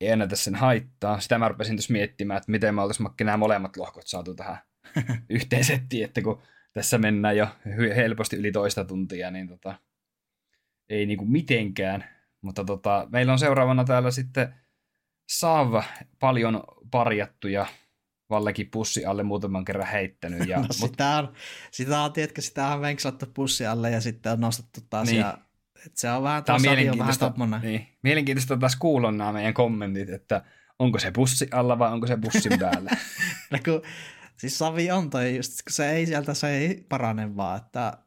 [0.01, 1.19] ei ennätä sen haittaa.
[1.19, 4.57] Sitä mä rupesin tuossa miettimään, että miten me oltaisiin Makki nämä molemmat lohkot saatu tähän
[5.29, 6.41] yhteen settiin, että kun
[6.73, 7.47] tässä mennään jo
[7.95, 9.75] helposti yli toista tuntia, niin tota,
[10.89, 12.05] ei niinku mitenkään.
[12.41, 14.53] Mutta tota, meillä on seuraavana täällä sitten
[15.30, 15.81] Sav
[16.19, 17.65] paljon parjattu ja
[18.30, 20.47] Vallekin pussi alle muutaman kerran heittänyt.
[20.47, 20.91] Ja, no, mut...
[20.91, 21.34] sitä, on,
[21.72, 25.19] sitä on, tiedätkö, sitä on venksattu pussi alle ja sitten on nostettu taas niin.
[25.19, 25.38] ja
[25.85, 30.09] et se on vähän, Tämä on mielenkiintoista, vähän niin, mielenkiintoista taas kuulla nämä meidän kommentit,
[30.09, 30.43] että
[30.80, 32.91] onko se pussi alla vai onko se pussin päällä.
[33.51, 33.81] no kun,
[34.38, 37.97] siis Savi on toi just, kun se ei sieltä, se ei parane vaan, että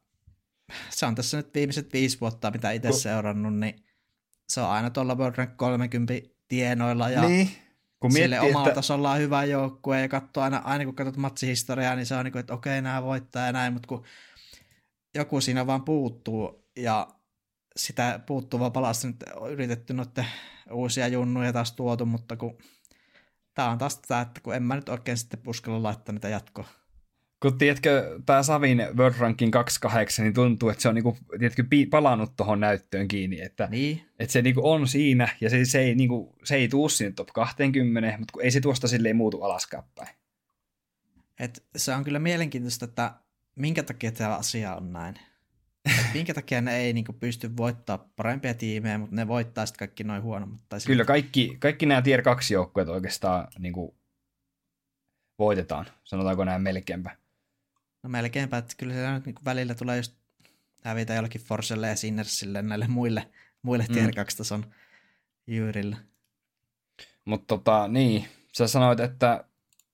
[0.90, 3.84] se on tässä nyt viimeiset viisi vuotta, mitä itse seurannut, niin
[4.48, 6.14] se on aina tuolla World Rank 30
[6.48, 7.50] tienoilla ja niin.
[8.00, 8.74] Kun sille miettii, omalla että...
[8.74, 12.32] tasolla on hyvä joukkue ja katsoo aina, aina kun katsot matsihistoriaa, niin se on niin
[12.32, 14.04] kuin, että okei, nämä voittaa ja näin, mutta kun
[15.14, 17.08] joku siinä vaan puuttuu ja
[17.76, 20.26] sitä puuttuvaa palasta nyt on yritetty noiden
[20.70, 22.58] uusia junnuja taas tuotu, mutta kun
[23.54, 26.68] tämä on taas tätä, että kun en mä nyt oikein sitten uskalla laittaa niitä jatkoa
[27.42, 32.36] kun tiedätkö, tämä Savin World Ranking 28, niin tuntuu, että se on niinku, tiedätkö, palannut
[32.36, 34.02] tuohon näyttöön kiinni, että, niin.
[34.18, 37.28] että se niinku on siinä, ja se, se, ei, niinku, se ei tuu sinne top
[37.28, 40.14] 20, mutta kun ei se tuosta silleen muutu alaskaan päin.
[41.38, 43.14] Et se on kyllä mielenkiintoista, että
[43.56, 45.14] minkä takia tämä asia on näin.
[45.84, 50.04] Et minkä takia ne ei niinku pysty voittaa parempia tiimejä, mutta ne voittaa sitten kaikki
[50.04, 50.60] noin huonommat.
[50.68, 53.96] Tai kyllä kaikki, kaikki nämä tier 2 joukkueet oikeastaan niinku
[55.38, 57.16] voitetaan, sanotaanko näin melkeinpä.
[58.02, 60.14] No melkeinpä, että kyllä se niin välillä tulee just
[60.84, 63.30] hävitä jollekin Forcelle ja Sinnersille näille muille,
[63.62, 63.94] muille mm.
[63.94, 64.74] tier 2 tason
[65.46, 65.96] jyyrille.
[67.24, 69.44] Mutta tota, niin, sä sanoit, että,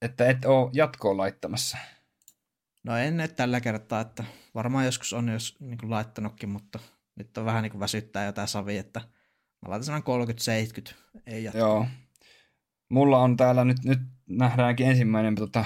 [0.02, 1.78] että et ole jatkoon laittamassa.
[2.84, 4.24] No en nyt tällä kertaa, että
[4.54, 6.78] varmaan joskus on jos niin kuin laittanutkin, mutta
[7.16, 9.00] nyt on vähän niin kuin väsyttää jotain savi, että
[9.62, 10.02] mä laitan
[10.90, 10.94] 30-70,
[11.26, 11.60] ei jatkoa.
[11.60, 11.86] Joo.
[12.88, 15.64] Mulla on täällä nyt, nyt nähdäänkin ensimmäinen tota,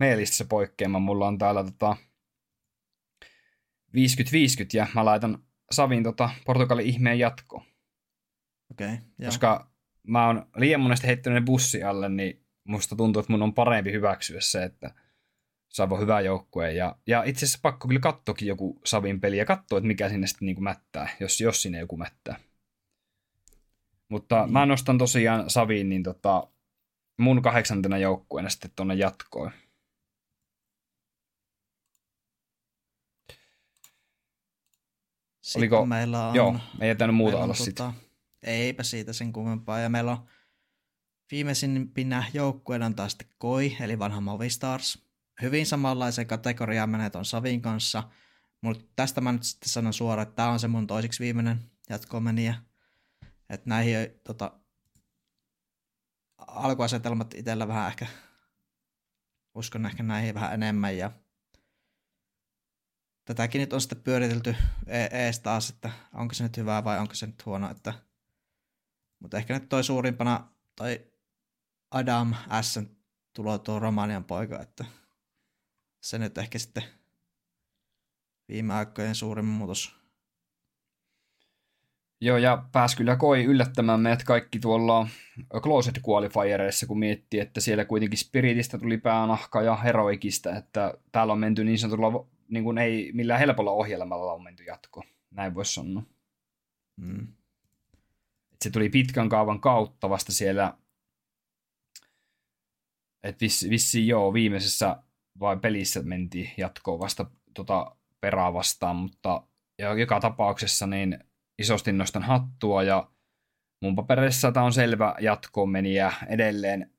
[0.00, 0.98] mailista se poikkeama.
[0.98, 1.96] Mulla on täällä tota
[3.96, 3.98] 50-50
[4.74, 5.38] ja mä laitan
[5.70, 7.56] Savin tota Portugalin ihmeen jatko.
[8.70, 9.70] Okei, okay, Koska
[10.06, 13.92] mä oon liian monesti heittänyt ne bussi alle, niin musta tuntuu, että mun on parempi
[13.92, 14.94] hyväksyä se, että
[15.68, 16.72] Savo hyvä joukkue.
[16.72, 20.26] Ja, ja itse asiassa pakko kyllä katsoakin joku Savin peli ja katsoa, että mikä sinne
[20.26, 22.36] sitten niin mättää, jos, jos sinne joku mättää.
[24.08, 24.52] Mutta niin.
[24.52, 26.48] mä nostan tosiaan Savin niin tota,
[27.18, 29.50] mun kahdeksantena joukkueena sitten tuonne jatkoon.
[35.46, 36.34] Sitten Oliko, meillä on...
[36.34, 37.92] Joo, ei jätänyt muuta olla tota,
[38.42, 39.78] Eipä siitä sen kummempaa.
[39.78, 40.26] Ja meillä on
[41.30, 45.06] viimeisimpinä joukkueena taas sitten Koi, eli vanha Movistars.
[45.42, 48.02] Hyvin samanlaisen kategoriaan menee tuon Savin kanssa.
[48.60, 52.54] Mutta tästä mä nyt sitten sanon suoraan, että tämä on se mun toisiksi viimeinen jatkomeniä.
[53.50, 54.52] Että näihin tota,
[56.38, 58.06] alkuasetelmat itsellä vähän ehkä,
[59.54, 61.10] uskon ehkä näihin vähän enemmän ja
[63.26, 67.14] tätäkin nyt on sitten pyöritelty e- ees taas, että onko se nyt hyvää vai onko
[67.14, 67.94] se nyt huono, että
[69.20, 71.06] mutta ehkä nyt toi suurimpana toi
[71.90, 72.80] Adam S.
[73.32, 74.84] tulo tuo Romanian poika, että
[76.00, 76.82] se nyt ehkä sitten
[78.48, 79.96] viime aikojen suurin muutos.
[82.20, 85.08] Joo, ja pääsi kyllä koi yllättämään meidät kaikki tuolla
[85.62, 91.38] Closet Qualifiereissa, kun miettii, että siellä kuitenkin Spiritistä tuli päänahka ja Heroikista, että täällä on
[91.38, 95.04] menty niin sanotulla, niin kuin ei millään helpolla ohjelmalla on menty jatko.
[95.30, 96.02] Näin voisi sanoa.
[97.00, 97.26] Mm.
[98.64, 100.78] se tuli pitkän kaavan kautta vasta siellä,
[103.22, 105.02] että vissi, vissi joo, viimeisessä
[105.40, 109.46] vai pelissä mentiin jatkoon vasta tota perää vastaan, mutta
[109.78, 111.18] ja joka tapauksessa niin
[111.58, 113.10] isosti nostan hattua ja
[113.82, 116.90] mun paperissa tämä on selvä jatkoon meniä edelleen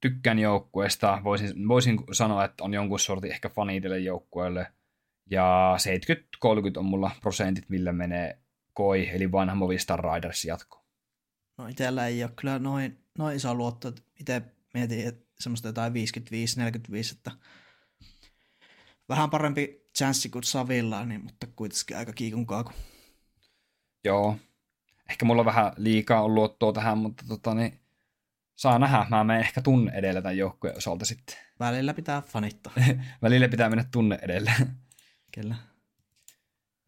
[0.00, 1.20] tykkään joukkueesta.
[1.24, 4.72] Voisin, voisin sanoa, että on jonkun sortin ehkä fani joukkueelle.
[5.30, 5.76] Ja
[6.44, 8.38] 70-30 on mulla prosentit, millä menee
[8.72, 10.84] koi, eli vanha Movistar Riders jatko.
[11.58, 14.42] No itsellä ei ole kyllä noin, noin iso luotto, että itse
[14.74, 15.96] mietin että semmoista jotain 55-45,
[17.16, 17.30] että
[19.08, 22.72] vähän parempi chanssi kuin Savilla, niin, mutta kuitenkin aika kiikun kaaku.
[24.04, 24.36] Joo.
[25.10, 27.80] Ehkä mulla on vähän liikaa on luottoa tähän, mutta tota, niin,
[28.54, 29.06] saa nähdä.
[29.10, 31.36] Mä menen ehkä tunne edellä tämän joukkueen osalta sitten.
[31.60, 32.72] Välillä pitää fanittaa.
[33.22, 34.52] Välillä pitää mennä tunne edellä.
[35.34, 35.54] Kyllä.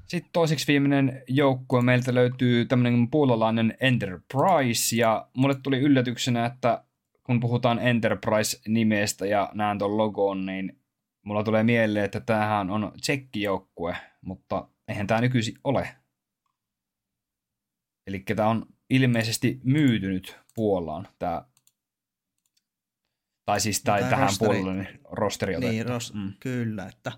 [0.07, 6.85] Sitten toiseksi viimeinen joukkue meiltä löytyy tämmöinen puolalainen Enterprise, ja mulle tuli yllätyksenä, että
[7.23, 10.81] kun puhutaan Enterprise-nimestä ja näen tuon logon, niin
[11.23, 15.89] mulla tulee mieleen, että tämähän on tsekkijoukkue, mutta eihän tämä nykyisin ole.
[18.07, 21.45] Eli tämä on ilmeisesti myytynyt Puolaan, tämä
[23.45, 25.73] tai siis tai tähän rosteri, puolelle niin rosteri otettu.
[25.73, 26.33] Niin, ros, mm.
[26.41, 27.13] kyllä, että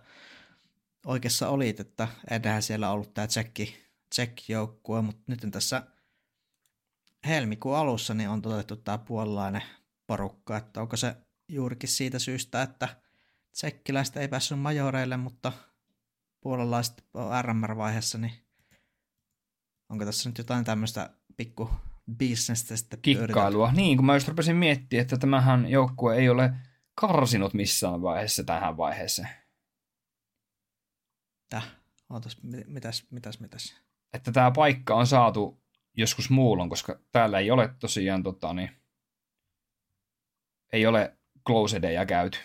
[1.08, 3.76] oikeassa olit, että ennenhän siellä ollut tämä tsekki,
[4.10, 5.82] tsekki-joukkue, mutta nyt tässä
[7.26, 9.62] helmikuun alussa niin on toteutettu tämä puolalainen
[10.06, 11.16] porukka, että onko se
[11.48, 12.88] juurikin siitä syystä, että
[13.52, 15.52] tsekkiläistä ei päässyt majoreille, mutta
[16.40, 18.32] puolalaiset on RMR-vaiheessa, niin
[19.88, 21.70] onko tässä nyt jotain tämmöistä pikku
[22.16, 23.72] bisnestä sitten Kikkailua.
[23.72, 26.54] Niin, kun mä just rupesin miettimään, että tämähän joukkue ei ole
[26.94, 29.47] karsinut missään vaiheessa tähän vaiheeseen.
[31.48, 31.66] Täh,
[32.10, 33.76] ootas, mitäs, mitäs, mitäs?
[34.12, 35.62] Että tämä paikka on saatu
[35.96, 38.70] joskus muullon, koska täällä ei ole tosiaan tota, niin,
[40.72, 41.16] ei ole
[41.46, 42.38] closedeja käyty.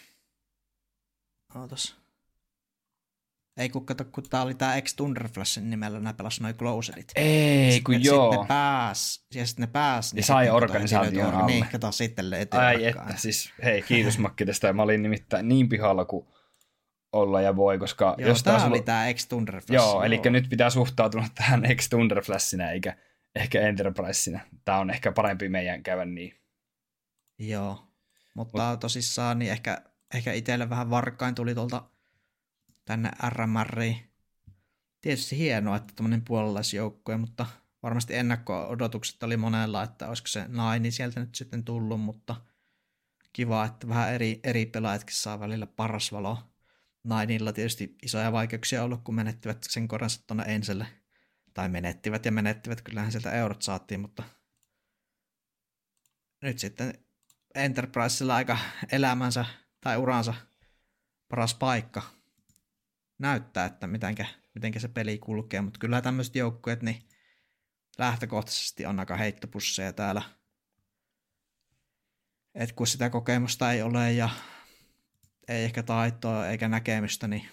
[1.55, 2.03] Ootas.
[3.57, 7.11] Ei kun kato, kun tää oli tää X Thunderflashin nimellä nämä pelas noin closedit.
[7.15, 8.31] Ei, sitten, kun joo.
[8.31, 10.13] Sitten ne pääs, ja sitten ne pääs.
[10.13, 11.45] Niin sai organisaation alle.
[11.45, 12.59] Niin, kato sitten löytyy.
[12.59, 14.73] Ai että, siis hei, kiitos Makki tästä.
[14.73, 16.27] Mä olin nimittäin niin pihalla kuin
[17.13, 18.15] olla ja voi, koska...
[18.17, 18.85] Joo, jos tää oli ollut...
[18.85, 19.73] tää X Thunderflash.
[19.73, 22.95] Joo, joo, eli nyt pitää suhtautua tähän X Thunderflashina eikä
[23.35, 24.39] ehkä Enterprisena.
[24.65, 26.35] Tää on ehkä parempi meidän käydä niin.
[27.39, 27.87] Joo,
[28.33, 28.79] mutta Mut...
[28.79, 29.81] tosissaan niin ehkä,
[30.13, 31.83] ehkä itselle vähän varkain tuli tuolta
[32.85, 33.97] tänne RMRiin.
[35.01, 37.45] Tietysti hienoa, että tämmöinen puolalaisjoukkue, mutta
[37.83, 42.35] varmasti ennakko-odotukset oli monella, että olisiko se naini sieltä nyt sitten tullut, mutta
[43.33, 46.37] kiva, että vähän eri, eri pelaajatkin saa välillä paras valo.
[47.03, 50.87] Nainilla tietysti isoja vaikeuksia ollut, kun menettivät sen koransa tuonne Enselle.
[51.53, 54.23] Tai menettivät ja menettivät, kyllähän sieltä eurot saatiin, mutta
[56.41, 56.93] nyt sitten
[57.55, 58.57] Enterprisella aika
[58.91, 59.45] elämänsä
[59.81, 60.33] tai uransa
[61.29, 62.01] paras paikka
[63.19, 64.25] näyttää, että mitenkä,
[64.55, 67.09] mitenkä se peli kulkee, mutta kyllä tämmöiset joukkueet, niin
[67.97, 70.21] lähtökohtaisesti on aika heittopusseja täällä.
[72.55, 74.29] Et kun sitä kokemusta ei ole ja
[75.47, 77.45] ei ehkä taitoa eikä näkemystä, niin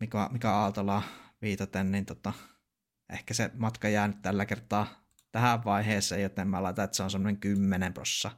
[0.00, 1.02] mikä, mikä Aaltola
[1.42, 2.32] viitaten, niin tota,
[3.12, 4.86] ehkä se matka jäänyt tällä kertaa
[5.32, 8.30] tähän vaiheeseen, joten mä laitan, että se on semmoinen 10 prossa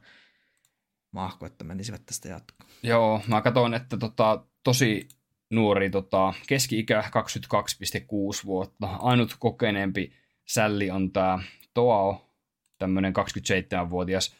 [1.11, 2.69] mahko, että menisivät tästä jatkoon.
[2.83, 5.07] Joo, mä katsoin, että tota, tosi
[5.49, 8.87] nuori tota, keski-ikä 22,6 vuotta.
[8.87, 10.13] Ainut kokeneempi
[10.47, 11.39] sälli on tämä
[11.73, 12.31] Toao,
[12.77, 14.35] tämmöinen 27-vuotias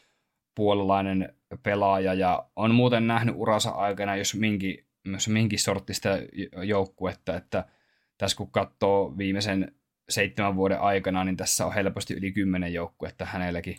[0.58, 6.10] puolalainen pelaaja, ja on muuten nähnyt uransa aikana, jos minkin, jos minkin sorttista
[6.64, 7.66] joukkuetta, että
[8.18, 9.76] tässä kun katsoo viimeisen
[10.10, 13.78] seitsemän vuoden aikana, niin tässä on helposti yli kymmenen joukkuetta hänelläkin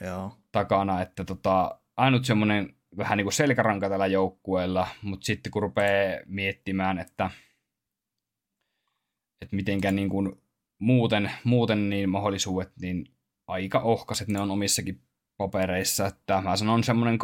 [0.00, 0.32] Joo.
[0.52, 6.20] takana, että tota, ainut semmoinen vähän niin kuin selkäranka tällä joukkueella, mutta sitten kun rupeaa
[6.26, 7.30] miettimään, että,
[9.42, 10.42] että mitenkä niin kuin
[10.78, 13.04] muuten, muuten niin mahdollisuudet, niin
[13.46, 15.05] aika ohkaset ne on omissakin
[15.36, 17.18] papereissa, että mä sanon semmoinen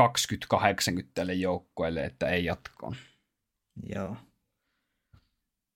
[0.55, 2.97] 20-80 tälle joukkueelle, että ei jatkoon.
[3.95, 4.17] Joo.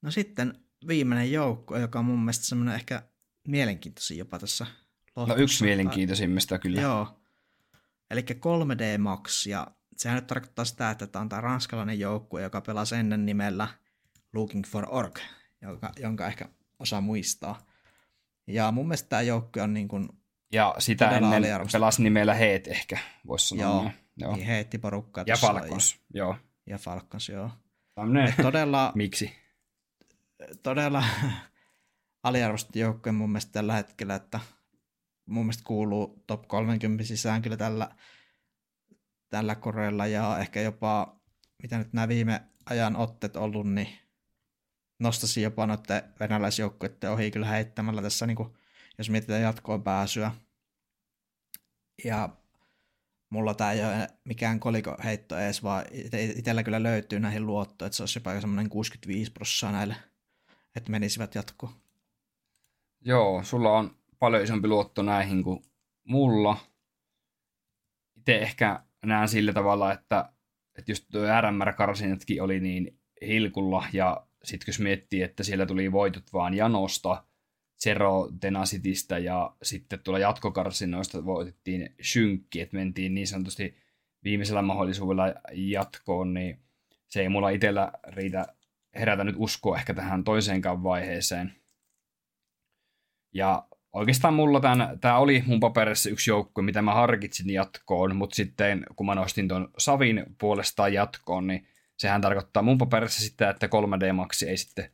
[0.02, 3.02] No sitten viimeinen joukko, joka on mun mielestä semmoinen ehkä
[3.48, 4.66] mielenkiintoisin jopa tässä
[5.16, 5.38] lohkossa.
[5.38, 6.80] No yksi mielenkiintoisimmista kyllä.
[6.80, 7.20] Joo.
[8.10, 12.60] Eli 3D Max, ja sehän nyt tarkoittaa sitä, että tämä on tämä ranskalainen joukkue, joka
[12.60, 13.68] pelasi ennen nimellä
[14.32, 15.18] Looking for Org,
[15.62, 16.48] jonka, jonka ehkä
[16.78, 17.66] osaa muistaa.
[18.46, 20.08] Ja mun mielestä tämä joukkue on niin kuin
[20.52, 23.82] Ja sitä Todella ennen pelasi nimellä Heet ehkä, voisi sanoa.
[23.82, 24.36] Joo, joo.
[24.36, 25.24] niin heitti porukkaa.
[25.26, 26.30] Ja Falcons, joo.
[26.30, 27.50] Ja, ja Falcons, joo.
[27.94, 29.32] Tämmönen, Todella, miksi?
[30.62, 31.04] todella
[32.22, 34.40] aliarvostettu joukkue mun mielestä tällä hetkellä, että
[35.26, 37.90] mun mielestä kuuluu top 30 sisään kyllä tällä,
[39.28, 41.20] tällä koreella ja ehkä jopa,
[41.62, 43.88] mitä nyt nämä viime ajan otteet ollut, niin
[44.98, 48.55] nostaisin jopa noiden venäläisjoukkueiden ohi kyllä heittämällä tässä, niin kuin,
[48.98, 50.32] jos mietitään jatkoon pääsyä.
[52.04, 52.28] Ja
[53.30, 55.84] mulla tämä ei ole mikään koliko heitto edes, vaan
[56.36, 59.96] itellä kyllä löytyy näihin luottoon, että se olisi jopa semmoinen 65 prosenttia näille,
[60.76, 61.72] että menisivät jatkoon.
[63.00, 65.62] Joo, sulla on paljon isompi luotto näihin kuin
[66.04, 66.56] mulla.
[68.16, 70.32] Itse ehkä näen sillä tavalla, että,
[70.78, 76.32] että just tuo RMR-karsinatkin oli niin hilkulla, ja sitten jos miettii, että siellä tuli voitot
[76.32, 77.24] vaan Janosta,
[77.82, 83.76] Zero Tenacitistä, ja sitten tuolla jatkokarsinoista voitettiin Synkki, että mentiin niin sanotusti
[84.24, 86.60] viimeisellä mahdollisuudella jatkoon, niin
[87.08, 88.46] se ei mulla itsellä riitä
[88.94, 91.52] herätä nyt uskoa ehkä tähän toiseenkaan vaiheeseen.
[93.34, 94.60] Ja oikeastaan mulla
[95.00, 99.48] tämä oli mun paperissa yksi joukkue, mitä mä harkitsin jatkoon, mutta sitten kun mä nostin
[99.48, 104.90] ton Savin puolestaan jatkoon, niin sehän tarkoittaa mun paperissa sitä, että 3D-maksi ei sitten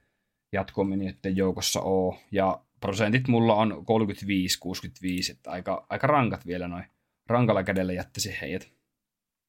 [0.52, 2.18] jatkominijoiden joukossa ole.
[2.32, 6.84] Ja prosentit mulla on 35-65, että aika, aika rankat vielä noin.
[7.26, 8.72] Rankalla kädellä jättäisin heidät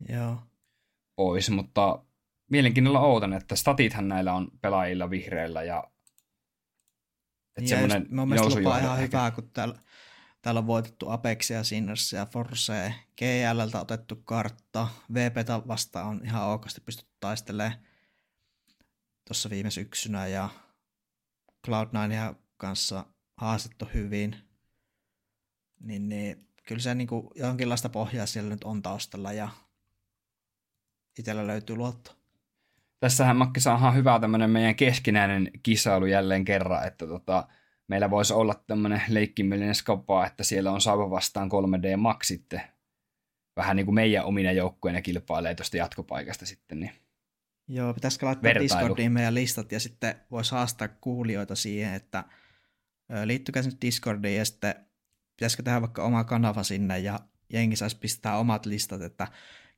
[0.10, 0.38] Joo.
[1.16, 2.06] pois, mutta
[2.50, 5.84] mielenkiinnolla ootan, että statithan näillä on pelaajilla vihreillä ja
[7.58, 9.18] että ja just, semmoinen mun mielestä lupaa ihan ehkä.
[9.18, 9.76] hyvää, kun täällä,
[10.42, 17.14] täällä on voitettu Apexia, Sinnersia, Forcea, GLltä otettu kartta, VPtä vastaan on ihan okosti pystytty
[17.20, 17.80] taistelemaan
[19.28, 20.50] tuossa viime syksynä ja
[21.68, 23.06] Cloud9 kanssa
[23.36, 24.36] haastettu hyvin,
[25.80, 29.50] niin, niin kyllä se niin kuin jonkinlaista pohjaa siellä nyt on taustalla ja
[31.20, 32.16] itsellä löytyy luotto.
[33.00, 37.48] Tässähän Makki saadaan hyvä tämmöinen meidän keskinäinen kisailu jälleen kerran, että tota,
[37.88, 42.62] meillä voisi olla tämmöinen leikkimielinen skapa, että siellä on Saiva vastaan 3D Max sitten.
[43.56, 46.80] Vähän niin kuin meidän omina joukkueena kilpailee tuosta jatkopaikasta sitten.
[46.80, 46.92] Niin.
[47.68, 48.64] Joo, pitäisikö laittaa Vertailu.
[48.64, 52.24] Discordiin meidän listat ja sitten voisi haastaa kuulijoita siihen, että
[53.26, 54.76] liittykää sinne Discordiin ja sitten
[55.36, 57.20] pitäisikö tehdä vaikka oma kanava sinne ja
[57.54, 59.28] jengi saisi pistää omat listat, että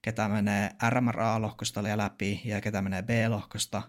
[0.01, 3.81] ketä menee RMRA-lohkosta läpi ja ketä menee B-lohkosta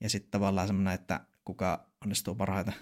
[0.00, 2.74] ja sitten tavallaan semmoinen, että kuka onnistuu parhaiten.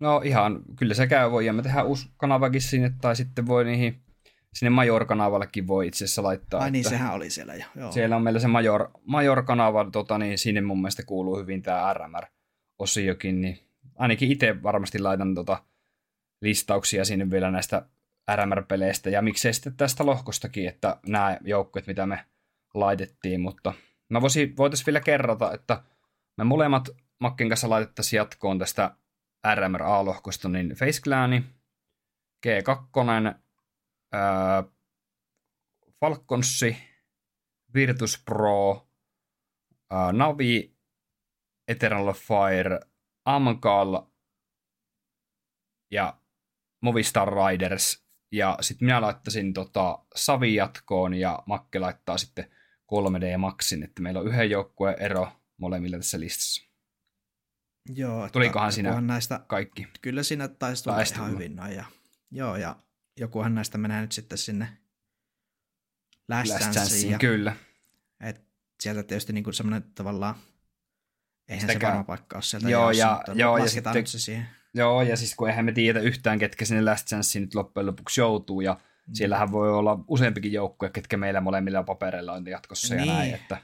[0.00, 1.30] No ihan, kyllä se käy.
[1.30, 4.02] Voidaan me tehdä uusi kanavakin sinne, tai sitten voi niihin,
[4.54, 6.60] sinne Major-kanavallakin voi itse asiassa laittaa.
[6.60, 7.64] Ai niin, sehän oli siellä jo.
[7.76, 7.92] Joo.
[7.92, 13.40] Siellä on meillä se Major, Major-kanava, tota, niin sinne mun mielestä kuuluu hyvin tämä RMR-osiokin,
[13.40, 13.63] niin
[13.96, 15.64] ainakin itse varmasti laitan tota
[16.42, 17.88] listauksia sinne vielä näistä
[18.34, 22.24] RMR-peleistä, ja miksei sitten tästä lohkostakin, että nämä joukkueet, mitä me
[22.74, 23.72] laitettiin, mutta
[24.08, 25.82] mä voisin, voitaisiin vielä kerrata, että
[26.36, 26.88] me molemmat
[27.20, 28.96] Makken kanssa laitettaisiin jatkoon tästä
[29.54, 31.44] RMR-A-lohkosta, niin Face Clan,
[32.46, 33.34] G2,
[34.12, 34.64] ää,
[36.00, 36.76] Falconsi,
[37.74, 38.88] Virtus Pro,
[39.90, 40.74] ää, Navi,
[41.68, 42.80] Eternal Fire,
[43.24, 44.02] Amgal
[45.90, 46.20] ja
[46.82, 48.04] Movistar Riders.
[48.32, 52.50] Ja sitten minä laittaisin tota Savi jatkoon ja Makke laittaa sitten
[52.92, 56.62] 3D Maxin, että meillä on yhden joukkueen ero molemmilla tässä listassa.
[57.94, 59.86] Joo, Tulikohan siinä näistä Kaikki.
[60.02, 61.74] Kyllä siinä taisi tulla ihan hyvin noin.
[61.74, 61.84] Ja,
[62.30, 62.76] joo, ja
[63.16, 64.68] jokuhan näistä menee nyt sitten sinne
[66.28, 66.70] Last, Last.
[66.72, 67.56] Chanceen, Ja, kyllä.
[68.20, 68.44] et
[68.82, 70.34] sieltä tietysti niinku semmoinen tavallaan,
[71.48, 74.06] eihän se Sitäkään- varma paikka ole sieltä Joo, jaossa, ja- mutta joo, ja sitten- nyt
[74.06, 74.46] se siihen.
[74.74, 78.20] Joo, ja siis kun eihän me tiedä yhtään, ketkä sinne Last Chanceen nyt loppujen lopuksi
[78.20, 78.72] joutuu, ja
[79.06, 79.14] Mm.
[79.14, 83.14] siellähän voi olla useampikin joukkue, ketkä meillä molemmilla papereilla on jatkossa ja Niin.
[83.14, 83.58] näin, että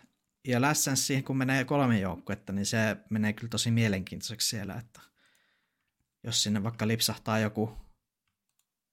[0.49, 5.01] Ja Last Chanceen, kun menee kolme joukkuetta, niin se menee kyllä tosi mielenkiintoiseksi siellä, että
[6.25, 7.77] jos sinne vaikka lipsahtaa joku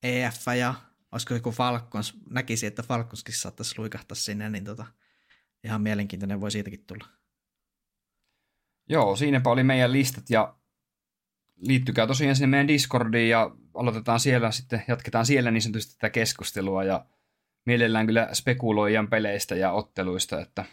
[0.03, 0.73] EF ja
[1.11, 4.85] olisiko joku Falcons, näkisi, että Falconskin saattaisi luikahtaa sinne, niin tota,
[5.64, 7.05] ihan mielenkiintoinen voi siitäkin tulla.
[8.89, 10.55] Joo, siinäpä oli meidän listat ja
[11.55, 16.84] liittykää tosiaan sinne meidän Discordiin ja aloitetaan siellä sitten, jatketaan siellä niin sanotusti tätä keskustelua
[16.84, 17.05] ja
[17.65, 20.65] mielellään kyllä spekuloijan peleistä ja otteluista, että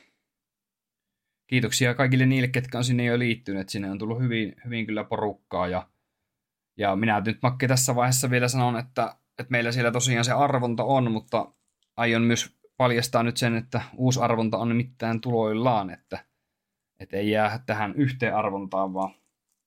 [1.47, 3.69] kiitoksia kaikille niille, ketkä on sinne jo liittyneet.
[3.69, 5.89] Sinne on tullut hyvin, hyvin kyllä porukkaa ja,
[6.77, 10.85] ja minä nyt Makke tässä vaiheessa vielä sanon, että, että meillä siellä tosiaan se arvonta
[10.85, 11.53] on, mutta
[11.97, 16.24] aion myös paljastaa nyt sen, että uusi arvonta on nimittäin tuloillaan, että
[17.05, 19.15] että ei jää tähän yhteen arvontaan, vaan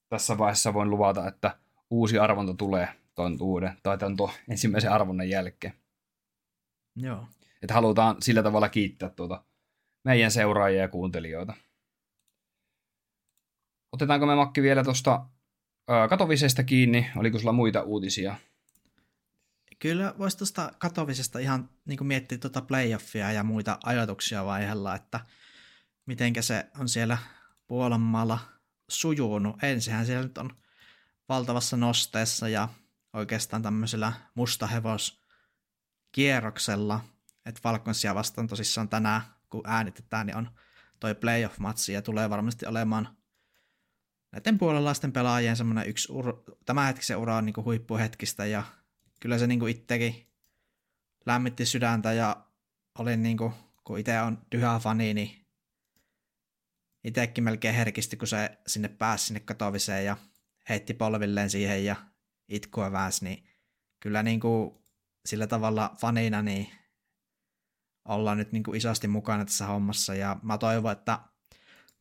[0.10, 1.58] tässä vaiheessa voin luvata, että
[1.90, 5.74] uusi arvonta tulee tuon uuden, tai tuon ensimmäisen arvonnan jälkeen.
[6.96, 7.28] Joo.
[7.62, 9.44] Että halutaan sillä tavalla kiittää tuota
[10.04, 11.54] meidän seuraajia ja kuuntelijoita.
[13.92, 15.26] Otetaanko me Makki vielä tuosta
[16.10, 17.12] katovisesta kiinni?
[17.16, 18.36] Oliko sulla muita uutisia?
[19.80, 25.20] Kyllä voisi tuosta katovisesta ihan niin miettiä tuota playoffia ja muita ajatuksia vaiheella, että
[26.08, 27.18] mitenkä se on siellä
[27.68, 28.40] Puolanmaalla
[28.90, 29.64] sujunut.
[29.64, 30.58] Ensinhän siellä nyt on
[31.30, 32.70] valtavassa nosteessa ja
[33.14, 35.22] oikeastaan tämmöisellä mustahevos
[36.12, 37.00] kierroksella,
[37.46, 40.52] että Falconsia vastaan tosissaan tänään, kun äänitetään, niin on
[41.00, 43.18] toi playoff-matsi ja tulee varmasti olemaan
[44.32, 48.64] näiden puolalaisten pelaajien semmoinen yksi ur- tämänhetkisen ura on niin huippuhetkistä ja
[49.20, 50.28] kyllä se niin itsekin
[51.26, 52.46] lämmitti sydäntä ja
[53.00, 53.54] olin niin kuin,
[53.84, 55.47] kun itse on tyhä fani, niin
[57.08, 60.18] itsekin melkein herkisti, kun se sinne pääsi sinne katoviseen ja
[60.70, 61.96] heitti polvilleen siihen ja
[62.50, 63.44] itkua väänsi, niin
[64.00, 64.72] kyllä niin kuin
[65.26, 66.68] sillä tavalla fanina niin
[68.06, 71.20] ollaan nyt niin kuin isosti mukana tässä hommassa ja mä toivon, että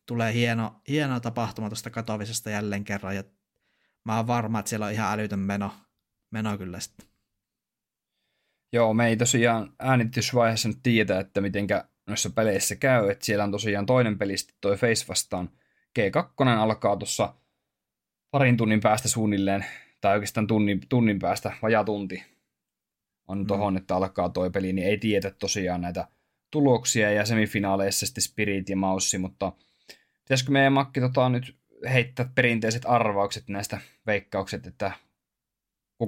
[0.05, 3.23] tulee hieno, hieno tapahtuma tuosta katovisesta jälleen kerran ja
[4.05, 5.73] mä oon varma, että siellä on ihan älytön meno,
[6.31, 7.07] meno kyllä sitten.
[8.73, 13.51] Joo, me ei tosiaan äänitysvaiheessa nyt tiedä, että mitenkä noissa peleissä käy, että siellä on
[13.51, 15.49] tosiaan toinen peli sitten toi Face vastaan
[15.99, 17.33] G2 alkaa tuossa
[18.31, 19.65] parin tunnin päästä suunnilleen,
[20.01, 22.23] tai oikeastaan tunnin, tunnin päästä, vajaa tunti
[23.27, 23.47] on mm.
[23.47, 26.07] tohon, että alkaa toi peli, niin ei tiedä tosiaan näitä
[26.51, 29.51] tuloksia ja semifinaaleissa sitten Spirit ja Maussi, mutta
[30.23, 31.57] pitäisikö meidän Makki tota, nyt
[31.89, 34.91] heittää perinteiset arvaukset näistä veikkaukset, että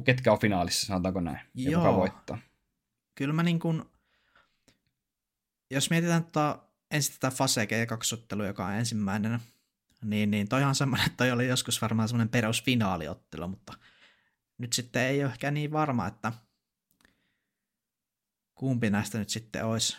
[0.03, 1.71] ketkä on finaalissa, sanotaanko näin, Joo.
[1.71, 2.37] ja kuka voittaa?
[3.15, 3.98] Kyllä mä niin kuin, jos
[5.89, 6.59] mietitään tota,
[6.91, 9.39] ensin tätä Fase G2-ottelua, joka on ensimmäinen,
[10.03, 13.73] niin, niin toihan semmoinen, että toi oli joskus varmaan semmoinen perusfinaaliottelu, mutta
[14.57, 16.33] nyt sitten ei ole ehkä niin varma, että
[18.55, 19.97] kumpi näistä nyt sitten olisi,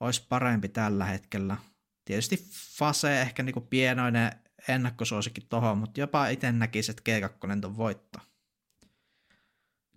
[0.00, 1.56] olisi parempi tällä hetkellä.
[2.04, 4.32] Tietysti Fase ehkä niinku pienoinen
[4.68, 8.24] ennakkosuosikki tohon, mutta jopa itse näkisi, että G2 on voittaa.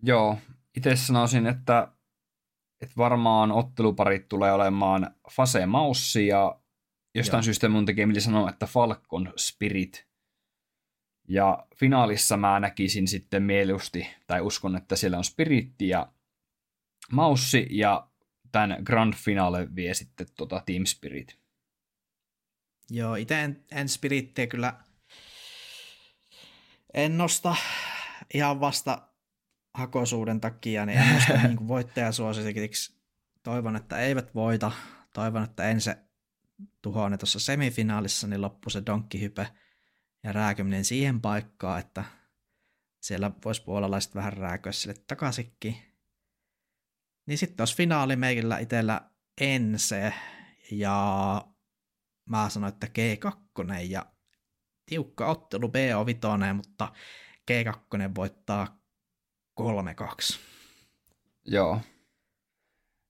[0.03, 0.39] Joo,
[0.77, 1.88] itse sanoisin, että,
[2.82, 6.62] että varmaan otteluparit tulee olemaan Fase Maussi ja
[7.16, 7.44] jostain Joo.
[7.44, 10.08] syystä mun tekee mieli sanoa, että Falcon Spirit.
[11.28, 16.12] Ja finaalissa mä näkisin sitten mieluusti, tai uskon, että siellä on Spiritti ja
[17.12, 18.08] Maussi, ja
[18.52, 21.40] tämän Grand Finale vie sitten tota Team Spirit.
[22.90, 24.74] Joo, itse en, en Spirittiä kyllä
[26.94, 27.56] en nosta
[28.34, 29.10] ihan vasta
[29.73, 33.02] hakosuuden takia, niin en nosta niin voittajasuosikiksi.
[33.43, 34.72] Toivon, että eivät voita.
[35.14, 35.98] Toivon, että en se
[36.81, 39.48] tuhoa tuossa semifinaalissa, niin loppu se donkkihype
[40.23, 42.03] ja rääkyminen siihen paikkaan, että
[43.02, 45.76] siellä voisi puolalaiset vähän rääköä sille takaisinkin.
[47.26, 49.02] Niin sitten olisi finaali meillä itsellä
[49.41, 50.14] Ense
[50.72, 51.48] ja
[52.30, 54.06] mä sanoin, että G2 ja
[54.85, 56.93] tiukka ottelu B on vitonen, mutta
[57.52, 58.81] G2 voittaa
[59.61, 60.39] 3-2.
[61.45, 61.81] Joo.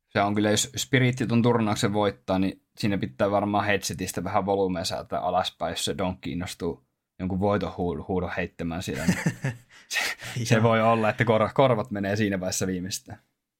[0.10, 4.86] Se on kyllä, jos Spiritti tuon turnauksen voittaa, niin siinä pitää varmaan headsetistä vähän volumea
[4.86, 6.86] saada alaspäin, jos se Don kiinnostuu
[7.20, 7.74] jonkun voiton
[8.08, 9.06] huudon heittämään siellä.
[9.06, 9.18] Niin
[9.90, 10.00] se,
[10.44, 13.20] se voi olla, että kor, korvat menee siinä vaiheessa viimeistään.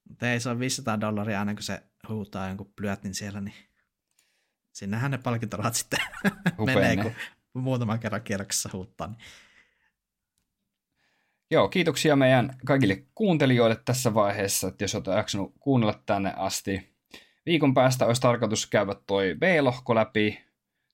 [0.10, 3.56] Mutta ei se on 500 dollaria aina, kun se huutaa jonkun plyötin siellä, niin
[4.74, 6.00] sinnehän ne palkintorahat sitten
[6.66, 6.98] menee,
[7.52, 9.08] kun muutaman kerran kierroksessa huuttaa.
[9.08, 9.18] Niin.
[11.52, 16.96] Joo, kiitoksia meidän kaikille kuuntelijoille tässä vaiheessa, että jos olet jaksanut kuunnella tänne asti.
[17.46, 20.42] Viikon päästä olisi tarkoitus käydä toi B-lohko läpi.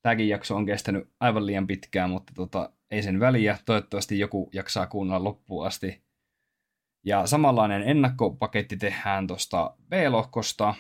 [0.02, 3.58] Tämäkin jakso on kestänyt aivan liian pitkään, mutta tota, ei sen väliä.
[3.66, 6.04] Toivottavasti joku jaksaa kuunnella loppuun asti.
[7.06, 10.76] Ja samanlainen ennakkopaketti tehdään tuosta B-lohkosta.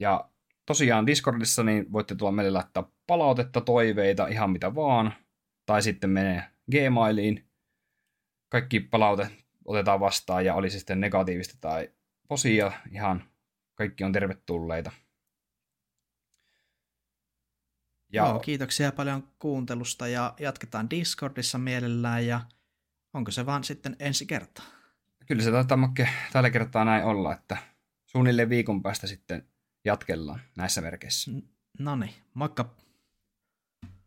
[0.00, 0.30] Ja
[0.66, 5.14] tosiaan Discordissa niin voitte tulla meille laittaa palautetta, toiveita, ihan mitä vaan.
[5.66, 7.45] Tai sitten menee Gmailiin.
[8.48, 9.30] Kaikki palaute
[9.64, 11.90] otetaan vastaan ja oli se sitten negatiivista tai
[12.28, 13.24] posia, ihan
[13.74, 14.92] kaikki on tervetulleita.
[18.12, 18.26] Ja...
[18.26, 22.40] Joo, kiitoksia paljon kuuntelusta ja jatketaan Discordissa mielellään ja
[23.14, 24.64] onko se vaan sitten ensi kertaa?
[25.26, 27.56] Kyllä se taitaa Makke tällä kertaa näin olla, että
[28.06, 29.48] suunnilleen viikon päästä sitten
[29.84, 31.30] jatkellaan näissä merkeissä.
[31.78, 32.85] No niin, moikka!